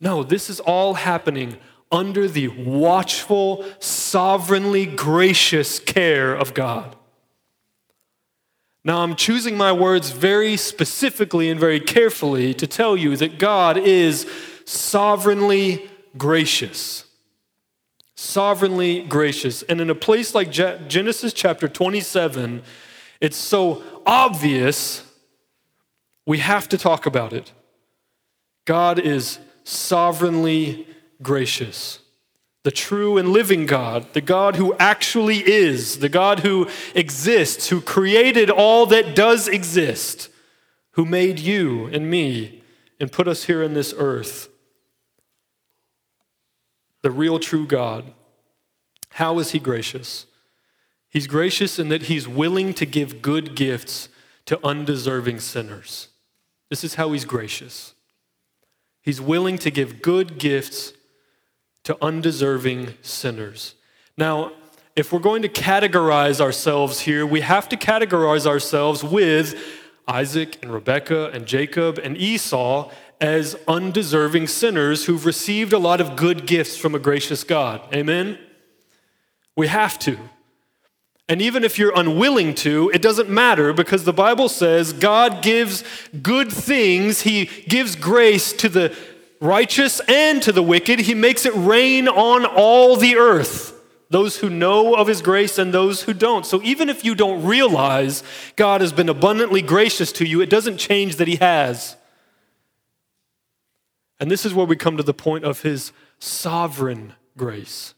No, 0.00 0.22
this 0.22 0.48
is 0.48 0.60
all 0.60 0.94
happening 0.94 1.58
under 1.94 2.26
the 2.26 2.48
watchful, 2.48 3.64
sovereignly 3.78 4.84
gracious 4.84 5.78
care 5.78 6.34
of 6.34 6.52
God. 6.52 6.96
Now, 8.84 8.98
I'm 8.98 9.16
choosing 9.16 9.56
my 9.56 9.72
words 9.72 10.10
very 10.10 10.58
specifically 10.58 11.48
and 11.48 11.58
very 11.58 11.80
carefully 11.80 12.52
to 12.54 12.66
tell 12.66 12.96
you 12.96 13.16
that 13.16 13.38
God 13.38 13.78
is 13.78 14.26
sovereignly 14.66 15.88
gracious. 16.18 17.04
Sovereignly 18.14 19.02
gracious. 19.02 19.62
And 19.62 19.80
in 19.80 19.88
a 19.88 19.94
place 19.94 20.34
like 20.34 20.50
Genesis 20.50 21.32
chapter 21.32 21.68
27, 21.68 22.62
it's 23.20 23.36
so 23.36 23.82
obvious 24.04 25.02
we 26.26 26.38
have 26.38 26.68
to 26.70 26.76
talk 26.76 27.06
about 27.06 27.32
it. 27.32 27.52
God 28.66 28.98
is 28.98 29.38
sovereignly 29.62 30.86
gracious. 31.22 32.00
The 32.62 32.70
true 32.70 33.18
and 33.18 33.28
living 33.28 33.66
God, 33.66 34.12
the 34.14 34.22
God 34.22 34.56
who 34.56 34.74
actually 34.78 35.46
is, 35.46 35.98
the 35.98 36.08
God 36.08 36.40
who 36.40 36.68
exists, 36.94 37.68
who 37.68 37.80
created 37.80 38.48
all 38.48 38.86
that 38.86 39.14
does 39.14 39.48
exist, 39.48 40.30
who 40.92 41.04
made 41.04 41.38
you 41.38 41.86
and 41.86 42.10
me 42.10 42.62
and 42.98 43.12
put 43.12 43.28
us 43.28 43.44
here 43.44 43.62
in 43.62 43.74
this 43.74 43.92
earth. 43.96 44.48
The 47.02 47.10
real 47.10 47.38
true 47.38 47.66
God. 47.66 48.12
How 49.10 49.38
is 49.38 49.50
he 49.50 49.58
gracious? 49.58 50.26
He's 51.10 51.26
gracious 51.26 51.78
in 51.78 51.90
that 51.90 52.04
he's 52.04 52.26
willing 52.26 52.72
to 52.74 52.86
give 52.86 53.22
good 53.22 53.54
gifts 53.54 54.08
to 54.46 54.58
undeserving 54.66 55.40
sinners. 55.40 56.08
This 56.70 56.82
is 56.82 56.94
how 56.94 57.12
he's 57.12 57.24
gracious. 57.24 57.94
He's 59.02 59.20
willing 59.20 59.58
to 59.58 59.70
give 59.70 60.02
good 60.02 60.38
gifts 60.38 60.92
to 61.84 61.96
undeserving 62.02 62.94
sinners. 63.02 63.74
Now, 64.16 64.52
if 64.96 65.12
we're 65.12 65.18
going 65.18 65.42
to 65.42 65.48
categorize 65.48 66.40
ourselves 66.40 67.00
here, 67.00 67.26
we 67.26 67.40
have 67.40 67.68
to 67.70 67.76
categorize 67.76 68.46
ourselves 68.46 69.02
with 69.02 69.58
Isaac 70.06 70.58
and 70.62 70.72
Rebekah 70.72 71.30
and 71.32 71.46
Jacob 71.46 71.98
and 71.98 72.16
Esau 72.16 72.90
as 73.20 73.56
undeserving 73.66 74.46
sinners 74.46 75.06
who've 75.06 75.24
received 75.24 75.72
a 75.72 75.78
lot 75.78 76.00
of 76.00 76.16
good 76.16 76.46
gifts 76.46 76.76
from 76.76 76.94
a 76.94 76.98
gracious 76.98 77.42
God. 77.44 77.80
Amen? 77.94 78.38
We 79.56 79.66
have 79.68 79.98
to. 80.00 80.18
And 81.28 81.40
even 81.40 81.64
if 81.64 81.78
you're 81.78 81.98
unwilling 81.98 82.54
to, 82.56 82.90
it 82.92 83.00
doesn't 83.00 83.30
matter 83.30 83.72
because 83.72 84.04
the 84.04 84.12
Bible 84.12 84.48
says 84.48 84.92
God 84.92 85.42
gives 85.42 85.82
good 86.22 86.52
things. 86.52 87.22
He 87.22 87.46
gives 87.66 87.96
grace 87.96 88.52
to 88.54 88.68
the 88.68 88.94
righteous 89.44 90.00
and 90.08 90.42
to 90.42 90.52
the 90.52 90.62
wicked. 90.62 91.00
He 91.00 91.14
makes 91.14 91.46
it 91.46 91.52
rain 91.54 92.08
on 92.08 92.44
all 92.44 92.96
the 92.96 93.16
earth, 93.16 93.80
those 94.10 94.38
who 94.38 94.50
know 94.50 94.94
of 94.94 95.06
His 95.06 95.22
grace 95.22 95.58
and 95.58 95.72
those 95.72 96.02
who 96.02 96.14
don't. 96.14 96.46
So 96.46 96.62
even 96.62 96.88
if 96.88 97.04
you 97.04 97.14
don't 97.14 97.44
realize 97.44 98.22
God 98.56 98.80
has 98.80 98.92
been 98.92 99.08
abundantly 99.08 99.62
gracious 99.62 100.10
to 100.12 100.26
you, 100.26 100.40
it 100.40 100.50
doesn't 100.50 100.78
change 100.78 101.16
that 101.16 101.28
He 101.28 101.36
has. 101.36 101.96
And 104.18 104.30
this 104.30 104.46
is 104.46 104.54
where 104.54 104.66
we 104.66 104.76
come 104.76 104.96
to 104.96 105.02
the 105.02 105.14
point 105.14 105.44
of 105.44 105.62
His 105.62 105.92
sovereign 106.18 107.14
grace. 107.36 107.94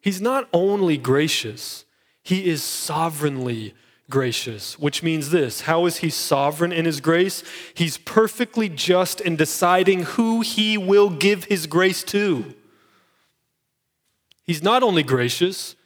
He's 0.00 0.20
not 0.20 0.48
only 0.52 0.96
gracious, 0.96 1.84
he 2.22 2.48
is 2.48 2.62
sovereignly 2.62 3.74
gracious, 4.10 4.78
which 4.78 5.02
means 5.02 5.30
this 5.30 5.62
how 5.62 5.86
is 5.86 5.98
he 5.98 6.10
sovereign 6.10 6.72
in 6.72 6.84
his 6.84 7.00
grace? 7.00 7.42
He's 7.72 7.96
perfectly 7.96 8.68
just 8.68 9.20
in 9.20 9.36
deciding 9.36 10.02
who 10.02 10.40
he 10.40 10.76
will 10.76 11.08
give 11.08 11.44
his 11.44 11.66
grace 11.66 12.02
to. 12.04 12.54
He's 14.44 14.62
not 14.62 14.82
only 14.82 15.02
gracious, 15.02 15.76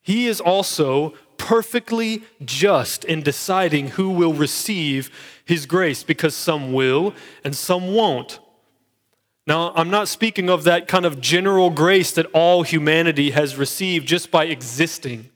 he 0.00 0.26
is 0.26 0.40
also 0.40 1.14
perfectly 1.36 2.22
just 2.44 3.04
in 3.04 3.22
deciding 3.22 3.88
who 3.88 4.10
will 4.10 4.32
receive 4.32 5.10
his 5.44 5.66
grace 5.66 6.02
because 6.02 6.34
some 6.34 6.72
will 6.72 7.14
and 7.44 7.54
some 7.54 7.94
won't. 7.94 8.40
Now, 9.46 9.72
I'm 9.74 9.88
not 9.88 10.08
speaking 10.08 10.50
of 10.50 10.64
that 10.64 10.88
kind 10.88 11.06
of 11.06 11.22
general 11.22 11.70
grace 11.70 12.12
that 12.12 12.26
all 12.34 12.64
humanity 12.64 13.30
has 13.30 13.56
received 13.56 14.06
just 14.06 14.30
by 14.30 14.44
existing, 14.44 15.30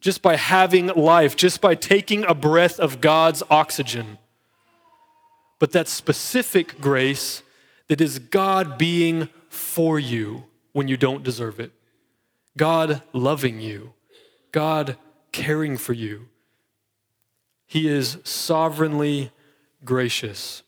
just 0.00 0.22
by 0.22 0.36
having 0.36 0.88
life, 0.88 1.36
just 1.36 1.60
by 1.60 1.74
taking 1.74 2.24
a 2.24 2.34
breath 2.34 2.78
of 2.78 3.00
God's 3.00 3.42
oxygen. 3.50 4.18
But 5.58 5.72
that 5.72 5.88
specific 5.88 6.80
grace 6.80 7.42
that 7.88 8.00
is 8.00 8.18
God 8.18 8.78
being 8.78 9.28
for 9.48 9.98
you 9.98 10.44
when 10.72 10.88
you 10.88 10.96
don't 10.96 11.24
deserve 11.24 11.58
it, 11.58 11.72
God 12.56 13.02
loving 13.12 13.60
you, 13.60 13.94
God 14.52 14.96
caring 15.32 15.76
for 15.76 15.92
you. 15.92 16.28
He 17.66 17.88
is 17.88 18.18
sovereignly 18.22 19.30
gracious. 19.84 20.62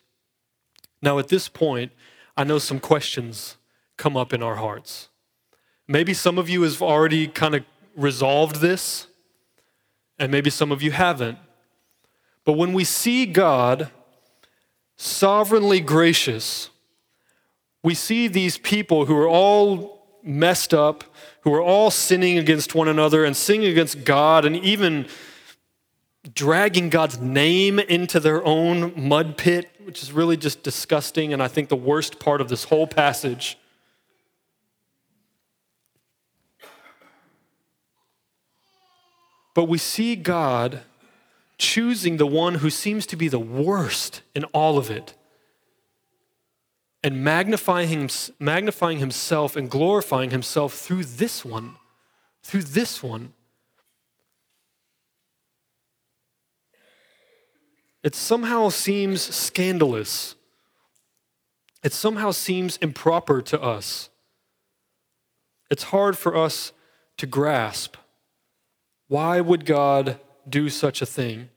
Now, 1.00 1.18
at 1.18 1.28
this 1.28 1.48
point, 1.48 1.92
I 2.36 2.44
know 2.44 2.58
some 2.58 2.80
questions 2.80 3.56
come 3.96 4.16
up 4.16 4.32
in 4.32 4.42
our 4.42 4.56
hearts. 4.56 5.08
Maybe 5.86 6.14
some 6.14 6.38
of 6.38 6.48
you 6.48 6.62
have 6.62 6.82
already 6.82 7.26
kind 7.26 7.54
of 7.54 7.64
resolved 7.96 8.56
this, 8.56 9.06
and 10.20 10.30
maybe 10.30 10.50
some 10.50 10.70
of 10.70 10.82
you 10.82 10.92
haven't. 10.92 11.38
But 12.44 12.52
when 12.52 12.72
we 12.72 12.84
see 12.84 13.26
God 13.26 13.90
sovereignly 14.96 15.80
gracious, 15.80 16.70
we 17.82 17.94
see 17.94 18.28
these 18.28 18.58
people 18.58 19.06
who 19.06 19.16
are 19.16 19.28
all 19.28 20.20
messed 20.22 20.74
up, 20.74 21.04
who 21.40 21.54
are 21.54 21.62
all 21.62 21.90
sinning 21.90 22.36
against 22.38 22.74
one 22.74 22.86
another 22.86 23.24
and 23.24 23.34
sinning 23.34 23.66
against 23.66 24.04
God, 24.04 24.44
and 24.44 24.54
even 24.56 25.06
dragging 26.34 26.90
God's 26.90 27.18
name 27.18 27.78
into 27.78 28.20
their 28.20 28.44
own 28.44 28.92
mud 29.08 29.38
pit, 29.38 29.70
which 29.82 30.02
is 30.02 30.12
really 30.12 30.36
just 30.36 30.62
disgusting, 30.62 31.32
and 31.32 31.42
I 31.42 31.48
think 31.48 31.70
the 31.70 31.76
worst 31.76 32.20
part 32.20 32.42
of 32.42 32.50
this 32.50 32.64
whole 32.64 32.86
passage. 32.86 33.56
But 39.54 39.64
we 39.64 39.78
see 39.78 40.16
God 40.16 40.82
choosing 41.58 42.16
the 42.16 42.26
one 42.26 42.56
who 42.56 42.70
seems 42.70 43.06
to 43.06 43.16
be 43.16 43.28
the 43.28 43.38
worst 43.38 44.22
in 44.34 44.44
all 44.44 44.78
of 44.78 44.90
it 44.90 45.14
and 47.02 47.24
magnifying, 47.24 48.10
magnifying 48.38 48.98
himself 48.98 49.56
and 49.56 49.70
glorifying 49.70 50.30
himself 50.30 50.74
through 50.74 51.04
this 51.04 51.44
one, 51.44 51.76
through 52.42 52.62
this 52.62 53.02
one. 53.02 53.32
It 58.02 58.14
somehow 58.14 58.70
seems 58.70 59.20
scandalous. 59.20 60.34
It 61.82 61.92
somehow 61.92 62.30
seems 62.30 62.76
improper 62.78 63.42
to 63.42 63.60
us. 63.60 64.08
It's 65.70 65.84
hard 65.84 66.16
for 66.16 66.36
us 66.36 66.72
to 67.18 67.26
grasp. 67.26 67.96
Why 69.10 69.40
would 69.40 69.66
God 69.66 70.20
do 70.48 70.68
such 70.68 71.02
a 71.02 71.06
thing? 71.06 71.48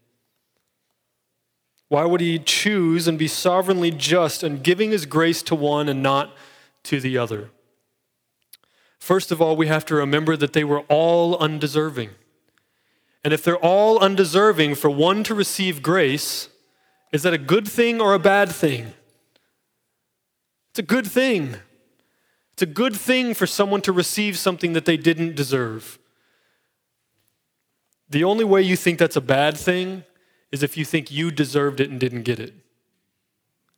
Why 1.88 2.04
would 2.04 2.20
he 2.20 2.40
choose 2.40 3.08
and 3.08 3.16
be 3.16 3.28
sovereignly 3.28 3.92
just 3.92 4.44
in 4.44 4.64
giving 4.64 4.90
his 4.90 5.06
grace 5.06 5.44
to 5.44 5.54
one 5.54 5.88
and 5.88 6.02
not 6.02 6.36
to 6.86 7.00
the 7.00 7.16
other? 7.16 7.52
First 8.98 9.32
of 9.32 9.40
all, 9.40 9.56
we 9.56 9.68
have 9.68 9.86
to 9.86 9.94
remember 9.94 10.36
that 10.36 10.54
they 10.54 10.64
were 10.64 10.80
all 10.90 11.38
undeserving. 11.38 12.10
And 13.24 13.36
if 13.36 13.44
they're 13.44 13.56
all 13.56 14.00
undeserving 14.00 14.74
for 14.74 14.90
one 14.90 15.24
to 15.24 15.36
receive 15.36 15.84
grace, 15.84 16.50
is 17.12 17.22
that 17.22 17.36
a 17.36 17.38
good 17.38 17.68
thing 17.68 18.02
or 18.02 18.16
a 18.16 18.20
bad 18.20 18.52
thing? 18.52 18.94
It's 20.72 20.80
a 20.80 20.82
good 20.82 21.06
thing. 21.06 21.58
It's 22.54 22.64
a 22.64 22.66
good 22.66 22.96
thing 22.96 23.36
for 23.36 23.46
someone 23.46 23.82
to 23.82 23.92
receive 23.92 24.40
something 24.40 24.74
that 24.74 24.86
they 24.86 24.98
didn't 24.98 25.36
deserve. 25.36 26.00
The 28.10 28.24
only 28.24 28.44
way 28.44 28.62
you 28.62 28.76
think 28.76 29.00
that's 29.00 29.16
a 29.16 29.22
bad 29.22 29.58
thing 29.58 30.04
is 30.52 30.62
if 30.64 30.78
you 30.78 30.86
think 30.86 31.12
you 31.12 31.32
deserved 31.32 31.80
it 31.80 31.90
and 31.90 32.00
didn't 32.00 32.24
get 32.24 32.40
it. 32.40 32.54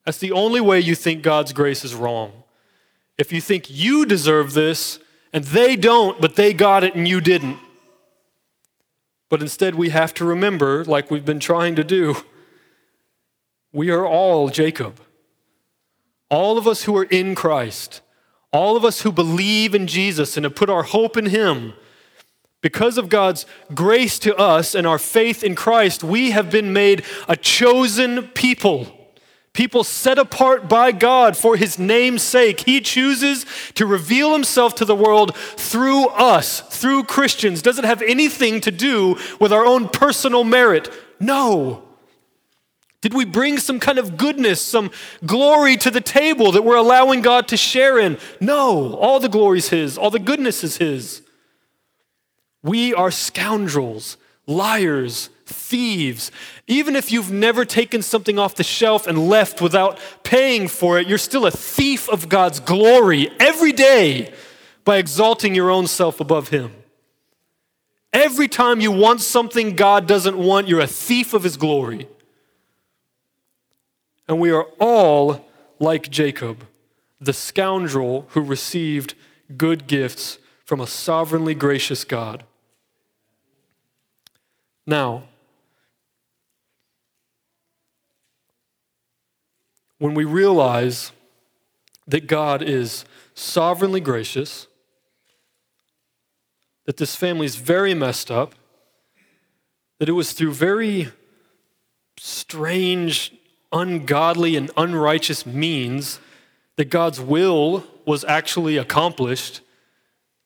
That's 0.05 0.17
the 0.17 0.33
only 0.33 0.61
way 0.61 0.79
you 0.79 0.93
think 0.93 1.23
God's 1.23 1.53
grace 1.53 1.83
is 1.85 1.95
wrong. 1.95 2.43
If 3.17 3.31
you 3.31 3.41
think 3.41 3.69
you 3.69 4.05
deserve 4.05 4.53
this 4.53 4.99
and 5.31 5.43
they 5.45 5.75
don't, 5.75 6.19
but 6.19 6.35
they 6.35 6.53
got 6.53 6.83
it 6.83 6.95
and 6.95 7.07
you 7.07 7.21
didn't. 7.21 7.59
But 9.29 9.41
instead, 9.41 9.75
we 9.75 9.89
have 9.89 10.13
to 10.15 10.25
remember, 10.25 10.85
like 10.85 11.09
we've 11.09 11.25
been 11.25 11.39
trying 11.39 11.75
to 11.75 11.83
do, 11.83 12.17
we 13.73 13.89
are 13.89 14.05
all 14.05 14.49
Jacob. 14.49 14.99
All 16.29 16.57
of 16.57 16.67
us 16.67 16.83
who 16.83 16.95
are 16.97 17.05
in 17.05 17.35
Christ, 17.35 18.01
all 18.51 18.77
of 18.77 18.85
us 18.85 19.01
who 19.01 19.11
believe 19.11 19.73
in 19.73 19.87
Jesus 19.87 20.37
and 20.37 20.43
have 20.43 20.55
put 20.55 20.69
our 20.69 20.83
hope 20.83 21.17
in 21.17 21.27
Him, 21.27 21.73
because 22.65 22.97
of 22.97 23.09
God's 23.09 23.45
grace 23.75 24.17
to 24.17 24.35
us 24.37 24.73
and 24.73 24.87
our 24.87 24.97
faith 24.97 25.43
in 25.43 25.53
Christ, 25.53 26.03
we 26.03 26.31
have 26.31 26.49
been 26.49 26.73
made 26.73 27.05
a 27.27 27.35
chosen 27.35 28.23
people. 28.29 28.87
People 29.53 29.83
set 29.83 30.17
apart 30.17 30.67
by 30.67 30.91
God 30.91 31.37
for 31.37 31.57
his 31.57 31.77
name's 31.77 32.23
sake. 32.23 32.61
He 32.61 32.81
chooses 32.81 33.45
to 33.75 33.85
reveal 33.85 34.33
himself 34.33 34.73
to 34.77 34.85
the 34.85 34.95
world 34.95 35.35
through 35.35 36.07
us, 36.07 36.61
through 36.61 37.03
Christians. 37.03 37.61
Does 37.61 37.77
it 37.77 37.85
have 37.85 38.01
anything 38.01 38.61
to 38.61 38.71
do 38.71 39.19
with 39.39 39.53
our 39.53 39.63
own 39.63 39.87
personal 39.87 40.43
merit? 40.43 40.91
No. 41.19 41.83
Did 43.01 43.13
we 43.13 43.25
bring 43.25 43.59
some 43.59 43.79
kind 43.79 43.99
of 43.99 44.17
goodness, 44.17 44.59
some 44.59 44.89
glory 45.23 45.77
to 45.77 45.91
the 45.91 46.01
table 46.01 46.51
that 46.53 46.63
we're 46.63 46.77
allowing 46.77 47.21
God 47.21 47.47
to 47.49 47.57
share 47.57 47.99
in? 47.99 48.17
No. 48.41 48.95
All 48.95 49.19
the 49.19 49.29
glory 49.29 49.59
is 49.59 49.69
his, 49.69 49.99
all 49.99 50.09
the 50.09 50.17
goodness 50.17 50.63
is 50.63 50.77
his. 50.77 51.21
We 52.65 52.95
are 52.95 53.11
scoundrels, 53.11 54.17
liars, 54.47 55.29
thieves. 55.45 56.31
Even 56.65 56.95
if 56.95 57.11
you've 57.11 57.31
never 57.31 57.63
taken 57.63 58.01
something 58.01 58.39
off 58.39 58.55
the 58.55 58.63
shelf 58.63 59.05
and 59.05 59.29
left 59.29 59.61
without 59.61 59.99
paying 60.23 60.67
for 60.67 60.97
it, 60.97 61.07
you're 61.07 61.19
still 61.19 61.45
a 61.45 61.51
thief 61.51 62.09
of 62.09 62.27
God's 62.27 62.59
glory 62.59 63.29
every 63.39 63.71
day 63.71 64.33
by 64.83 64.97
exalting 64.97 65.53
your 65.53 65.69
own 65.69 65.85
self 65.85 66.19
above 66.19 66.47
Him. 66.47 66.71
Every 68.11 68.47
time 68.47 68.81
you 68.81 68.91
want 68.91 69.21
something 69.21 69.75
God 69.75 70.07
doesn't 70.07 70.35
want, 70.35 70.67
you're 70.67 70.79
a 70.79 70.87
thief 70.87 71.35
of 71.35 71.43
His 71.43 71.57
glory. 71.57 72.07
And 74.27 74.39
we 74.39 74.49
are 74.49 74.65
all 74.79 75.45
like 75.77 76.09
Jacob, 76.09 76.65
the 77.21 77.31
scoundrel 77.31 78.25
who 78.29 78.41
received 78.41 79.13
good 79.55 79.85
gifts 79.85 80.39
from 80.63 80.81
a 80.81 80.87
sovereignly 80.87 81.53
gracious 81.53 82.03
God. 82.03 82.43
Now, 84.87 85.23
when 89.97 90.13
we 90.13 90.25
realize 90.25 91.11
that 92.07 92.27
God 92.27 92.61
is 92.61 93.05
sovereignly 93.33 93.99
gracious, 93.99 94.67
that 96.85 96.97
this 96.97 97.15
family 97.15 97.47
is 97.47 97.55
very 97.55 97.95
messed 97.95 98.29
up, 98.29 98.53
that 99.97 100.09
it 100.09 100.11
was 100.11 100.33
through 100.33 100.53
very 100.53 101.09
strange, 102.17 103.33
ungodly, 103.71 104.55
and 104.55 104.69
unrighteous 104.77 105.45
means 105.45 106.19
that 106.75 106.89
God's 106.89 107.19
will 107.19 107.83
was 108.05 108.23
actually 108.25 108.77
accomplished, 108.77 109.61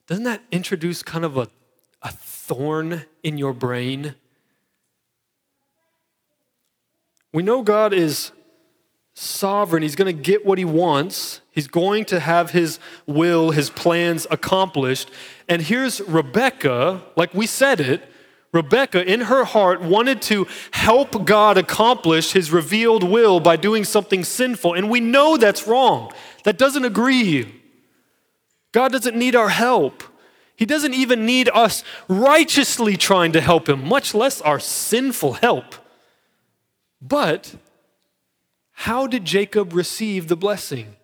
doesn't 0.07 0.23
that 0.23 0.43
introduce 0.51 1.03
kind 1.03 1.25
of 1.25 1.37
a, 1.37 1.49
a 2.01 2.11
thorn 2.11 3.05
in 3.21 3.37
your 3.37 3.53
brain? 3.53 4.15
We 7.33 7.43
know 7.43 7.61
God 7.61 7.93
is 7.93 8.31
sovereign. 9.13 9.83
He's 9.83 9.95
going 9.95 10.15
to 10.15 10.21
get 10.23 10.45
what 10.45 10.57
he 10.57 10.65
wants. 10.65 11.41
He's 11.51 11.67
going 11.67 12.05
to 12.05 12.19
have 12.19 12.51
his 12.51 12.79
will, 13.05 13.51
his 13.51 13.69
plans 13.69 14.25
accomplished. 14.31 15.11
And 15.47 15.61
here's 15.61 15.99
Rebecca, 16.01 17.01
like 17.15 17.33
we 17.33 17.45
said 17.45 17.79
it, 17.79 18.09
Rebecca, 18.51 19.05
in 19.05 19.21
her 19.21 19.43
heart, 19.43 19.81
wanted 19.81 20.21
to 20.23 20.47
help 20.71 21.25
God 21.25 21.57
accomplish 21.57 22.31
his 22.31 22.51
revealed 22.51 23.03
will 23.03 23.39
by 23.39 23.55
doing 23.57 23.83
something 23.83 24.23
sinful. 24.23 24.73
And 24.73 24.89
we 24.89 24.99
know 24.99 25.37
that's 25.37 25.67
wrong. 25.67 26.11
That 26.45 26.57
doesn't 26.57 26.83
agree. 26.83 27.53
God 28.71 28.91
doesn't 28.91 29.15
need 29.15 29.35
our 29.35 29.49
help. 29.49 30.03
He 30.55 30.65
doesn't 30.65 30.93
even 30.93 31.25
need 31.25 31.49
us 31.49 31.83
righteously 32.07 32.97
trying 32.97 33.33
to 33.33 33.41
help 33.41 33.69
him, 33.69 33.87
much 33.87 34.15
less 34.15 34.41
our 34.41 34.59
sinful 34.59 35.33
help. 35.33 35.75
But 37.01 37.55
how 38.71 39.07
did 39.07 39.25
Jacob 39.25 39.73
receive 39.73 40.27
the 40.27 40.37
blessing? 40.37 40.95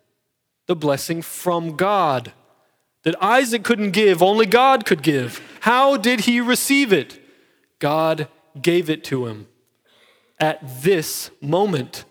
The 0.66 0.76
blessing 0.76 1.22
from 1.22 1.76
God 1.76 2.32
that 3.04 3.22
Isaac 3.22 3.62
couldn't 3.62 3.92
give, 3.92 4.20
only 4.22 4.46
God 4.46 4.84
could 4.84 5.02
give. 5.02 5.40
How 5.60 5.96
did 5.96 6.20
he 6.20 6.40
receive 6.40 6.92
it? 6.92 7.22
God 7.78 8.28
gave 8.60 8.90
it 8.90 9.04
to 9.04 9.26
him 9.26 9.46
at 10.40 10.82
this 10.82 11.30
moment. 11.40 12.04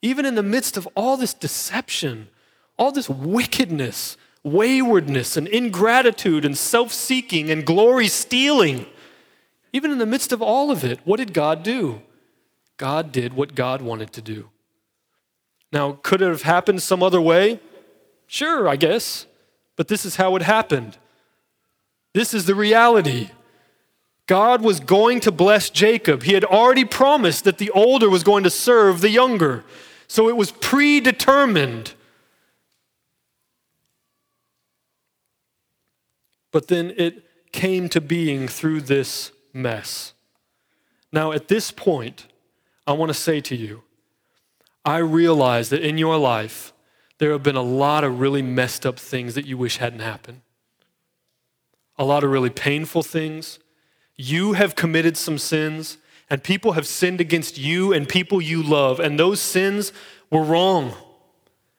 Even 0.00 0.24
in 0.24 0.34
the 0.34 0.42
midst 0.42 0.76
of 0.76 0.88
all 0.94 1.16
this 1.16 1.34
deception, 1.34 2.28
all 2.78 2.90
this 2.90 3.08
wickedness, 3.08 4.16
waywardness, 4.42 5.36
and 5.36 5.46
ingratitude, 5.46 6.44
and 6.44 6.56
self 6.56 6.92
seeking, 6.92 7.50
and 7.50 7.66
glory 7.66 8.08
stealing, 8.08 8.86
even 9.72 9.90
in 9.90 9.98
the 9.98 10.06
midst 10.06 10.32
of 10.32 10.40
all 10.40 10.70
of 10.70 10.84
it, 10.84 11.00
what 11.04 11.18
did 11.18 11.34
God 11.34 11.62
do? 11.62 12.00
God 12.76 13.12
did 13.12 13.34
what 13.34 13.54
God 13.54 13.82
wanted 13.82 14.12
to 14.14 14.22
do. 14.22 14.50
Now, 15.72 15.98
could 16.02 16.20
it 16.20 16.28
have 16.28 16.42
happened 16.42 16.82
some 16.82 17.02
other 17.02 17.20
way? 17.20 17.60
Sure, 18.26 18.68
I 18.68 18.76
guess. 18.76 19.26
But 19.76 19.88
this 19.88 20.04
is 20.04 20.16
how 20.16 20.36
it 20.36 20.42
happened. 20.42 20.98
This 22.12 22.34
is 22.34 22.44
the 22.44 22.54
reality. 22.54 23.30
God 24.26 24.62
was 24.62 24.80
going 24.80 25.20
to 25.20 25.32
bless 25.32 25.70
Jacob. 25.70 26.22
He 26.22 26.34
had 26.34 26.44
already 26.44 26.84
promised 26.84 27.44
that 27.44 27.58
the 27.58 27.70
older 27.70 28.08
was 28.08 28.22
going 28.22 28.44
to 28.44 28.50
serve 28.50 29.00
the 29.00 29.10
younger. 29.10 29.64
So 30.06 30.28
it 30.28 30.36
was 30.36 30.52
predetermined. 30.52 31.94
But 36.50 36.68
then 36.68 36.92
it 36.96 37.24
came 37.52 37.88
to 37.88 38.00
being 38.00 38.46
through 38.46 38.82
this 38.82 39.32
mess. 39.52 40.12
Now, 41.10 41.32
at 41.32 41.48
this 41.48 41.70
point, 41.70 42.26
I 42.86 42.92
want 42.92 43.10
to 43.10 43.14
say 43.14 43.40
to 43.40 43.56
you, 43.56 43.82
I 44.84 44.98
realize 44.98 45.70
that 45.70 45.82
in 45.82 45.98
your 45.98 46.16
life, 46.16 46.72
there 47.18 47.30
have 47.32 47.42
been 47.42 47.56
a 47.56 47.62
lot 47.62 48.02
of 48.02 48.18
really 48.18 48.42
messed 48.42 48.84
up 48.84 48.98
things 48.98 49.34
that 49.34 49.46
you 49.46 49.56
wish 49.56 49.76
hadn't 49.76 50.00
happened. 50.00 50.40
A 51.96 52.04
lot 52.04 52.24
of 52.24 52.30
really 52.30 52.50
painful 52.50 53.02
things. 53.02 53.60
You 54.16 54.54
have 54.54 54.74
committed 54.74 55.16
some 55.16 55.38
sins, 55.38 55.98
and 56.28 56.42
people 56.42 56.72
have 56.72 56.86
sinned 56.86 57.20
against 57.20 57.58
you 57.58 57.92
and 57.92 58.08
people 58.08 58.40
you 58.40 58.62
love, 58.62 58.98
and 58.98 59.18
those 59.18 59.40
sins 59.40 59.92
were 60.30 60.42
wrong. 60.42 60.94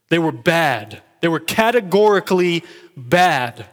They 0.10 0.20
were 0.20 0.32
bad. 0.32 1.02
They 1.20 1.28
were 1.28 1.40
categorically 1.40 2.64
bad. 2.96 3.66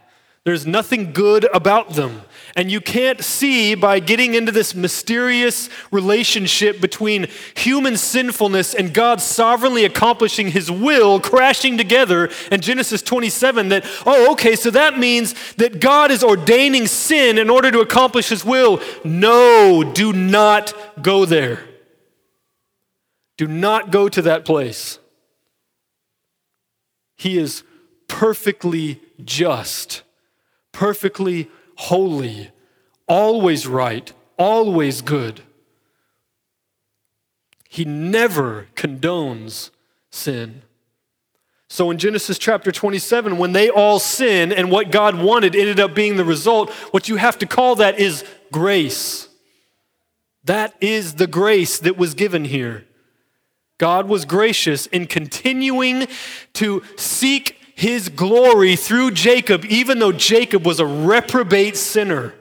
There's 0.44 0.66
nothing 0.66 1.12
good 1.12 1.46
about 1.54 1.90
them. 1.90 2.22
And 2.56 2.70
you 2.70 2.80
can't 2.80 3.22
see 3.22 3.74
by 3.74 4.00
getting 4.00 4.34
into 4.34 4.50
this 4.50 4.74
mysterious 4.74 5.68
relationship 5.90 6.80
between 6.80 7.28
human 7.54 7.96
sinfulness 7.96 8.74
and 8.74 8.94
God 8.94 9.20
sovereignly 9.20 9.84
accomplishing 9.84 10.48
his 10.48 10.70
will 10.70 11.20
crashing 11.20 11.76
together 11.76 12.30
in 12.50 12.60
Genesis 12.62 13.02
27 13.02 13.68
that, 13.68 13.84
oh, 14.06 14.32
okay, 14.32 14.56
so 14.56 14.70
that 14.70 14.98
means 14.98 15.34
that 15.54 15.78
God 15.78 16.10
is 16.10 16.24
ordaining 16.24 16.86
sin 16.86 17.36
in 17.38 17.50
order 17.50 17.70
to 17.70 17.80
accomplish 17.80 18.30
his 18.30 18.44
will. 18.44 18.80
No, 19.04 19.84
do 19.84 20.12
not 20.12 20.72
go 21.02 21.26
there. 21.26 21.68
Do 23.36 23.46
not 23.46 23.90
go 23.90 24.08
to 24.08 24.22
that 24.22 24.44
place. 24.44 24.98
He 27.16 27.38
is 27.38 27.62
perfectly 28.08 29.00
just 29.22 30.02
perfectly 30.72 31.50
holy, 31.76 32.50
always 33.06 33.66
right, 33.66 34.12
always 34.38 35.02
good. 35.02 35.42
He 37.68 37.84
never 37.84 38.66
condones 38.74 39.70
sin. 40.10 40.62
So 41.68 41.88
in 41.92 41.98
Genesis 41.98 42.36
chapter 42.36 42.72
27, 42.72 43.38
when 43.38 43.52
they 43.52 43.70
all 43.70 44.00
sin 44.00 44.52
and 44.52 44.72
what 44.72 44.90
God 44.90 45.22
wanted 45.22 45.54
ended 45.54 45.78
up 45.78 45.94
being 45.94 46.16
the 46.16 46.24
result, 46.24 46.70
what 46.90 47.08
you 47.08 47.14
have 47.14 47.38
to 47.38 47.46
call 47.46 47.76
that 47.76 48.00
is 48.00 48.24
grace. 48.50 49.28
That 50.42 50.74
is 50.80 51.14
the 51.14 51.28
grace 51.28 51.78
that 51.78 51.96
was 51.96 52.14
given 52.14 52.44
here. 52.44 52.86
God 53.78 54.08
was 54.08 54.24
gracious 54.24 54.86
in 54.86 55.06
continuing 55.06 56.08
to 56.54 56.82
seek 56.96 57.59
his 57.80 58.10
glory 58.10 58.76
through 58.76 59.10
Jacob, 59.10 59.64
even 59.64 60.00
though 60.00 60.12
Jacob 60.12 60.66
was 60.66 60.80
a 60.80 60.84
reprobate 60.84 61.78
sinner. 61.78 62.34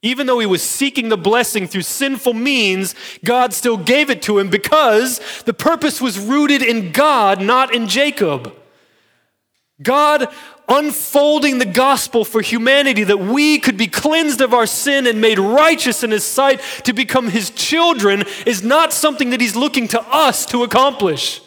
Even 0.00 0.26
though 0.26 0.38
he 0.38 0.46
was 0.46 0.62
seeking 0.62 1.10
the 1.10 1.18
blessing 1.18 1.68
through 1.68 1.82
sinful 1.82 2.32
means, 2.32 2.94
God 3.22 3.52
still 3.52 3.76
gave 3.76 4.08
it 4.08 4.22
to 4.22 4.38
him 4.38 4.48
because 4.48 5.20
the 5.42 5.52
purpose 5.52 6.00
was 6.00 6.18
rooted 6.18 6.62
in 6.62 6.92
God, 6.92 7.42
not 7.42 7.74
in 7.74 7.86
Jacob. 7.86 8.50
God 9.82 10.26
unfolding 10.70 11.58
the 11.58 11.66
gospel 11.66 12.24
for 12.24 12.40
humanity 12.40 13.04
that 13.04 13.18
we 13.18 13.58
could 13.58 13.76
be 13.76 13.88
cleansed 13.88 14.40
of 14.40 14.54
our 14.54 14.66
sin 14.66 15.06
and 15.06 15.20
made 15.20 15.38
righteous 15.38 16.02
in 16.02 16.10
his 16.10 16.24
sight 16.24 16.62
to 16.84 16.94
become 16.94 17.28
his 17.28 17.50
children 17.50 18.24
is 18.46 18.64
not 18.64 18.94
something 18.94 19.28
that 19.30 19.40
he's 19.42 19.54
looking 19.54 19.86
to 19.88 20.00
us 20.00 20.46
to 20.46 20.62
accomplish. 20.62 21.42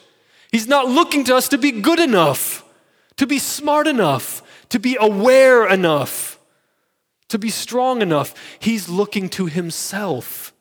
He's 0.52 0.68
not 0.68 0.88
looking 0.88 1.24
to 1.24 1.36
us 1.36 1.48
to 1.50 1.58
be 1.58 1.72
good 1.72 2.00
enough 2.00 2.69
to 3.20 3.28
be 3.28 3.38
smart 3.38 3.86
enough, 3.86 4.42
to 4.70 4.80
be 4.80 4.98
aware 4.98 5.68
enough, 5.68 6.40
to 7.28 7.38
be 7.38 7.50
strong 7.50 8.02
enough. 8.02 8.34
He's 8.60 8.88
looking 8.88 9.28
to 9.32 9.48
himself. 9.48 10.54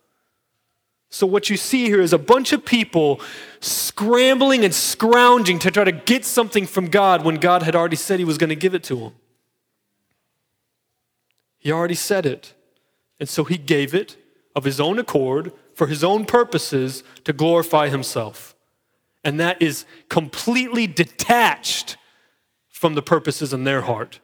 So, 1.08 1.24
what 1.24 1.48
you 1.50 1.56
see 1.56 1.84
here 1.84 2.00
is 2.00 2.12
a 2.12 2.18
bunch 2.18 2.52
of 2.52 2.64
people 2.64 3.20
scrambling 3.60 4.64
and 4.64 4.74
scrounging 4.74 5.60
to 5.60 5.70
try 5.70 5.84
to 5.84 5.92
get 5.92 6.24
something 6.24 6.66
from 6.66 6.86
God 6.86 7.24
when 7.24 7.36
God 7.36 7.62
had 7.62 7.76
already 7.76 7.94
said 7.94 8.18
he 8.18 8.24
was 8.24 8.38
going 8.38 8.50
to 8.50 8.56
give 8.56 8.74
it 8.74 8.82
to 8.84 8.96
them. 8.96 9.12
He 11.58 11.70
already 11.70 11.94
said 11.94 12.26
it. 12.26 12.54
And 13.20 13.28
so 13.28 13.44
he 13.44 13.56
gave 13.56 13.94
it 13.94 14.16
of 14.56 14.64
his 14.64 14.80
own 14.80 14.98
accord 14.98 15.52
for 15.74 15.86
his 15.86 16.02
own 16.02 16.24
purposes 16.24 17.04
to 17.22 17.32
glorify 17.32 17.88
himself. 17.88 18.56
And 19.22 19.38
that 19.38 19.62
is 19.62 19.84
completely 20.08 20.88
detached 20.88 21.96
from 22.78 22.94
the 22.94 23.02
purposes 23.02 23.52
in 23.52 23.64
their 23.64 23.80
heart. 23.80 24.20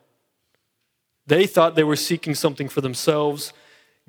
They 1.27 1.45
thought 1.45 1.75
they 1.75 1.83
were 1.83 1.97
seeking 1.97 2.37
something 2.37 2.69
for 2.69 2.81
themselves. 2.81 3.53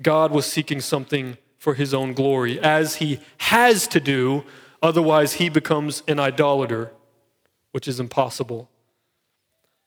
God 0.00 0.30
was 0.30 0.46
seeking 0.46 0.80
something 0.80 1.36
for 1.58 1.74
his 1.74 1.92
own 1.92 2.12
glory, 2.12 2.60
as 2.60 2.96
he 2.96 3.18
has 3.38 3.88
to 3.88 3.98
do, 3.98 4.44
otherwise, 4.80 5.32
he 5.32 5.48
becomes 5.48 6.04
an 6.06 6.20
idolater, 6.20 6.92
which 7.72 7.88
is 7.88 7.98
impossible. 7.98 8.70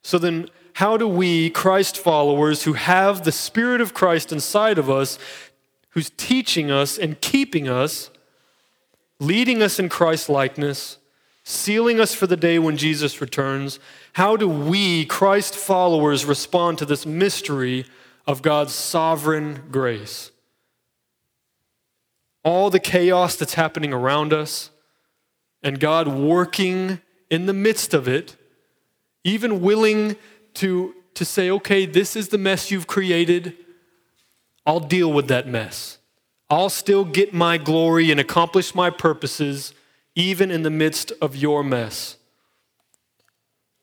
So 0.04 0.18
then, 0.18 0.50
how 0.74 0.98
do 0.98 1.08
we, 1.08 1.50
Christ 1.52 1.98
followers 1.98 2.64
who 2.64 2.74
have 2.74 3.24
the 3.24 3.32
Spirit 3.32 3.80
of 3.80 3.94
Christ 3.94 4.34
inside 4.34 4.78
of 4.78 4.90
us, 4.90 5.18
who's 5.92 6.10
teaching 6.18 6.70
us 6.70 6.98
and 6.98 7.22
keeping 7.22 7.70
us, 7.70 8.10
leading 9.22 9.62
us 9.62 9.80
in 9.80 9.88
Christ 9.88 10.28
likeness, 10.28 10.98
sealing 11.44 12.00
us 12.00 12.14
for 12.14 12.28
the 12.28 12.38
day 12.38 12.60
when 12.60 12.78
Jesus 12.78 13.22
returns, 13.22 13.80
how 14.14 14.36
do 14.36 14.48
we, 14.48 15.06
Christ 15.06 15.56
followers, 15.56 16.26
respond 16.26 16.78
to 16.78 16.86
this 16.86 17.06
mystery 17.06 17.86
of 18.28 18.42
God's 18.42 18.74
sovereign 18.74 19.64
grace? 19.72 20.32
All 22.44 22.70
the 22.70 22.80
chaos 22.80 23.36
that's 23.36 23.56
happening 23.56 23.94
around 23.94 24.34
us, 24.34 24.70
and 25.62 25.80
God 25.80 26.08
working 26.08 27.02
in 27.30 27.46
the 27.46 27.54
midst 27.54 27.94
of 27.94 28.08
it, 28.08 28.36
even 29.24 29.62
willing 29.62 30.16
to, 30.56 30.96
to 31.16 31.26
say, 31.26 31.50
okay, 31.50 31.86
this 31.86 32.16
is 32.16 32.30
the 32.30 32.38
mess 32.38 32.72
you've 32.72 32.88
created. 32.88 33.56
I'll 34.66 34.80
deal 34.80 35.12
with 35.12 35.28
that 35.28 35.48
mess. 35.48 35.98
I'll 36.50 36.70
still 36.70 37.06
get 37.06 37.34
my 37.34 37.58
glory 37.58 38.10
and 38.10 38.20
accomplish 38.20 38.74
my 38.74 38.90
purposes, 38.90 39.74
even 40.16 40.52
in 40.52 40.64
the 40.64 40.70
midst 40.70 41.12
of 41.22 41.36
your 41.36 41.64
mess. 41.64 42.18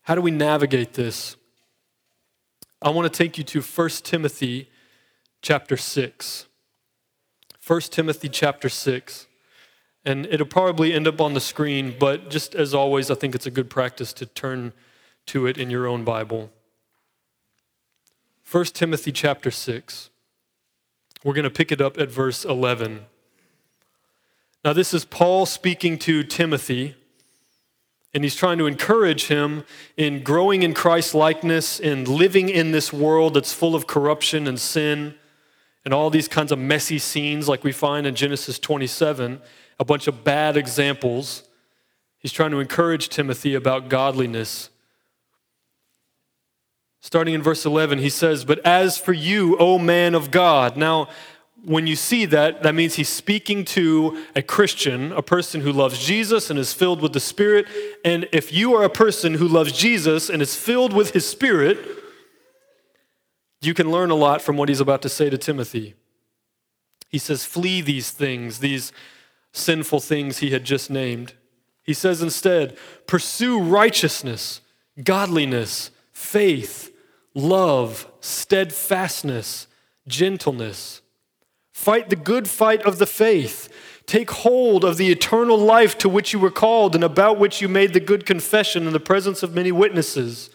How 0.02 0.14
do 0.14 0.20
we 0.20 0.30
navigate 0.30 0.94
this? 0.94 1.36
I 2.82 2.90
want 2.90 3.12
to 3.12 3.16
take 3.16 3.38
you 3.38 3.44
to 3.44 3.60
1 3.60 3.88
Timothy 4.04 4.70
chapter 5.42 5.76
6. 5.76 6.46
1 7.66 7.80
Timothy 7.80 8.28
chapter 8.28 8.68
6. 8.68 9.26
And 10.04 10.26
it'll 10.26 10.46
probably 10.46 10.92
end 10.92 11.08
up 11.08 11.20
on 11.20 11.34
the 11.34 11.40
screen, 11.40 11.96
but 11.98 12.30
just 12.30 12.54
as 12.54 12.72
always, 12.74 13.10
I 13.10 13.16
think 13.16 13.34
it's 13.34 13.46
a 13.46 13.50
good 13.50 13.68
practice 13.68 14.12
to 14.14 14.26
turn 14.26 14.72
to 15.26 15.46
it 15.46 15.58
in 15.58 15.70
your 15.70 15.88
own 15.88 16.04
Bible. 16.04 16.50
1 18.48 18.64
Timothy 18.66 19.10
chapter 19.10 19.50
6. 19.50 20.10
We're 21.24 21.34
going 21.34 21.44
to 21.44 21.50
pick 21.50 21.72
it 21.72 21.80
up 21.80 21.98
at 21.98 22.08
verse 22.08 22.44
11. 22.44 23.06
Now, 24.66 24.72
this 24.72 24.92
is 24.92 25.04
Paul 25.04 25.46
speaking 25.46 25.96
to 26.00 26.24
Timothy 26.24 26.96
and 28.12 28.24
he's 28.24 28.34
trying 28.34 28.58
to 28.58 28.66
encourage 28.66 29.28
him 29.28 29.62
in 29.96 30.24
growing 30.24 30.64
in 30.64 30.74
Christ 30.74 31.14
likeness 31.14 31.78
and 31.78 32.08
living 32.08 32.48
in 32.48 32.72
this 32.72 32.92
world 32.92 33.34
that's 33.34 33.52
full 33.52 33.76
of 33.76 33.86
corruption 33.86 34.48
and 34.48 34.58
sin 34.58 35.14
and 35.84 35.94
all 35.94 36.10
these 36.10 36.26
kinds 36.26 36.50
of 36.50 36.58
messy 36.58 36.98
scenes 36.98 37.48
like 37.48 37.62
we 37.62 37.70
find 37.70 38.08
in 38.08 38.16
Genesis 38.16 38.58
27, 38.58 39.40
a 39.78 39.84
bunch 39.84 40.08
of 40.08 40.24
bad 40.24 40.56
examples. 40.56 41.44
He's 42.18 42.32
trying 42.32 42.50
to 42.50 42.58
encourage 42.58 43.08
Timothy 43.08 43.54
about 43.54 43.88
godliness. 43.88 44.70
Starting 47.00 47.34
in 47.34 47.42
verse 47.42 47.64
11, 47.64 48.00
he 48.00 48.08
says, 48.08 48.44
But 48.44 48.58
as 48.66 48.98
for 48.98 49.12
you, 49.12 49.56
O 49.58 49.78
man 49.78 50.16
of 50.16 50.32
God. 50.32 50.76
Now, 50.76 51.08
when 51.64 51.86
you 51.86 51.96
see 51.96 52.26
that, 52.26 52.62
that 52.62 52.74
means 52.74 52.94
he's 52.94 53.08
speaking 53.08 53.64
to 53.64 54.24
a 54.36 54.42
Christian, 54.42 55.12
a 55.12 55.22
person 55.22 55.62
who 55.62 55.72
loves 55.72 55.98
Jesus 56.04 56.50
and 56.50 56.58
is 56.58 56.72
filled 56.72 57.00
with 57.00 57.12
the 57.12 57.20
Spirit. 57.20 57.66
And 58.04 58.28
if 58.32 58.52
you 58.52 58.74
are 58.74 58.84
a 58.84 58.90
person 58.90 59.34
who 59.34 59.48
loves 59.48 59.72
Jesus 59.72 60.28
and 60.28 60.40
is 60.40 60.54
filled 60.54 60.92
with 60.92 61.12
his 61.12 61.28
Spirit, 61.28 61.78
you 63.60 63.74
can 63.74 63.90
learn 63.90 64.10
a 64.10 64.14
lot 64.14 64.42
from 64.42 64.56
what 64.56 64.68
he's 64.68 64.80
about 64.80 65.02
to 65.02 65.08
say 65.08 65.28
to 65.28 65.38
Timothy. 65.38 65.94
He 67.08 67.18
says, 67.18 67.44
Flee 67.44 67.80
these 67.80 68.10
things, 68.10 68.58
these 68.58 68.92
sinful 69.52 70.00
things 70.00 70.38
he 70.38 70.50
had 70.50 70.64
just 70.64 70.90
named. 70.90 71.34
He 71.82 71.94
says 71.94 72.22
instead, 72.22 72.76
Pursue 73.06 73.60
righteousness, 73.60 74.60
godliness, 75.02 75.90
faith, 76.12 76.92
love, 77.34 78.08
steadfastness, 78.20 79.66
gentleness. 80.06 81.02
Fight 81.76 82.08
the 82.08 82.16
good 82.16 82.48
fight 82.48 82.82
of 82.82 82.98
the 82.98 83.06
faith. 83.06 83.68
Take 84.06 84.30
hold 84.30 84.82
of 84.82 84.96
the 84.96 85.12
eternal 85.12 85.58
life 85.58 85.96
to 85.98 86.08
which 86.08 86.32
you 86.32 86.38
were 86.38 86.50
called 86.50 86.94
and 86.94 87.04
about 87.04 87.38
which 87.38 87.60
you 87.60 87.68
made 87.68 87.92
the 87.92 88.00
good 88.00 88.24
confession 88.24 88.86
in 88.86 88.94
the 88.94 88.98
presence 88.98 89.42
of 89.42 89.54
many 89.54 89.70
witnesses. 89.70 90.50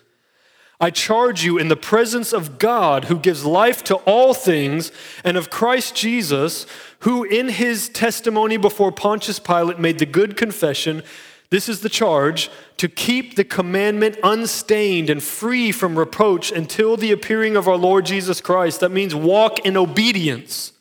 I 0.79 0.89
charge 0.89 1.45
you 1.45 1.59
in 1.59 1.67
the 1.67 1.77
presence 1.77 2.33
of 2.33 2.57
God, 2.57 3.05
who 3.05 3.19
gives 3.19 3.45
life 3.45 3.83
to 3.83 3.97
all 3.97 4.33
things, 4.33 4.91
and 5.23 5.37
of 5.37 5.51
Christ 5.51 5.95
Jesus, 5.95 6.65
who 7.01 7.23
in 7.23 7.49
his 7.49 7.87
testimony 7.87 8.57
before 8.57 8.91
Pontius 8.91 9.39
Pilate 9.39 9.79
made 9.79 9.99
the 9.99 10.07
good 10.07 10.35
confession. 10.35 11.03
This 11.51 11.69
is 11.69 11.81
the 11.81 11.87
charge 11.87 12.49
to 12.77 12.89
keep 12.89 13.35
the 13.35 13.45
commandment 13.45 14.17
unstained 14.23 15.09
and 15.09 15.21
free 15.21 15.71
from 15.71 15.99
reproach 15.99 16.51
until 16.51 16.97
the 16.97 17.11
appearing 17.11 17.55
of 17.55 17.67
our 17.67 17.77
Lord 17.77 18.07
Jesus 18.07 18.41
Christ. 18.41 18.79
That 18.79 18.91
means 18.91 19.13
walk 19.13 19.59
in 19.59 19.77
obedience 19.77 20.73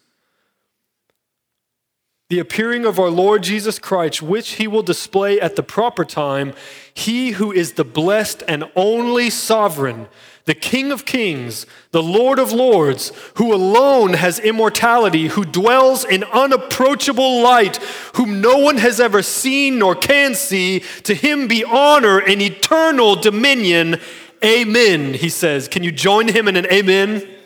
the 2.30 2.38
appearing 2.38 2.86
of 2.86 3.00
our 3.00 3.10
Lord 3.10 3.42
Jesus 3.42 3.80
Christ, 3.80 4.22
which 4.22 4.52
he 4.52 4.68
will 4.68 4.84
display 4.84 5.40
at 5.40 5.56
the 5.56 5.64
proper 5.64 6.04
time, 6.04 6.54
he 6.94 7.32
who 7.32 7.50
is 7.50 7.72
the 7.72 7.84
blessed 7.84 8.44
and 8.46 8.70
only 8.76 9.30
sovereign, 9.30 10.06
the 10.44 10.54
King 10.54 10.92
of 10.92 11.04
kings, 11.04 11.66
the 11.90 12.02
Lord 12.02 12.38
of 12.38 12.52
lords, 12.52 13.10
who 13.34 13.52
alone 13.52 14.12
has 14.12 14.38
immortality, 14.38 15.26
who 15.26 15.44
dwells 15.44 16.04
in 16.04 16.22
unapproachable 16.22 17.42
light, 17.42 17.78
whom 18.14 18.40
no 18.40 18.58
one 18.58 18.76
has 18.76 19.00
ever 19.00 19.22
seen 19.22 19.80
nor 19.80 19.96
can 19.96 20.36
see, 20.36 20.84
to 21.02 21.14
him 21.14 21.48
be 21.48 21.64
honor 21.64 22.20
and 22.20 22.40
eternal 22.40 23.16
dominion. 23.16 24.00
Amen, 24.44 25.14
he 25.14 25.28
says. 25.28 25.66
Can 25.66 25.82
you 25.82 25.90
join 25.90 26.28
him 26.28 26.46
in 26.46 26.54
an 26.54 26.66
amen? 26.66 27.39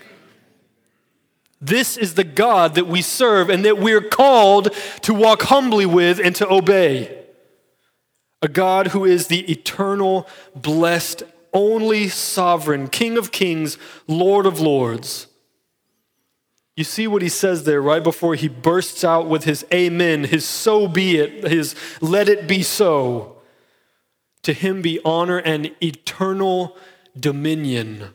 This 1.61 1.97
is 1.97 2.15
the 2.15 2.25
God 2.25 2.75
that 2.75 2.87
we 2.87 3.03
serve 3.03 3.49
and 3.49 3.65
that 3.65 3.79
we're 3.79 4.03
called 4.03 4.75
to 5.03 5.15
walk 5.15 5.43
humbly 5.43 5.87
with 5.87 6.19
and 6.19 6.35
to 6.37 6.49
obey. 6.49 7.25
A 8.43 8.49
God 8.49 8.89
who 8.89 9.05
is 9.05 9.29
the 9.29 9.51
eternal, 9.51 10.29
blessed, 10.55 11.23
only 11.53 12.09
sovereign, 12.09 12.89
King 12.89 13.17
of 13.17 13.33
kings, 13.33 13.79
Lord 14.07 14.45
of 14.45 14.61
lords. 14.61 15.29
You 16.77 16.85
see 16.85 17.07
what 17.07 17.23
he 17.23 17.29
says 17.29 17.65
there 17.65 17.81
right 17.81 18.03
before 18.03 18.35
he 18.35 18.49
bursts 18.49 19.05
out 19.05 19.29
with 19.29 19.45
his 19.45 19.65
amen, 19.73 20.25
his 20.25 20.45
so 20.45 20.89
be 20.89 21.17
it, 21.19 21.49
his 21.49 21.77
let 22.01 22.29
it 22.29 22.49
be 22.49 22.63
so. 22.63 23.37
To 24.43 24.53
him 24.53 24.83
be 24.83 25.01
honor 25.05 25.39
and 25.39 25.75
eternal 25.83 26.77
dominion. 27.19 28.15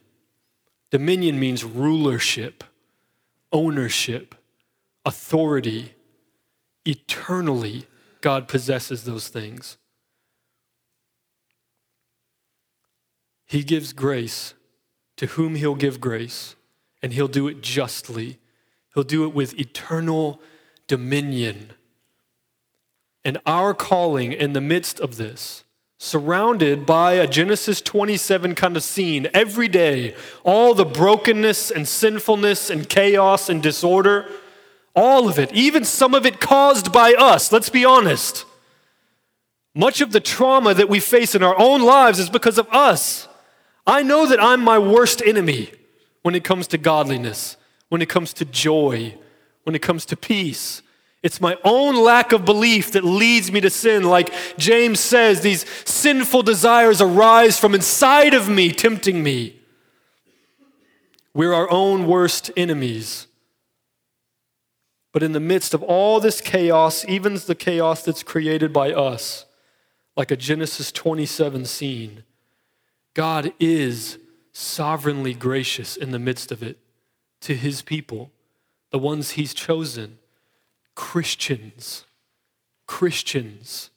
Dominion 0.92 1.40
means 1.40 1.64
rulership 1.64 2.64
ownership, 3.52 4.36
authority. 5.06 5.94
Eternally, 6.86 7.86
God 8.22 8.48
possesses 8.48 9.04
those 9.04 9.28
things. 9.28 9.78
He 13.46 13.64
gives 13.64 13.94
grace 13.94 14.54
to 15.18 15.26
whom 15.26 15.56
He'll 15.56 15.76
give 15.76 16.00
grace, 16.00 16.56
and 17.02 17.14
He'll 17.14 17.28
do 17.28 17.48
it 17.48 17.62
justly. 17.62 18.40
He'll 18.94 19.04
do 19.04 19.26
it 19.26 19.34
with 19.34 19.60
eternal 19.60 20.42
dominion. 20.88 21.72
And 23.26 23.40
our 23.46 23.74
calling 23.74 24.32
in 24.32 24.54
the 24.54 24.62
midst 24.62 25.00
of 25.00 25.18
this 25.18 25.64
surrounded 26.02 26.86
by 26.86 27.14
a 27.14 27.28
Genesis 27.28 27.82
27 27.82 28.56
kind 28.56 28.78
of 28.78 28.84
scene 28.84 29.28
every 29.34 29.68
day. 29.68 30.16
All 30.46 30.74
the 30.74 30.86
brokenness 30.86 31.70
and 31.70 31.86
sinfulness 31.86 32.70
and 32.70 32.88
chaos 32.88 33.50
and 33.50 33.62
disorder, 33.62 34.26
all 34.96 35.28
of 35.28 35.38
it, 35.38 35.52
even 35.52 35.84
some 35.84 36.16
of 36.16 36.26
it 36.26 36.40
caused 36.40 36.94
by 36.94 37.14
us, 37.14 37.52
let's 37.52 37.70
be 37.70 37.84
honest. 37.84 38.46
Much 39.76 40.00
of 40.00 40.14
the 40.14 40.22
trauma 40.22 40.74
that 40.74 40.90
we 40.90 41.02
face 41.02 41.36
in 41.36 41.44
our 41.44 41.60
own 41.60 41.82
lives 41.82 42.18
is 42.18 42.30
because 42.30 42.58
of 42.58 42.68
us. 42.70 43.28
I 43.86 44.02
know 44.02 44.26
that 44.26 44.42
I'm 44.42 44.62
my 44.62 44.80
worst 44.80 45.22
enemy 45.22 45.72
when 46.22 46.34
it 46.34 46.46
comes 46.46 46.66
to 46.68 46.78
godliness, 46.78 47.58
when 47.90 48.02
it 48.02 48.08
comes 48.08 48.32
to 48.34 48.46
joy, 48.46 49.16
when 49.64 49.76
it 49.76 49.82
comes 49.82 50.06
to 50.06 50.16
peace. 50.16 50.82
It's 51.22 51.42
my 51.42 51.58
own 51.66 51.96
lack 51.96 52.32
of 52.32 52.46
belief 52.46 52.94
that 52.94 53.04
leads 53.04 53.52
me 53.52 53.60
to 53.62 53.70
sin. 53.70 54.04
Like 54.04 54.34
James 54.58 55.00
says, 55.00 55.42
these 55.42 55.66
sinful 55.84 56.44
desires 56.44 57.02
arise 57.02 57.60
from 57.60 57.76
inside 57.76 58.34
of 58.34 58.48
me, 58.48 58.72
tempting 58.72 59.22
me. 59.22 59.60
We're 61.34 61.54
our 61.54 61.70
own 61.70 62.08
worst 62.08 62.52
enemies. 62.56 63.28
But 65.12 65.24
in 65.24 65.34
the 65.34 65.40
midst 65.40 65.74
of 65.74 65.84
all 65.84 66.20
this 66.20 66.40
chaos, 66.40 67.04
even 67.08 67.36
the 67.36 67.56
chaos 67.56 68.04
that's 68.04 68.24
created 68.24 68.72
by 68.72 68.94
us, 68.94 69.46
like 70.16 70.32
a 70.32 70.38
Genesis 70.38 70.92
27 70.92 71.66
scene, 71.66 72.24
God 73.14 73.52
is 73.60 74.20
sovereignly 74.54 75.34
gracious 75.34 75.98
in 75.98 76.12
the 76.12 76.20
midst 76.20 76.52
of 76.52 76.64
it 76.64 76.78
to 77.42 77.56
his 77.56 77.82
people, 77.82 78.32
the 78.92 79.00
ones 79.00 79.32
he's 79.32 79.54
chosen 79.54 80.20
Christians. 81.00 82.04
Christians. 82.86 83.90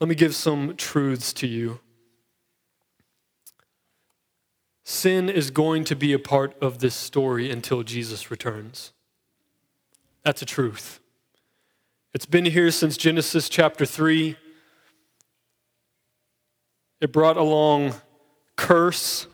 Let 0.00 0.08
me 0.08 0.14
give 0.14 0.36
some 0.36 0.76
truths 0.76 1.32
to 1.32 1.48
you. 1.48 1.80
Sin 4.84 5.28
is 5.28 5.50
going 5.50 5.82
to 5.82 5.96
be 5.96 6.12
a 6.12 6.18
part 6.20 6.56
of 6.62 6.78
this 6.78 6.94
story 6.94 7.50
until 7.50 7.82
Jesus 7.82 8.30
returns. 8.30 8.92
That's 10.22 10.42
a 10.42 10.46
truth. 10.46 11.00
It's 12.14 12.24
been 12.24 12.44
here 12.44 12.70
since 12.70 12.96
Genesis 12.96 13.48
chapter 13.48 13.84
3. 13.84 14.36
It 17.00 17.12
brought 17.12 17.36
along 17.36 17.94
curse 18.54 19.26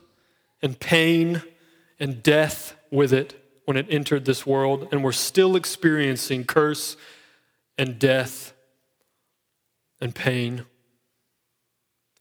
and 0.62 0.80
pain 0.80 1.42
and 2.00 2.22
death 2.22 2.76
with 2.90 3.12
it 3.12 3.38
when 3.64 3.76
it 3.76 3.86
entered 3.88 4.24
this 4.24 4.46
world, 4.46 4.88
and 4.90 5.04
we're 5.04 5.12
still 5.12 5.56
experiencing 5.56 6.44
curse 6.44 6.96
and 7.78 7.98
death 7.98 8.52
and 10.00 10.14
pain. 10.14 10.64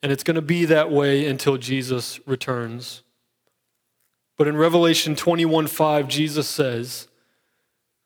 And 0.03 0.11
it's 0.11 0.23
going 0.23 0.35
to 0.35 0.41
be 0.41 0.65
that 0.65 0.91
way 0.91 1.27
until 1.27 1.57
Jesus 1.57 2.19
returns. 2.25 3.03
But 4.37 4.47
in 4.47 4.57
Revelation 4.57 5.15
21 5.15 5.67
5, 5.67 6.07
Jesus 6.07 6.47
says 6.47 7.07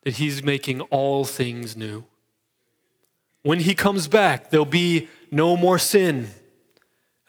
that 0.02 0.14
he's 0.14 0.42
making 0.42 0.82
all 0.82 1.24
things 1.24 1.76
new. 1.76 2.04
When 3.42 3.60
he 3.60 3.74
comes 3.74 4.08
back, 4.08 4.50
there'll 4.50 4.66
be 4.66 5.08
no 5.30 5.56
more 5.56 5.78
sin. 5.78 6.28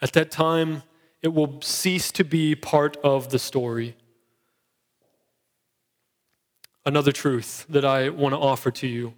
At 0.02 0.12
that 0.12 0.30
time, 0.30 0.82
it 1.22 1.28
will 1.28 1.60
cease 1.60 2.12
to 2.12 2.24
be 2.24 2.54
part 2.54 2.96
of 2.98 3.30
the 3.30 3.38
story 3.38 3.96
another 6.88 7.12
truth 7.12 7.66
that 7.68 7.84
I 7.84 8.08
want 8.08 8.32
to 8.32 8.38
offer 8.38 8.70
to 8.70 8.86
you 8.86 9.12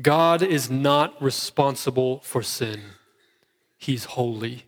God 0.00 0.42
is 0.42 0.68
not 0.70 1.20
responsible 1.22 2.20
for 2.20 2.42
sin, 2.42 2.82
He's 3.78 4.04
holy. 4.04 4.64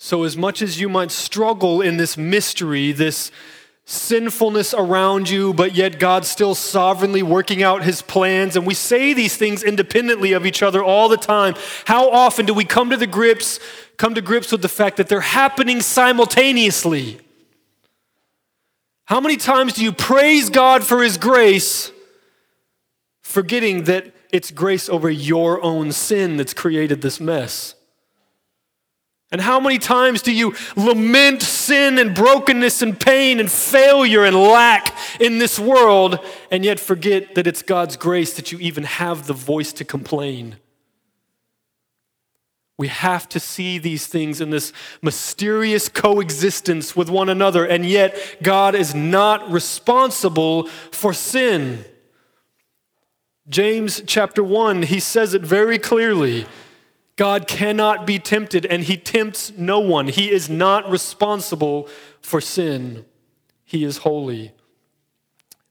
So, 0.00 0.24
as 0.24 0.36
much 0.36 0.62
as 0.62 0.80
you 0.80 0.88
might 0.88 1.10
struggle 1.10 1.80
in 1.80 1.96
this 1.96 2.16
mystery, 2.16 2.92
this 2.92 3.32
sinfulness 3.84 4.74
around 4.74 5.30
you, 5.30 5.54
but 5.54 5.74
yet 5.74 5.98
God's 5.98 6.28
still 6.28 6.54
sovereignly 6.54 7.22
working 7.22 7.62
out 7.62 7.82
his 7.82 8.02
plans. 8.02 8.54
And 8.54 8.66
we 8.66 8.74
say 8.74 9.14
these 9.14 9.36
things 9.36 9.64
independently 9.64 10.34
of 10.34 10.44
each 10.44 10.62
other 10.62 10.84
all 10.84 11.08
the 11.08 11.16
time. 11.16 11.54
How 11.86 12.10
often 12.10 12.44
do 12.44 12.52
we 12.52 12.66
come 12.66 12.90
to 12.90 12.98
the 12.98 13.06
grips, 13.06 13.58
come 13.96 14.14
to 14.14 14.20
grips 14.20 14.52
with 14.52 14.60
the 14.60 14.68
fact 14.68 14.98
that 14.98 15.08
they're 15.08 15.20
happening 15.20 15.80
simultaneously? 15.80 17.18
How 19.08 19.20
many 19.20 19.38
times 19.38 19.72
do 19.72 19.82
you 19.82 19.90
praise 19.90 20.50
God 20.50 20.84
for 20.84 21.02
His 21.02 21.16
grace, 21.16 21.90
forgetting 23.22 23.84
that 23.84 24.14
it's 24.30 24.50
grace 24.50 24.86
over 24.90 25.08
your 25.08 25.64
own 25.64 25.92
sin 25.92 26.36
that's 26.36 26.52
created 26.52 27.00
this 27.00 27.18
mess? 27.18 27.74
And 29.32 29.40
how 29.40 29.60
many 29.60 29.78
times 29.78 30.20
do 30.20 30.30
you 30.30 30.54
lament 30.76 31.40
sin 31.40 31.98
and 31.98 32.14
brokenness 32.14 32.82
and 32.82 33.00
pain 33.00 33.40
and 33.40 33.50
failure 33.50 34.24
and 34.24 34.36
lack 34.36 34.94
in 35.18 35.38
this 35.38 35.58
world 35.58 36.18
and 36.50 36.62
yet 36.62 36.78
forget 36.78 37.34
that 37.34 37.46
it's 37.46 37.62
God's 37.62 37.96
grace 37.96 38.34
that 38.34 38.52
you 38.52 38.58
even 38.58 38.84
have 38.84 39.26
the 39.26 39.32
voice 39.32 39.72
to 39.72 39.86
complain? 39.86 40.56
We 42.78 42.88
have 42.88 43.28
to 43.30 43.40
see 43.40 43.78
these 43.78 44.06
things 44.06 44.40
in 44.40 44.50
this 44.50 44.72
mysterious 45.02 45.88
coexistence 45.88 46.94
with 46.94 47.10
one 47.10 47.28
another, 47.28 47.66
and 47.66 47.84
yet 47.84 48.16
God 48.40 48.76
is 48.76 48.94
not 48.94 49.50
responsible 49.50 50.68
for 50.92 51.12
sin. 51.12 51.84
James 53.48 54.00
chapter 54.06 54.44
1, 54.44 54.84
he 54.84 55.00
says 55.00 55.34
it 55.34 55.42
very 55.42 55.78
clearly. 55.78 56.46
God 57.16 57.48
cannot 57.48 58.06
be 58.06 58.20
tempted, 58.20 58.64
and 58.64 58.84
he 58.84 58.96
tempts 58.96 59.50
no 59.56 59.80
one. 59.80 60.06
He 60.06 60.30
is 60.30 60.48
not 60.48 60.88
responsible 60.88 61.88
for 62.20 62.40
sin. 62.40 63.04
He 63.64 63.82
is 63.82 63.98
holy. 63.98 64.52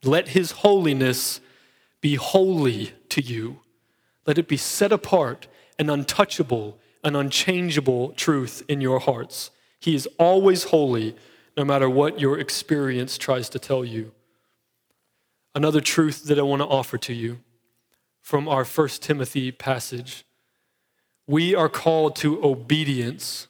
Let 0.04 0.30
his 0.30 0.52
holiness 0.52 1.40
be 2.02 2.16
holy 2.16 2.92
to 3.10 3.22
you. 3.22 3.62
Let 4.26 4.38
it 4.38 4.50
be 4.50 4.58
set 4.58 4.92
apart 4.92 5.48
and 5.80 5.90
untouchable, 5.90 6.80
an 7.04 7.16
unchangeable 7.16 8.12
truth 8.12 8.64
in 8.68 8.82
your 8.82 9.00
hearts. 9.00 9.52
He 9.80 9.96
is 9.96 10.08
always 10.18 10.66
holy, 10.66 11.16
no 11.56 11.64
matter 11.64 11.90
what 11.90 12.20
your 12.20 12.40
experience 12.40 13.18
tries 13.18 13.50
to 13.50 13.60
tell 13.60 13.86
you. 13.86 14.12
Another 15.56 15.82
truth 15.82 16.26
that 16.26 16.38
I 16.38 16.44
want 16.44 16.62
to 16.62 16.68
offer 16.68 16.98
to 17.00 17.14
you 17.14 17.40
from 18.22 18.48
our 18.48 18.66
First 18.66 19.02
Timothy 19.02 19.52
passage 19.52 20.26
we 21.28 21.54
are 21.54 21.70
called 21.70 22.16
to 22.16 22.44
obedience 22.44 23.48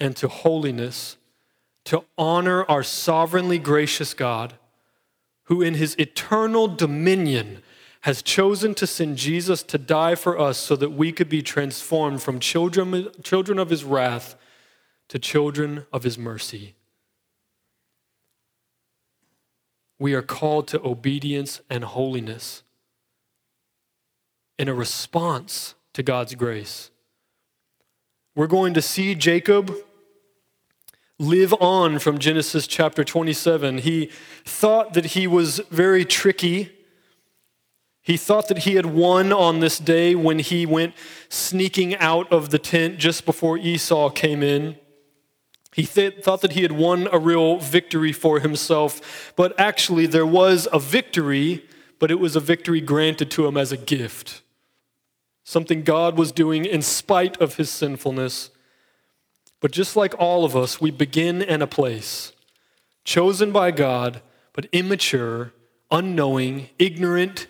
and 0.00 0.16
to 0.16 0.26
holiness, 0.26 1.16
to 1.84 2.04
honor 2.18 2.64
our 2.64 2.82
sovereignly 2.82 3.58
gracious 3.58 4.14
God, 4.14 4.54
who 5.44 5.62
in 5.62 5.74
his 5.74 5.94
eternal 5.96 6.66
dominion 6.66 7.62
has 8.04 8.20
chosen 8.20 8.74
to 8.74 8.86
send 8.86 9.16
Jesus 9.16 9.62
to 9.62 9.78
die 9.78 10.14
for 10.14 10.38
us 10.38 10.58
so 10.58 10.76
that 10.76 10.90
we 10.90 11.10
could 11.10 11.30
be 11.30 11.40
transformed 11.40 12.22
from 12.22 12.38
children, 12.38 13.08
children 13.22 13.58
of 13.58 13.70
his 13.70 13.82
wrath 13.82 14.36
to 15.08 15.18
children 15.18 15.86
of 15.90 16.02
his 16.02 16.18
mercy. 16.18 16.74
We 19.98 20.12
are 20.12 20.20
called 20.20 20.68
to 20.68 20.86
obedience 20.86 21.62
and 21.70 21.82
holiness 21.82 22.62
in 24.58 24.68
a 24.68 24.74
response 24.74 25.74
to 25.94 26.02
God's 26.02 26.34
grace. 26.34 26.90
We're 28.36 28.48
going 28.48 28.74
to 28.74 28.82
see 28.82 29.14
Jacob 29.14 29.74
live 31.18 31.54
on 31.54 31.98
from 31.98 32.18
Genesis 32.18 32.66
chapter 32.66 33.02
27. 33.02 33.78
He 33.78 34.10
thought 34.44 34.92
that 34.92 35.06
he 35.06 35.26
was 35.26 35.60
very 35.70 36.04
tricky 36.04 36.70
he 38.04 38.18
thought 38.18 38.48
that 38.48 38.58
he 38.58 38.74
had 38.74 38.84
won 38.84 39.32
on 39.32 39.60
this 39.60 39.78
day 39.78 40.14
when 40.14 40.38
he 40.38 40.66
went 40.66 40.94
sneaking 41.30 41.96
out 41.96 42.30
of 42.30 42.50
the 42.50 42.58
tent 42.58 42.98
just 42.98 43.24
before 43.24 43.56
Esau 43.56 44.10
came 44.10 44.42
in. 44.42 44.76
He 45.72 45.86
th- 45.86 46.22
thought 46.22 46.42
that 46.42 46.52
he 46.52 46.60
had 46.60 46.72
won 46.72 47.08
a 47.10 47.18
real 47.18 47.56
victory 47.56 48.12
for 48.12 48.40
himself, 48.40 49.32
but 49.36 49.58
actually 49.58 50.04
there 50.04 50.26
was 50.26 50.68
a 50.70 50.78
victory, 50.78 51.64
but 51.98 52.10
it 52.10 52.20
was 52.20 52.36
a 52.36 52.40
victory 52.40 52.82
granted 52.82 53.30
to 53.32 53.46
him 53.46 53.56
as 53.56 53.72
a 53.72 53.78
gift. 53.78 54.42
Something 55.42 55.82
God 55.82 56.18
was 56.18 56.30
doing 56.30 56.66
in 56.66 56.82
spite 56.82 57.40
of 57.40 57.56
his 57.56 57.70
sinfulness. 57.70 58.50
But 59.60 59.72
just 59.72 59.96
like 59.96 60.14
all 60.18 60.44
of 60.44 60.54
us, 60.54 60.78
we 60.78 60.90
begin 60.90 61.40
in 61.40 61.62
a 61.62 61.66
place, 61.66 62.32
chosen 63.02 63.50
by 63.50 63.70
God, 63.70 64.20
but 64.52 64.66
immature, 64.72 65.54
unknowing, 65.90 66.68
ignorant, 66.78 67.46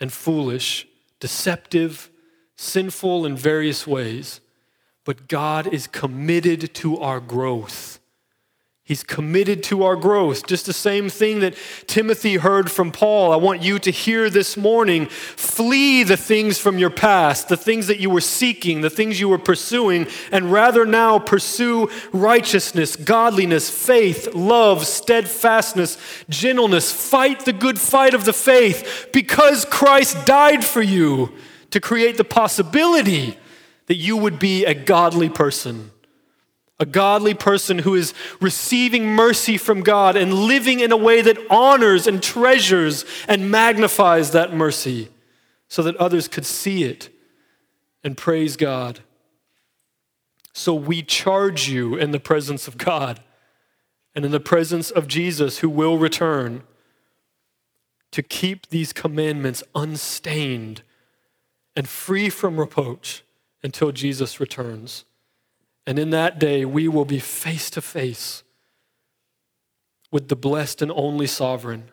and 0.00 0.12
foolish, 0.12 0.88
deceptive, 1.20 2.10
sinful 2.56 3.24
in 3.24 3.36
various 3.36 3.86
ways, 3.86 4.40
but 5.04 5.28
God 5.28 5.66
is 5.66 5.86
committed 5.86 6.74
to 6.74 6.98
our 6.98 7.20
growth. 7.20 7.99
He's 8.90 9.04
committed 9.04 9.62
to 9.62 9.84
our 9.84 9.94
growth. 9.94 10.48
Just 10.48 10.66
the 10.66 10.72
same 10.72 11.08
thing 11.08 11.38
that 11.38 11.54
Timothy 11.86 12.38
heard 12.38 12.72
from 12.72 12.90
Paul. 12.90 13.32
I 13.32 13.36
want 13.36 13.62
you 13.62 13.78
to 13.78 13.90
hear 13.92 14.28
this 14.28 14.56
morning. 14.56 15.06
Flee 15.06 16.02
the 16.02 16.16
things 16.16 16.58
from 16.58 16.76
your 16.76 16.90
past, 16.90 17.48
the 17.48 17.56
things 17.56 17.86
that 17.86 18.00
you 18.00 18.10
were 18.10 18.20
seeking, 18.20 18.80
the 18.80 18.90
things 18.90 19.20
you 19.20 19.28
were 19.28 19.38
pursuing, 19.38 20.08
and 20.32 20.50
rather 20.50 20.84
now 20.84 21.20
pursue 21.20 21.88
righteousness, 22.12 22.96
godliness, 22.96 23.70
faith, 23.70 24.34
love, 24.34 24.84
steadfastness, 24.84 25.96
gentleness. 26.28 26.90
Fight 26.90 27.44
the 27.44 27.52
good 27.52 27.78
fight 27.78 28.12
of 28.12 28.24
the 28.24 28.32
faith 28.32 29.10
because 29.12 29.64
Christ 29.66 30.26
died 30.26 30.64
for 30.64 30.82
you 30.82 31.32
to 31.70 31.78
create 31.78 32.16
the 32.16 32.24
possibility 32.24 33.38
that 33.86 33.98
you 33.98 34.16
would 34.16 34.40
be 34.40 34.64
a 34.64 34.74
godly 34.74 35.28
person 35.28 35.92
a 36.80 36.86
godly 36.86 37.34
person 37.34 37.80
who 37.80 37.94
is 37.94 38.14
receiving 38.40 39.06
mercy 39.06 39.58
from 39.58 39.82
God 39.82 40.16
and 40.16 40.32
living 40.32 40.80
in 40.80 40.90
a 40.90 40.96
way 40.96 41.20
that 41.20 41.38
honors 41.50 42.06
and 42.06 42.22
treasures 42.22 43.04
and 43.28 43.50
magnifies 43.50 44.30
that 44.32 44.54
mercy 44.54 45.10
so 45.68 45.82
that 45.82 45.94
others 45.96 46.26
could 46.26 46.46
see 46.46 46.84
it 46.84 47.10
and 48.02 48.16
praise 48.16 48.56
God. 48.56 49.00
So 50.54 50.74
we 50.74 51.02
charge 51.02 51.68
you 51.68 51.96
in 51.96 52.12
the 52.12 52.18
presence 52.18 52.66
of 52.66 52.78
God 52.78 53.20
and 54.14 54.24
in 54.24 54.30
the 54.30 54.40
presence 54.40 54.90
of 54.90 55.06
Jesus 55.06 55.58
who 55.58 55.68
will 55.68 55.98
return 55.98 56.62
to 58.10 58.22
keep 58.22 58.68
these 58.70 58.92
commandments 58.92 59.62
unstained 59.74 60.82
and 61.76 61.86
free 61.86 62.30
from 62.30 62.58
reproach 62.58 63.22
until 63.62 63.92
Jesus 63.92 64.40
returns. 64.40 65.04
And 65.86 65.98
in 65.98 66.10
that 66.10 66.38
day, 66.38 66.64
we 66.64 66.88
will 66.88 67.04
be 67.04 67.18
face 67.18 67.70
to 67.70 67.80
face 67.80 68.42
with 70.10 70.28
the 70.28 70.36
blessed 70.36 70.82
and 70.82 70.92
only 70.92 71.26
sovereign, 71.26 71.90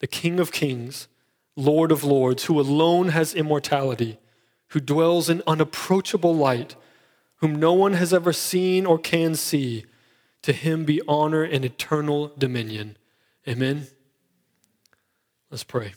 the 0.00 0.06
King 0.06 0.38
of 0.38 0.52
kings, 0.52 1.08
Lord 1.56 1.90
of 1.90 2.04
lords, 2.04 2.44
who 2.44 2.60
alone 2.60 3.08
has 3.08 3.34
immortality, 3.34 4.18
who 4.68 4.80
dwells 4.80 5.28
in 5.28 5.42
unapproachable 5.46 6.34
light, 6.34 6.76
whom 7.36 7.56
no 7.56 7.72
one 7.72 7.94
has 7.94 8.12
ever 8.12 8.32
seen 8.32 8.86
or 8.86 8.98
can 8.98 9.34
see. 9.34 9.84
To 10.42 10.52
him 10.52 10.84
be 10.84 11.02
honor 11.08 11.42
and 11.42 11.64
eternal 11.64 12.32
dominion. 12.38 12.96
Amen. 13.46 13.88
Let's 15.50 15.64
pray. 15.64 15.94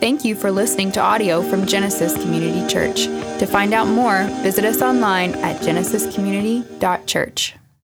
Thank 0.00 0.24
you 0.24 0.36
for 0.36 0.52
listening 0.52 0.92
to 0.92 1.00
audio 1.00 1.42
from 1.42 1.66
Genesis 1.66 2.14
Community 2.14 2.64
Church. 2.72 3.06
To 3.40 3.46
find 3.46 3.74
out 3.74 3.88
more, 3.88 4.22
visit 4.42 4.64
us 4.64 4.80
online 4.80 5.34
at 5.34 5.60
genesiscommunity.church. 5.60 7.57